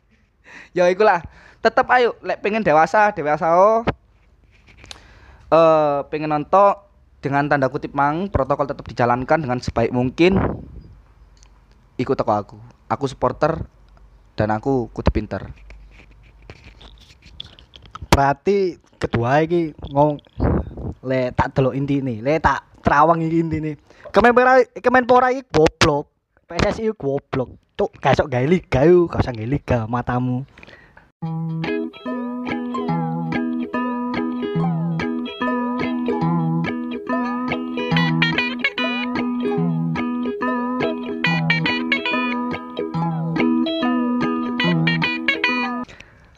Ya 0.73 0.89
ikulah. 0.89 1.21
Tetep 1.61 1.85
ayo 1.93 2.17
lek 2.25 2.41
pengen 2.41 2.65
dewasa, 2.65 3.13
dewasa 3.13 3.53
oh. 3.53 3.85
Eh 5.53 5.99
pengen 6.09 6.33
nonton 6.33 6.81
dengan 7.21 7.45
tanda 7.45 7.69
kutip 7.69 7.93
mang 7.93 8.33
protokol 8.33 8.69
tetap 8.69 8.89
dijalankan 8.89 9.43
dengan 9.43 9.59
sebaik 9.61 9.91
mungkin 9.91 10.39
ikut 11.99 12.15
toko 12.15 12.33
aku 12.33 12.57
aku 12.89 13.05
supporter 13.11 13.59
dan 14.39 14.55
aku 14.55 14.89
kudu 14.95 15.11
pinter 15.11 15.51
Berarti 18.19 18.75
kedua 18.99 19.47
iki 19.47 19.79
ngomong 19.95 20.19
le 21.07 21.31
tak 21.39 21.55
delok 21.55 21.79
intine, 21.79 22.19
le 22.19 22.43
tak 22.43 22.67
terawang 22.83 23.23
iki 23.23 23.47
intine. 23.47 23.79
Kemenpora 24.11 24.59
Kemenpora 24.83 25.31
iki 25.31 25.47
goblok. 25.55 26.11
PSSI 26.51 26.91
goblok. 26.99 27.55
Cuk, 27.79 27.95
gak 28.03 28.19
sok 28.19 28.27
gawe 28.27 28.43
liga 28.43 28.83
gak 28.83 29.23
usah 29.23 29.31
gawe 29.31 29.47
liga 29.47 29.87
matamu. 29.87 30.43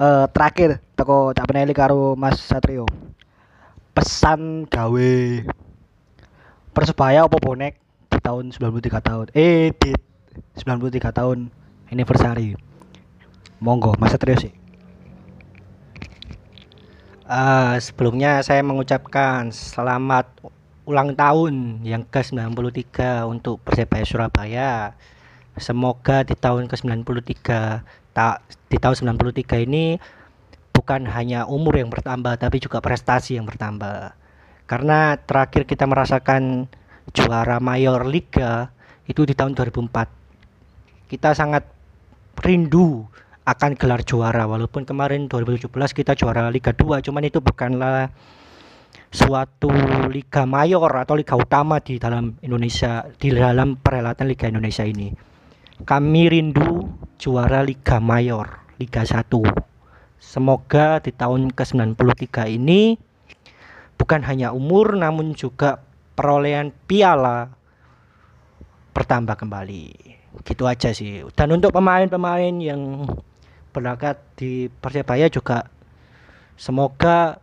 Eh 0.01 0.25
terakhir 0.33 0.81
teko 0.97 1.37
Cak 1.37 1.45
Peneli 1.45 1.77
karo 1.77 2.17
Mas 2.17 2.41
Satrio. 2.41 2.89
Pesan 3.93 4.65
gawe 4.65 5.13
Persebaya 6.73 7.29
apa 7.29 7.37
bonek 7.37 7.77
di 8.09 8.17
tahun 8.17 8.49
93 8.49 8.97
tahun. 8.97 9.27
Eh 9.37 9.77
di 9.77 9.93
93 10.57 11.05
tahun 11.13 11.53
anniversary. 11.93 12.57
Monggo 13.61 13.93
Mas 14.01 14.17
Satrio 14.17 14.41
sih. 14.41 14.57
Eh, 17.29 17.77
sebelumnya 17.85 18.41
saya 18.41 18.65
mengucapkan 18.65 19.53
selamat 19.53 20.33
ulang 20.89 21.13
tahun 21.13 21.85
yang 21.85 22.09
ke-93 22.09 23.29
untuk 23.29 23.61
Persebaya 23.69 24.05
Surabaya. 24.09 24.71
Semoga 25.61 26.25
di 26.25 26.33
tahun 26.33 26.73
ke-93 26.73 27.37
tak 28.15 28.43
di 28.71 28.77
tahun 28.79 29.17
93 29.19 29.67
ini 29.67 29.99
bukan 30.71 31.07
hanya 31.11 31.45
umur 31.47 31.77
yang 31.77 31.91
bertambah 31.93 32.39
tapi 32.41 32.63
juga 32.63 32.81
prestasi 32.81 33.37
yang 33.39 33.47
bertambah. 33.47 34.15
Karena 34.71 35.19
terakhir 35.19 35.67
kita 35.67 35.85
merasakan 35.87 36.71
juara 37.11 37.59
mayor 37.59 38.07
liga 38.07 38.71
itu 39.11 39.27
di 39.27 39.35
tahun 39.35 39.59
2004. 39.59 41.11
Kita 41.11 41.35
sangat 41.35 41.67
rindu 42.39 43.03
akan 43.45 43.75
gelar 43.75 44.07
juara 44.07 44.47
walaupun 44.47 44.87
kemarin 44.87 45.27
2017 45.27 45.73
kita 45.91 46.13
juara 46.15 46.47
Liga 46.53 46.71
2 46.71 47.03
cuman 47.03 47.23
itu 47.27 47.43
bukanlah 47.43 48.13
suatu 49.11 49.71
liga 50.07 50.47
mayor 50.47 50.87
atau 51.03 51.19
liga 51.19 51.35
utama 51.35 51.83
di 51.83 51.99
dalam 51.99 52.39
Indonesia 52.47 53.11
di 53.19 53.35
dalam 53.35 53.75
perhelatan 53.75 54.31
Liga 54.31 54.47
Indonesia 54.47 54.87
ini. 54.87 55.30
Kami 55.81 56.29
rindu 56.29 56.93
juara 57.17 57.65
Liga 57.65 57.97
Mayor, 58.05 58.61
Liga 58.77 59.01
1. 59.01 59.25
Semoga 60.21 61.01
di 61.01 61.09
tahun 61.09 61.57
ke-93 61.57 62.61
ini 62.61 63.01
bukan 63.97 64.21
hanya 64.29 64.53
umur 64.53 64.93
namun 65.01 65.33
juga 65.33 65.81
perolehan 66.17 66.77
piala 66.85 67.49
bertambah 68.93 69.41
kembali. 69.41 69.87
Gitu 70.45 70.69
aja 70.69 70.93
sih. 70.93 71.25
Dan 71.33 71.57
untuk 71.57 71.73
pemain-pemain 71.73 72.53
yang 72.61 73.09
berlaga 73.73 74.21
di 74.37 74.69
Persebaya 74.69 75.33
juga 75.33 75.65
semoga 76.61 77.41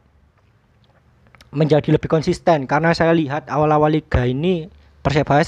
menjadi 1.49 1.89
lebih 1.89 2.05
konsisten 2.11 2.69
karena 2.69 2.93
saya 2.93 3.17
lihat 3.17 3.49
awal-awal 3.49 3.89
liga 3.89 4.29
ini 4.29 4.69
Persebaya 5.01 5.41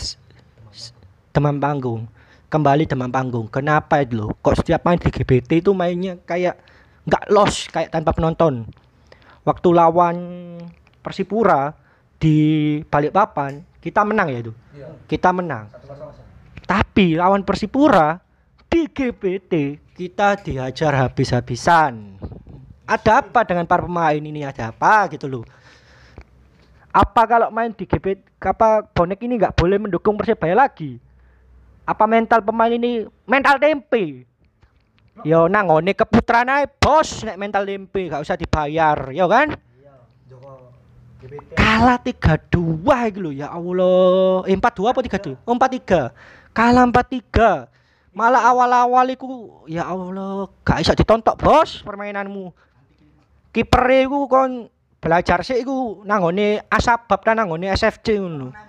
demam 1.29 1.61
panggung 1.61 2.09
kembali 2.49 2.89
demam 2.89 3.13
panggung. 3.13 3.47
Kenapa 3.47 4.01
itu 4.01 4.17
loh? 4.17 4.33
Kok 4.41 4.65
setiap 4.65 4.81
main 4.83 4.97
di 4.97 5.07
GBT 5.13 5.61
itu 5.61 5.71
mainnya 5.71 6.17
kayak 6.25 6.57
nggak 7.05 7.23
los 7.29 7.69
kayak 7.69 7.93
tanpa 7.93 8.11
penonton. 8.11 8.65
Waktu 9.45 9.69
lawan 9.71 10.17
Persipura 10.99 11.71
di 12.19 12.35
Balikpapan 12.89 13.63
kita 13.79 14.03
menang 14.03 14.27
ya 14.33 14.39
itu? 14.49 14.53
Kita 15.07 15.29
menang. 15.31 15.69
Tapi 16.65 17.15
lawan 17.15 17.45
Persipura 17.45 18.19
di 18.67 18.89
GBT 18.89 19.53
kita 19.95 20.41
dihajar 20.41 21.07
habis-habisan. 21.07 22.17
Ada 22.89 23.21
apa 23.21 23.45
dengan 23.45 23.69
para 23.69 23.85
pemain 23.85 24.17
ini? 24.17 24.41
Ada 24.41 24.73
apa 24.73 25.05
gitu 25.13 25.29
loh? 25.29 25.45
Apa 26.89 27.29
kalau 27.29 27.53
main 27.53 27.69
di 27.69 27.85
GP 27.85 28.25
apa 28.41 28.81
bonek 28.81 29.21
ini 29.21 29.37
nggak 29.37 29.53
boleh 29.53 29.77
mendukung 29.77 30.17
Persebaya 30.17 30.57
lagi 30.57 30.97
apa 31.89 32.05
mental 32.05 32.45
pemain 32.45 32.69
ini? 32.69 33.09
Mental 33.25 33.57
tempe. 33.57 34.29
Yo 35.25 35.49
nangone 35.49 35.97
keputraan 35.97 36.53
ae 36.53 36.69
bos. 36.69 37.25
Nek 37.25 37.41
mental 37.41 37.65
tempe 37.65 38.07
gak 38.07 38.21
usah 38.21 38.37
dibayar 38.37 39.09
yo 39.09 39.25
kan? 39.25 39.57
Kalah 41.57 41.99
3-2 41.99 42.85
iki 43.09 43.19
lho 43.19 43.31
ya 43.33 43.49
Allah. 43.51 44.45
Eh 44.45 44.55
4-2 44.55 44.93
apa 44.93 44.99
3-2 45.01 45.35
oh 45.43 45.55
4-3 45.57 46.55
kalah 46.55 46.85
4-3 46.87 47.67
malah 48.15 48.41
awal-awal 48.49 49.05
iku 49.13 49.27
ya 49.69 49.85
Allah 49.85 50.49
gak 50.63 50.85
bisa 50.85 50.93
ditontok 50.93 51.35
bos 51.41 51.81
permainanmu. 51.81 52.53
Kiper 53.49 53.83
iku 54.05 54.29
kon 54.29 54.69
belajar 55.01 55.41
sih 55.41 55.59
iku 55.59 56.05
nanggone 56.05 56.63
asabab 56.69 57.23
dan 57.25 57.41
nanggone 57.41 57.71
SFC 57.71 58.19
ngono 58.19 58.68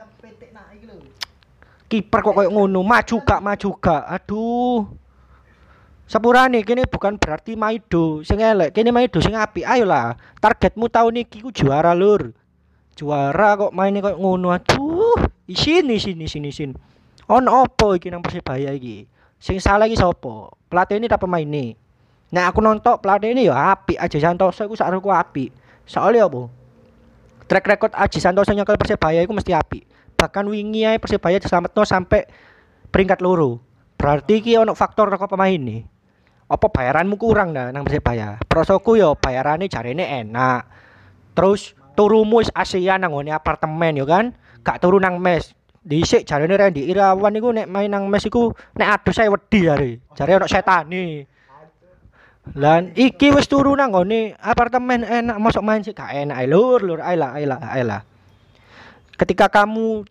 kiper 1.91 2.22
kok 2.22 2.34
koyo 2.38 2.49
ngono 2.55 2.86
maju 2.86 3.16
gak 3.26 3.43
maju 3.43 3.68
gak 3.82 4.03
aduh. 4.07 4.86
Sepurane 6.07 6.62
kene 6.62 6.86
bukan 6.86 7.18
berarti 7.18 7.55
Maido 7.59 8.22
sing 8.22 8.38
elek 8.38 8.70
kene 8.70 8.95
Maido 8.95 9.18
sing 9.18 9.34
apik. 9.34 9.66
Ayolah 9.66 10.14
targetmu 10.38 10.86
tahun 10.86 11.26
iki 11.26 11.43
ku 11.43 11.51
juara 11.51 11.91
lur. 11.99 12.30
Juara 12.95 13.59
kok 13.59 13.74
mainnya 13.74 14.07
kok 14.07 14.18
ngono. 14.22 14.55
Aduh 14.55 15.18
isin 15.51 15.91
isin 15.91 16.22
isin 16.22 16.47
isin 16.47 16.70
ono 17.26 17.66
opo 17.66 17.99
iki 17.99 18.11
nang 18.11 18.22
Persebaya 18.22 18.70
iki? 18.70 19.11
Sing 19.43 19.59
salah 19.59 19.91
iki 19.91 19.99
sapa? 19.99 20.55
Pelatih 20.70 21.03
ini 21.03 21.11
tak 21.11 21.26
pemain 21.26 21.43
ini 21.43 21.74
Nah 22.30 22.47
aku 22.47 22.62
nonton 22.62 22.95
pelatih 23.03 23.34
ini 23.34 23.51
ya 23.51 23.74
apik. 23.74 23.99
Aji 23.99 24.22
Santoso 24.22 24.62
iku 24.62 24.78
sakroku 24.78 25.11
apik. 25.11 25.51
Soalnya 25.82 26.30
apa? 26.30 26.47
Track 27.51 27.66
record 27.66 27.93
Aji 27.99 28.22
Santoso 28.22 28.55
nyekel 28.55 28.78
Persebaya 28.78 29.18
iku 29.26 29.34
mesti 29.34 29.51
apik. 29.51 29.82
Bahkan 30.20 30.44
wingi 30.52 30.84
ae 30.84 31.00
Persebaya 31.00 31.40
diselametno 31.40 31.80
sampai 31.88 32.28
peringkat 32.92 33.24
loro. 33.24 33.56
Berarti 33.96 34.44
iki 34.44 34.52
ono 34.60 34.76
faktor 34.76 35.08
teko 35.08 35.24
pemain 35.32 35.56
nih. 35.56 35.80
Apa 36.50 36.68
bayaranmu 36.68 37.16
kurang 37.16 37.56
dah 37.56 37.72
nang 37.72 37.88
Persebaya? 37.88 38.36
Prosoku 38.44 39.00
yo 39.00 39.16
bayarannya 39.16 39.70
jarene 39.72 40.04
enak. 40.04 40.68
Terus 41.32 41.72
turumu 41.96 42.44
wis 42.44 42.52
ASEAN 42.52 43.00
nang 43.00 43.16
ngone 43.16 43.32
apartemen 43.32 43.96
yo 43.96 44.04
kan? 44.04 44.36
Gak 44.60 44.84
turu 44.84 45.00
nang 45.00 45.16
mes. 45.16 45.56
Dhisik 45.80 46.28
jarene 46.28 46.60
Randy 46.60 46.84
Irawan 46.92 47.32
iku 47.32 47.56
nek 47.56 47.64
main 47.64 47.88
nang 47.88 48.04
mes 48.12 48.28
iku 48.28 48.52
nek 48.76 49.00
adu 49.00 49.16
saya 49.16 49.32
wedi 49.32 49.64
jare. 49.64 49.92
Jare 50.12 50.32
ono 50.36 50.44
setane. 50.44 51.24
Lan 52.58 52.92
iki 52.98 53.32
wis 53.32 53.48
turu 53.48 53.72
nang 53.72 53.94
nggone 53.94 54.36
apartemen 54.36 55.06
enak 55.06 55.40
mosok 55.40 55.64
main 55.64 55.80
sih 55.80 55.96
gak 55.96 56.12
enak 56.12 56.44
lur 56.50 56.82
lur 56.82 57.00
ae 57.00 57.16
lah 57.16 57.38
ae 57.38 57.46
lah 57.46 57.60
ae 57.62 57.84
lah. 57.86 58.09
Ketika 59.20 59.52
kamu 59.52 60.08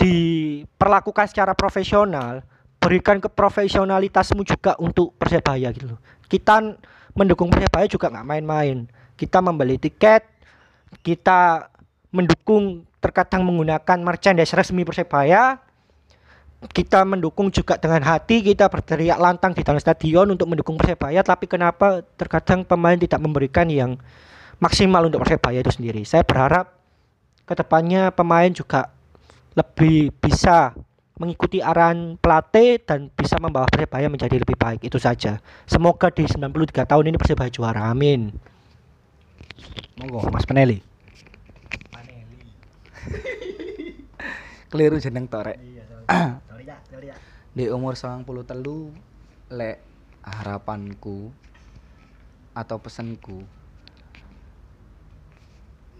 diperlakukan 0.00 1.28
secara 1.28 1.52
profesional, 1.52 2.40
berikan 2.80 3.20
keprofesionalitasmu 3.20 4.40
juga 4.40 4.72
untuk 4.80 5.12
Persebaya 5.20 5.68
gitu 5.68 5.92
loh. 5.92 6.00
Kita 6.32 6.64
mendukung 7.12 7.52
Persebaya 7.52 7.84
juga 7.92 8.08
nggak 8.08 8.24
main-main. 8.24 8.88
Kita 9.20 9.44
membeli 9.44 9.76
tiket, 9.76 10.24
kita 11.04 11.68
mendukung 12.08 12.88
terkadang 13.04 13.44
menggunakan 13.44 14.00
merchandise 14.00 14.56
resmi 14.56 14.88
Persebaya, 14.88 15.60
kita 16.72 17.02
mendukung 17.02 17.50
juga 17.50 17.74
dengan 17.76 18.00
hati 18.06 18.40
kita 18.40 18.70
berteriak 18.70 19.18
lantang 19.18 19.50
di 19.50 19.60
dalam 19.66 19.82
stadion 19.82 20.30
untuk 20.30 20.46
mendukung 20.46 20.78
Persebaya 20.78 21.26
tapi 21.26 21.50
kenapa 21.50 22.06
terkadang 22.14 22.62
pemain 22.62 22.94
tidak 22.94 23.18
memberikan 23.18 23.66
yang 23.66 23.98
maksimal 24.62 25.02
untuk 25.10 25.26
Persebaya 25.26 25.58
itu 25.58 25.74
sendiri 25.74 26.06
saya 26.06 26.22
berharap 26.22 26.81
ke 27.46 27.54
depannya 27.58 28.14
pemain 28.14 28.50
juga 28.50 28.90
lebih 29.52 30.14
bisa 30.16 30.72
mengikuti 31.20 31.60
arahan 31.62 32.18
pelatih 32.18 32.82
dan 32.82 33.12
bisa 33.12 33.36
membawa 33.38 33.68
Persebaya 33.70 34.08
menjadi 34.10 34.42
lebih 34.42 34.56
baik 34.58 34.82
itu 34.82 34.98
saja. 34.98 35.38
Semoga 35.68 36.10
di 36.10 36.26
93 36.26 36.88
tahun 36.88 37.04
ini 37.12 37.16
Persebaya 37.20 37.52
juara. 37.52 37.86
Amin. 37.92 38.32
Monggo 40.00 40.26
Mas 40.32 40.48
Peneli. 40.48 40.82
Keliru 44.72 44.96
jeneng 44.98 45.28
torek. 45.28 45.60
Iya, 45.60 45.84
ya. 46.08 46.40
Di 47.56 47.68
umur 47.68 47.92
93 47.92 49.52
lek 49.52 49.78
harapanku 50.24 51.28
atau 52.56 52.76
pesanku 52.80 53.44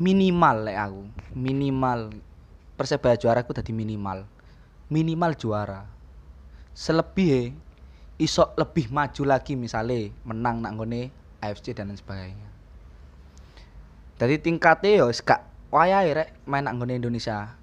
minimal 0.01 0.57
lek 0.69 0.79
aku, 0.79 1.03
minimal 1.37 2.13
Persebaya 2.83 3.15
juara 3.15 3.47
aku 3.47 3.53
tadi 3.53 3.71
minimal. 3.71 4.25
Minimal 4.91 5.39
juara. 5.39 5.87
Selebih 6.73 7.53
iso 8.17 8.51
lebih 8.59 8.91
maju 8.91 9.23
lagi 9.23 9.55
misalnya 9.55 10.11
menang 10.25 10.59
nak 10.65 10.75
nggone 10.75 11.13
AFC 11.39 11.77
dan 11.77 11.93
lain 11.93 12.01
sebagainya. 12.01 12.49
Jadi 14.19 14.35
tingkatnya 14.41 15.05
yo 15.05 15.11
wis 15.11 15.23
gak 15.23 15.47
wayahe 15.71 16.11
rek 16.11 16.29
main 16.49 16.65
nak 16.65 16.75
nggone 16.75 16.97
Indonesia. 16.97 17.55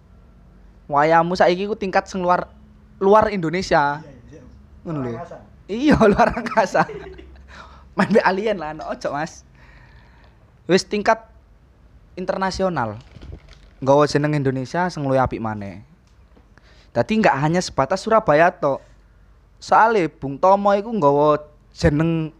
Wayamu 0.89 1.35
saiki 1.35 1.67
ku 1.67 1.75
tingkat 1.77 2.05
sing 2.07 2.21
luar 2.21 2.49
luar 3.01 3.27
Indonesia. 3.33 3.99
Ngono 4.85 4.99
lho. 5.03 5.13
Iya, 5.69 5.99
luar 6.11 6.33
angkasa. 6.33 6.85
main 7.93 8.09
be 8.09 8.23
alien 8.23 8.57
lah, 8.57 8.73
no, 8.73 8.87
ojo 8.89 9.11
Mas. 9.11 9.43
Wis 10.65 10.87
tingkat 10.87 11.28
internasional. 12.19 12.99
Nggawa 13.79 14.03
jeneng 14.11 14.35
Indonesia 14.35 14.91
sing 14.91 15.07
luwih 15.07 15.23
apik 15.23 15.39
maneh. 15.39 15.87
Dadi 16.91 17.15
nggak 17.23 17.39
hanya 17.39 17.63
sebatas 17.63 18.03
Surabaya 18.03 18.51
tok. 18.51 18.83
Soale 19.59 20.11
Bung 20.11 20.35
Tomo 20.35 20.75
iku 20.75 20.91
nggawa 20.91 21.39
jeneng 21.71 22.35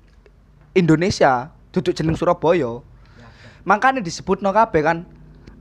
Indonesia, 0.76 1.52
duduk 1.72 1.96
jeneng 1.96 2.20
Surabaya. 2.20 2.84
Makanya 3.64 4.04
disebutno 4.04 4.52
kabeh 4.52 4.82
kan 4.84 4.98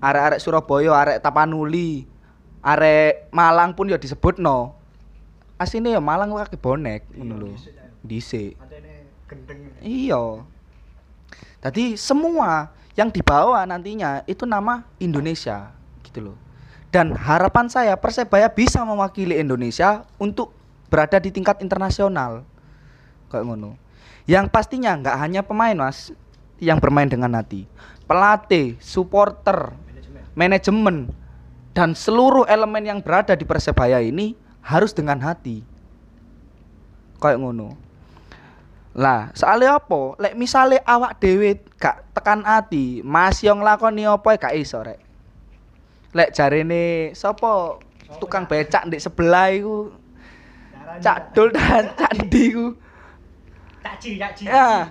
arek-arek 0.02 0.42
Surabaya, 0.42 0.94
arek 0.98 1.18
Tapanuli, 1.22 2.06
arek 2.62 3.30
Malang 3.30 3.74
pun 3.74 3.90
ya 3.90 3.98
disebutno. 3.98 4.74
Asine 5.58 5.94
ya 5.94 6.02
Malang 6.02 6.30
kaki 6.30 6.58
bonek 6.58 7.06
ngono 7.14 7.34
lho. 7.42 7.50
Dhisik. 8.06 8.54
Iya. 9.82 10.46
Tadi 11.58 11.98
semua 11.98 12.70
yang 12.99 13.14
dibawa 13.14 13.62
nantinya 13.62 14.26
itu 14.26 14.42
nama 14.42 14.82
Indonesia 14.99 15.70
gitu 16.03 16.34
loh. 16.34 16.36
Dan 16.90 17.14
harapan 17.14 17.70
saya 17.70 17.94
Persebaya 17.94 18.51
bisa 18.51 18.82
mewakili 18.82 19.38
Indonesia 19.38 20.03
untuk 20.18 20.51
berada 20.90 21.22
di 21.22 21.30
tingkat 21.30 21.62
internasional. 21.62 22.42
Kayak 23.30 23.44
ngono. 23.46 23.78
Yang 24.26 24.51
pastinya 24.51 24.99
nggak 24.99 25.16
hanya 25.22 25.40
pemain 25.46 25.78
mas 25.78 26.11
yang 26.59 26.82
bermain 26.82 27.07
dengan 27.07 27.38
hati, 27.38 27.70
pelatih, 28.11 28.74
supporter, 28.82 29.72
manajemen, 30.34 31.07
dan 31.70 31.94
seluruh 31.94 32.51
elemen 32.51 32.82
yang 32.82 32.99
berada 32.99 33.38
di 33.38 33.46
Persebaya 33.46 34.03
ini 34.03 34.34
harus 34.59 34.90
dengan 34.90 35.22
hati. 35.22 35.62
Kayak 37.22 37.46
ngono. 37.46 37.88
Lah, 38.99 39.30
soalnya 39.30 39.78
apa? 39.78 40.18
Lek 40.18 40.34
misale 40.34 40.82
awak 40.82 41.22
dhewe 41.22 41.62
gak 41.78 42.03
tekan 42.18 42.42
ati, 42.42 42.99
masih 43.07 43.55
yang 43.55 43.62
nglakoni 43.62 44.03
apa 44.03 44.34
gak 44.34 44.59
iso 44.59 44.82
rek. 44.82 44.99
Lek 46.11 46.34
jarene 46.34 47.14
sapa 47.14 47.78
tukang 48.18 48.51
becak 48.51 48.90
ndek 48.90 48.99
sebelah 48.99 49.55
iku 49.55 49.94
Cak 50.99 51.30
Dul 51.30 51.55
dan 51.55 51.92
Cak 52.01 52.26
Ndi 52.26 52.42
iku. 52.51 52.66
Ya. 54.42 54.90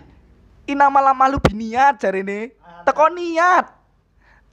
Ina 0.63 0.87
malah 0.87 1.11
malu 1.11 1.43
biniat 1.43 1.99
jarene. 1.99 2.55
Teko 2.87 3.11
niat. 3.11 3.65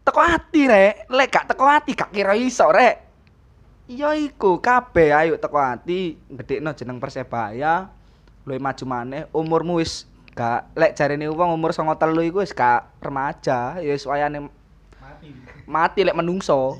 Teko 0.03 0.19
ati 0.19 0.67
rek. 0.67 1.07
Lek 1.07 1.31
gak 1.31 1.55
teko 1.55 1.71
ati 1.71 1.95
gak 1.95 2.11
kira 2.11 2.35
iso 2.35 2.67
rek. 2.75 3.07
Iya 3.87 4.19
iku 4.19 4.59
kabeh 4.59 5.15
ayo 5.15 5.39
teko 5.39 5.63
ati 5.63 6.19
gedekno 6.27 6.75
jeneng 6.75 6.99
Persebaya. 6.99 8.03
Luwih 8.45 8.61
maju 8.61 8.85
maneh 8.85 9.25
umurmu 9.33 9.81
wis 9.81 10.05
gak 10.37 10.69
lek 10.77 10.93
jarene 10.93 11.31
wong 11.31 11.57
umur 11.57 11.73
93 11.73 12.29
iku 12.29 12.45
wis 12.45 12.53
gak 12.53 12.91
remaja, 13.01 13.81
ya 13.81 13.93
wis 13.95 14.05
wayane 14.05 14.53
mati 15.65 16.05
lek 16.05 16.13
menungso. 16.13 16.77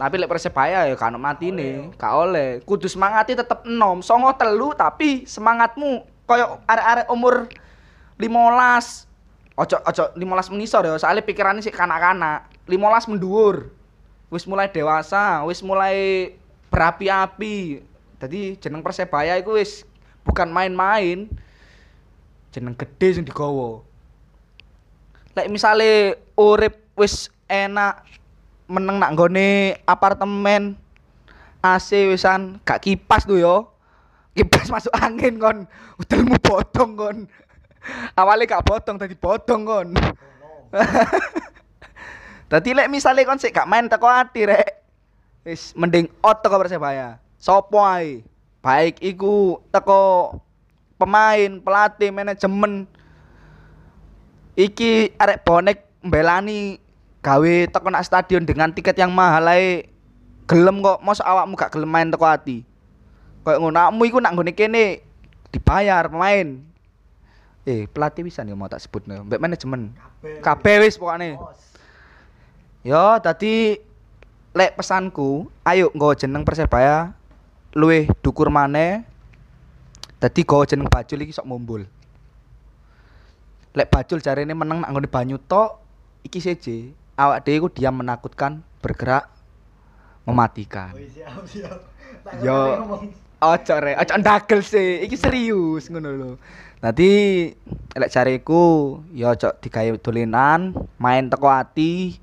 Tapi 0.00 0.14
lek 0.16 0.30
Persebaya 0.30 0.88
ya 0.88 0.96
kan 0.96 1.12
matine, 1.20 1.92
gak 2.00 2.12
oleh. 2.14 2.64
Kudu 2.64 2.88
semangati 2.88 3.36
tetep 3.36 3.68
enom, 3.68 4.00
songo 4.00 4.32
telu 4.38 4.72
tapi 4.72 5.28
semangatmu 5.28 6.06
koyo 6.24 6.64
arek-arek 6.64 7.06
umur 7.12 7.52
15. 8.16 9.12
Ojo 9.54 9.76
ojo 9.86 10.04
15 10.18 10.50
menisor 10.50 10.82
ya, 10.82 10.98
soalnya 10.98 11.22
pikirannya 11.22 11.62
sih 11.62 11.70
kanak-kanak. 11.70 12.50
15 12.66 13.12
menduur. 13.12 13.70
Wis 14.32 14.48
mulai 14.50 14.66
dewasa, 14.66 15.46
wis 15.46 15.62
mulai 15.62 16.32
berapi-api. 16.72 17.84
Jadi 18.18 18.56
jeneng 18.58 18.82
Persebaya 18.82 19.38
iku 19.38 19.60
wis 19.60 19.86
bukan 20.24 20.48
main-main. 20.50 21.28
Jeneng 22.50 22.74
gede 22.74 23.20
sing 23.20 23.24
digawa. 23.28 23.84
Lek 25.36 25.50
misale 25.52 26.18
urip 26.34 26.74
wis 26.96 27.28
enak 27.46 28.02
meneng 28.64 28.96
nak 28.96 29.12
nggone 29.12 29.76
apartemen 29.84 30.78
AC 31.60 32.08
wisan 32.08 32.60
gak 32.64 32.84
kipas 32.84 33.28
tuh 33.28 33.40
yo. 33.40 33.56
Kipas 34.34 34.68
masuk 34.74 34.92
angin 34.96 35.36
kon. 35.38 35.68
Udelmu 36.00 36.40
bodong 36.40 36.92
kon. 36.96 37.16
Awalnya 38.16 38.58
gak 38.58 38.66
bodong 38.66 38.96
tadi 38.96 39.14
bodong 39.14 39.62
kon. 39.62 39.88
Tadi 42.44 42.70
lek 42.76 42.92
misale 42.92 43.24
kon 43.24 43.40
sik 43.40 43.56
gak 43.56 43.66
main 43.66 43.88
teko 43.88 44.06
ati 44.06 44.46
rek. 44.46 44.68
Wis 45.42 45.74
mending 45.74 46.06
out 46.22 46.44
teko 46.44 46.60
Persebaya. 46.60 47.18
Sopo 47.40 47.82
ae? 47.82 48.22
Baik 48.64 48.96
iku 49.04 49.60
teko 49.68 50.32
pemain, 50.96 51.60
pelatih, 51.60 52.08
manajemen. 52.08 52.88
Iki 54.56 55.20
arek 55.20 55.44
bonek 55.44 55.84
mbelani 56.00 56.80
gawe 57.20 57.54
teko 57.68 57.92
nak 57.92 58.08
stadion 58.08 58.48
dengan 58.48 58.72
tiket 58.72 58.96
yang 58.96 59.12
mahal 59.12 59.52
ae. 59.52 59.84
Gelem 60.48 60.80
kok 60.80 61.04
mos 61.04 61.20
awakmu 61.20 61.60
gak 61.60 61.76
gelem 61.76 61.92
main 61.92 62.08
teko 62.08 62.24
ati? 62.24 62.64
Kayak 63.44 63.60
ngono 63.60 63.76
awakmu 63.76 64.02
iku 64.08 64.18
nak 64.24 64.32
nggone 64.32 64.56
kene 64.56 65.04
dibayar 65.52 66.08
pemain. 66.08 66.64
Eh 67.68 67.84
pelatih 67.84 68.24
bisa 68.24 68.40
nih 68.40 68.56
mau 68.56 68.68
tak 68.72 68.80
sebut 68.80 69.04
nih 69.04 69.20
mbak 69.28 69.44
manajemen. 69.44 69.92
Kabeh. 70.40 70.88
Wis 70.88 70.96
pokoknya. 70.96 71.36
Yo 72.80 73.20
tadi 73.20 73.76
lek 74.56 74.72
pesanku 74.76 75.52
ayo 75.68 75.92
nggo 75.92 76.16
jeneng 76.16 76.48
persebaya 76.48 77.12
luwih 77.74 78.06
dukur 78.22 78.54
maneh 78.54 79.02
dadi 80.22 80.46
nggo 80.46 80.62
jeneng 80.62 80.86
bajul 80.86 81.26
iki 81.26 81.34
sok 81.34 81.50
mumbul. 81.50 81.82
Lek 83.74 83.90
bajul 83.90 84.22
jarene 84.22 84.54
meneng 84.54 84.86
nak 84.86 84.94
nggone 84.94 85.10
banyu 85.10 85.36
tok 85.42 85.82
iki 86.22 86.38
seje 86.38 86.94
awak 87.18 87.42
dhewe 87.42 87.66
iku 87.66 87.68
diam 87.74 87.98
menakutkan 87.98 88.62
bergerak 88.78 89.26
mematikan. 90.22 90.94
Yo 92.40 92.58
ojo 93.42 93.74
re 93.82 93.98
ojo 93.98 94.14
ndagel 94.22 94.62
sih. 94.62 95.02
Iki 95.02 95.16
serius 95.18 95.90
ngono 95.90 96.08
lho. 96.14 96.30
Nanti 96.78 97.10
lek 97.98 98.12
cariku 98.14 99.02
ya 99.10 99.34
ojo 99.34 99.50
digawe 99.58 99.98
dolenan 99.98 100.78
main 101.02 101.26
teko 101.26 101.50
ati. 101.50 102.22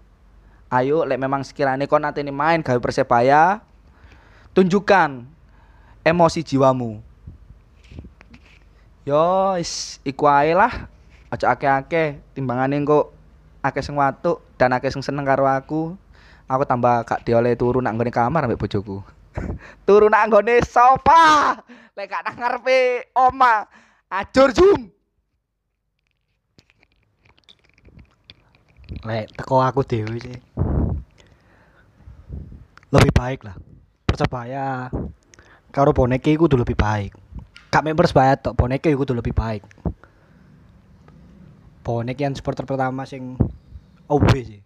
Ayo 0.71 1.03
lek 1.03 1.19
memang 1.19 1.43
sekiranya 1.43 1.83
kon 1.91 2.07
nanti 2.07 2.23
main 2.31 2.63
gawe 2.63 2.79
persebaya 2.79 3.59
tunjukkan 4.55 5.27
emosi 6.01 6.41
jiwamu. 6.45 7.01
Yo 9.05 9.57
is 9.57 9.97
iku 10.05 10.29
ae 10.29 10.53
lah. 10.53 10.89
Aja 11.31 11.55
akeh-akeh 11.55 12.19
timbangane 12.35 12.75
engko 12.77 13.15
akeh 13.63 13.81
sing 13.81 13.95
watuk 13.95 14.43
dan 14.59 14.75
akeh 14.75 14.91
sing 14.91 15.01
seneng 15.01 15.25
karo 15.25 15.47
aku. 15.47 15.95
Aku 16.51 16.63
tambah 16.67 17.07
gak 17.07 17.23
dioleh 17.23 17.55
turu 17.55 17.79
nak 17.79 17.95
nggone 17.95 18.11
kamar 18.11 18.43
ambek 18.43 18.59
bojoku. 18.59 18.99
Turu 19.87 20.11
nak 20.11 20.27
nggone 20.27 20.59
sofa. 20.67 21.55
Lek 21.95 22.11
gak 22.11 22.27
nang 22.27 22.35
ngarepe 22.35 23.07
oma. 23.15 23.63
Ajur 24.11 24.51
jum. 24.51 24.91
Lek 29.07 29.31
teko 29.31 29.63
aku 29.63 29.87
dewe 29.87 30.19
sih. 30.19 30.37
Lebih 32.91 33.11
baik 33.15 33.47
lah. 33.47 33.55
Persebaya 34.03 34.91
karo 35.71 35.95
boneke 35.95 36.35
iku 36.35 36.45
kudu 36.45 36.59
lebih 36.59 36.75
baik. 36.75 37.15
Gak 37.71 37.81
mek 37.87 37.95
Persebaya 37.95 38.35
tok, 38.35 38.59
boneke 38.59 38.91
iku 38.91 39.07
kudu 39.07 39.15
lebih 39.15 39.31
baik. 39.31 39.63
Bonek 41.81 42.19
yang 42.19 42.35
supporter 42.35 42.67
pertama 42.67 43.07
sing 43.07 43.39
OB 44.05 44.29
sih. 44.37 44.61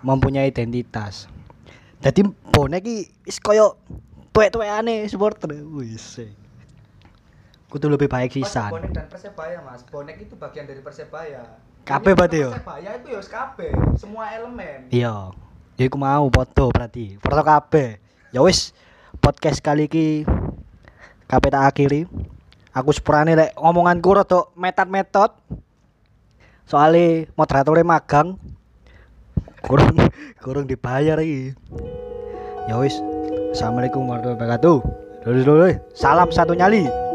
Mempunyai 0.00 0.48
identitas. 0.48 1.28
Dadi 2.00 2.24
bonek 2.24 2.80
iki 2.80 3.12
wis 3.28 3.36
koyo 3.36 3.76
tuwek-tuwekane 4.32 5.04
supporter. 5.12 5.52
Wis. 5.76 6.24
Kudu 7.68 7.92
lebih 7.92 8.08
baik 8.08 8.32
sisan. 8.32 8.72
Bonek 8.72 8.90
dan 8.96 9.06
Persebaya, 9.06 9.60
Mas. 9.60 9.84
Bonek 9.84 10.16
itu 10.24 10.34
bagian 10.40 10.64
dari 10.64 10.80
Persebaya. 10.80 11.60
Kabeh 11.84 12.16
berarti 12.16 12.42
yo? 12.42 12.50
Persebaya 12.56 12.90
itu 12.96 13.08
wis 13.12 13.28
kabeh, 13.28 13.70
semua 14.00 14.32
elemen. 14.32 14.88
Iya. 14.88 15.36
Ya 15.76 15.84
iku 15.84 16.00
mau 16.00 16.26
foto 16.32 16.72
berarti. 16.72 17.20
Foto 17.20 17.42
kabeh. 17.44 18.09
Ya 18.30 18.46
wis 18.46 18.70
podcast 19.18 19.58
kali 19.58 19.90
iki 19.90 20.22
kabeh 21.26 21.50
tak 21.50 21.66
akhiri. 21.66 22.06
Aku 22.70 22.94
sepurane 22.94 23.34
lek 23.34 23.58
ngomonganku 23.58 24.14
rada 24.14 24.46
metat-metot. 24.54 25.34
Soale 26.62 27.26
moderatornya 27.34 27.82
magang. 27.82 28.38
Kurang 29.66 29.98
kurang 30.46 30.70
dibayar 30.70 31.18
iki. 31.18 31.58
Ya 32.70 32.78
wis. 32.78 32.94
Assalamualaikum 33.50 34.06
warahmatullahi 34.06 34.38
wabarakatuh. 34.38 34.76
Dulu 35.26 35.40
dulu. 35.42 35.66
Salam 35.90 36.30
satu 36.30 36.54
nyali. 36.54 37.09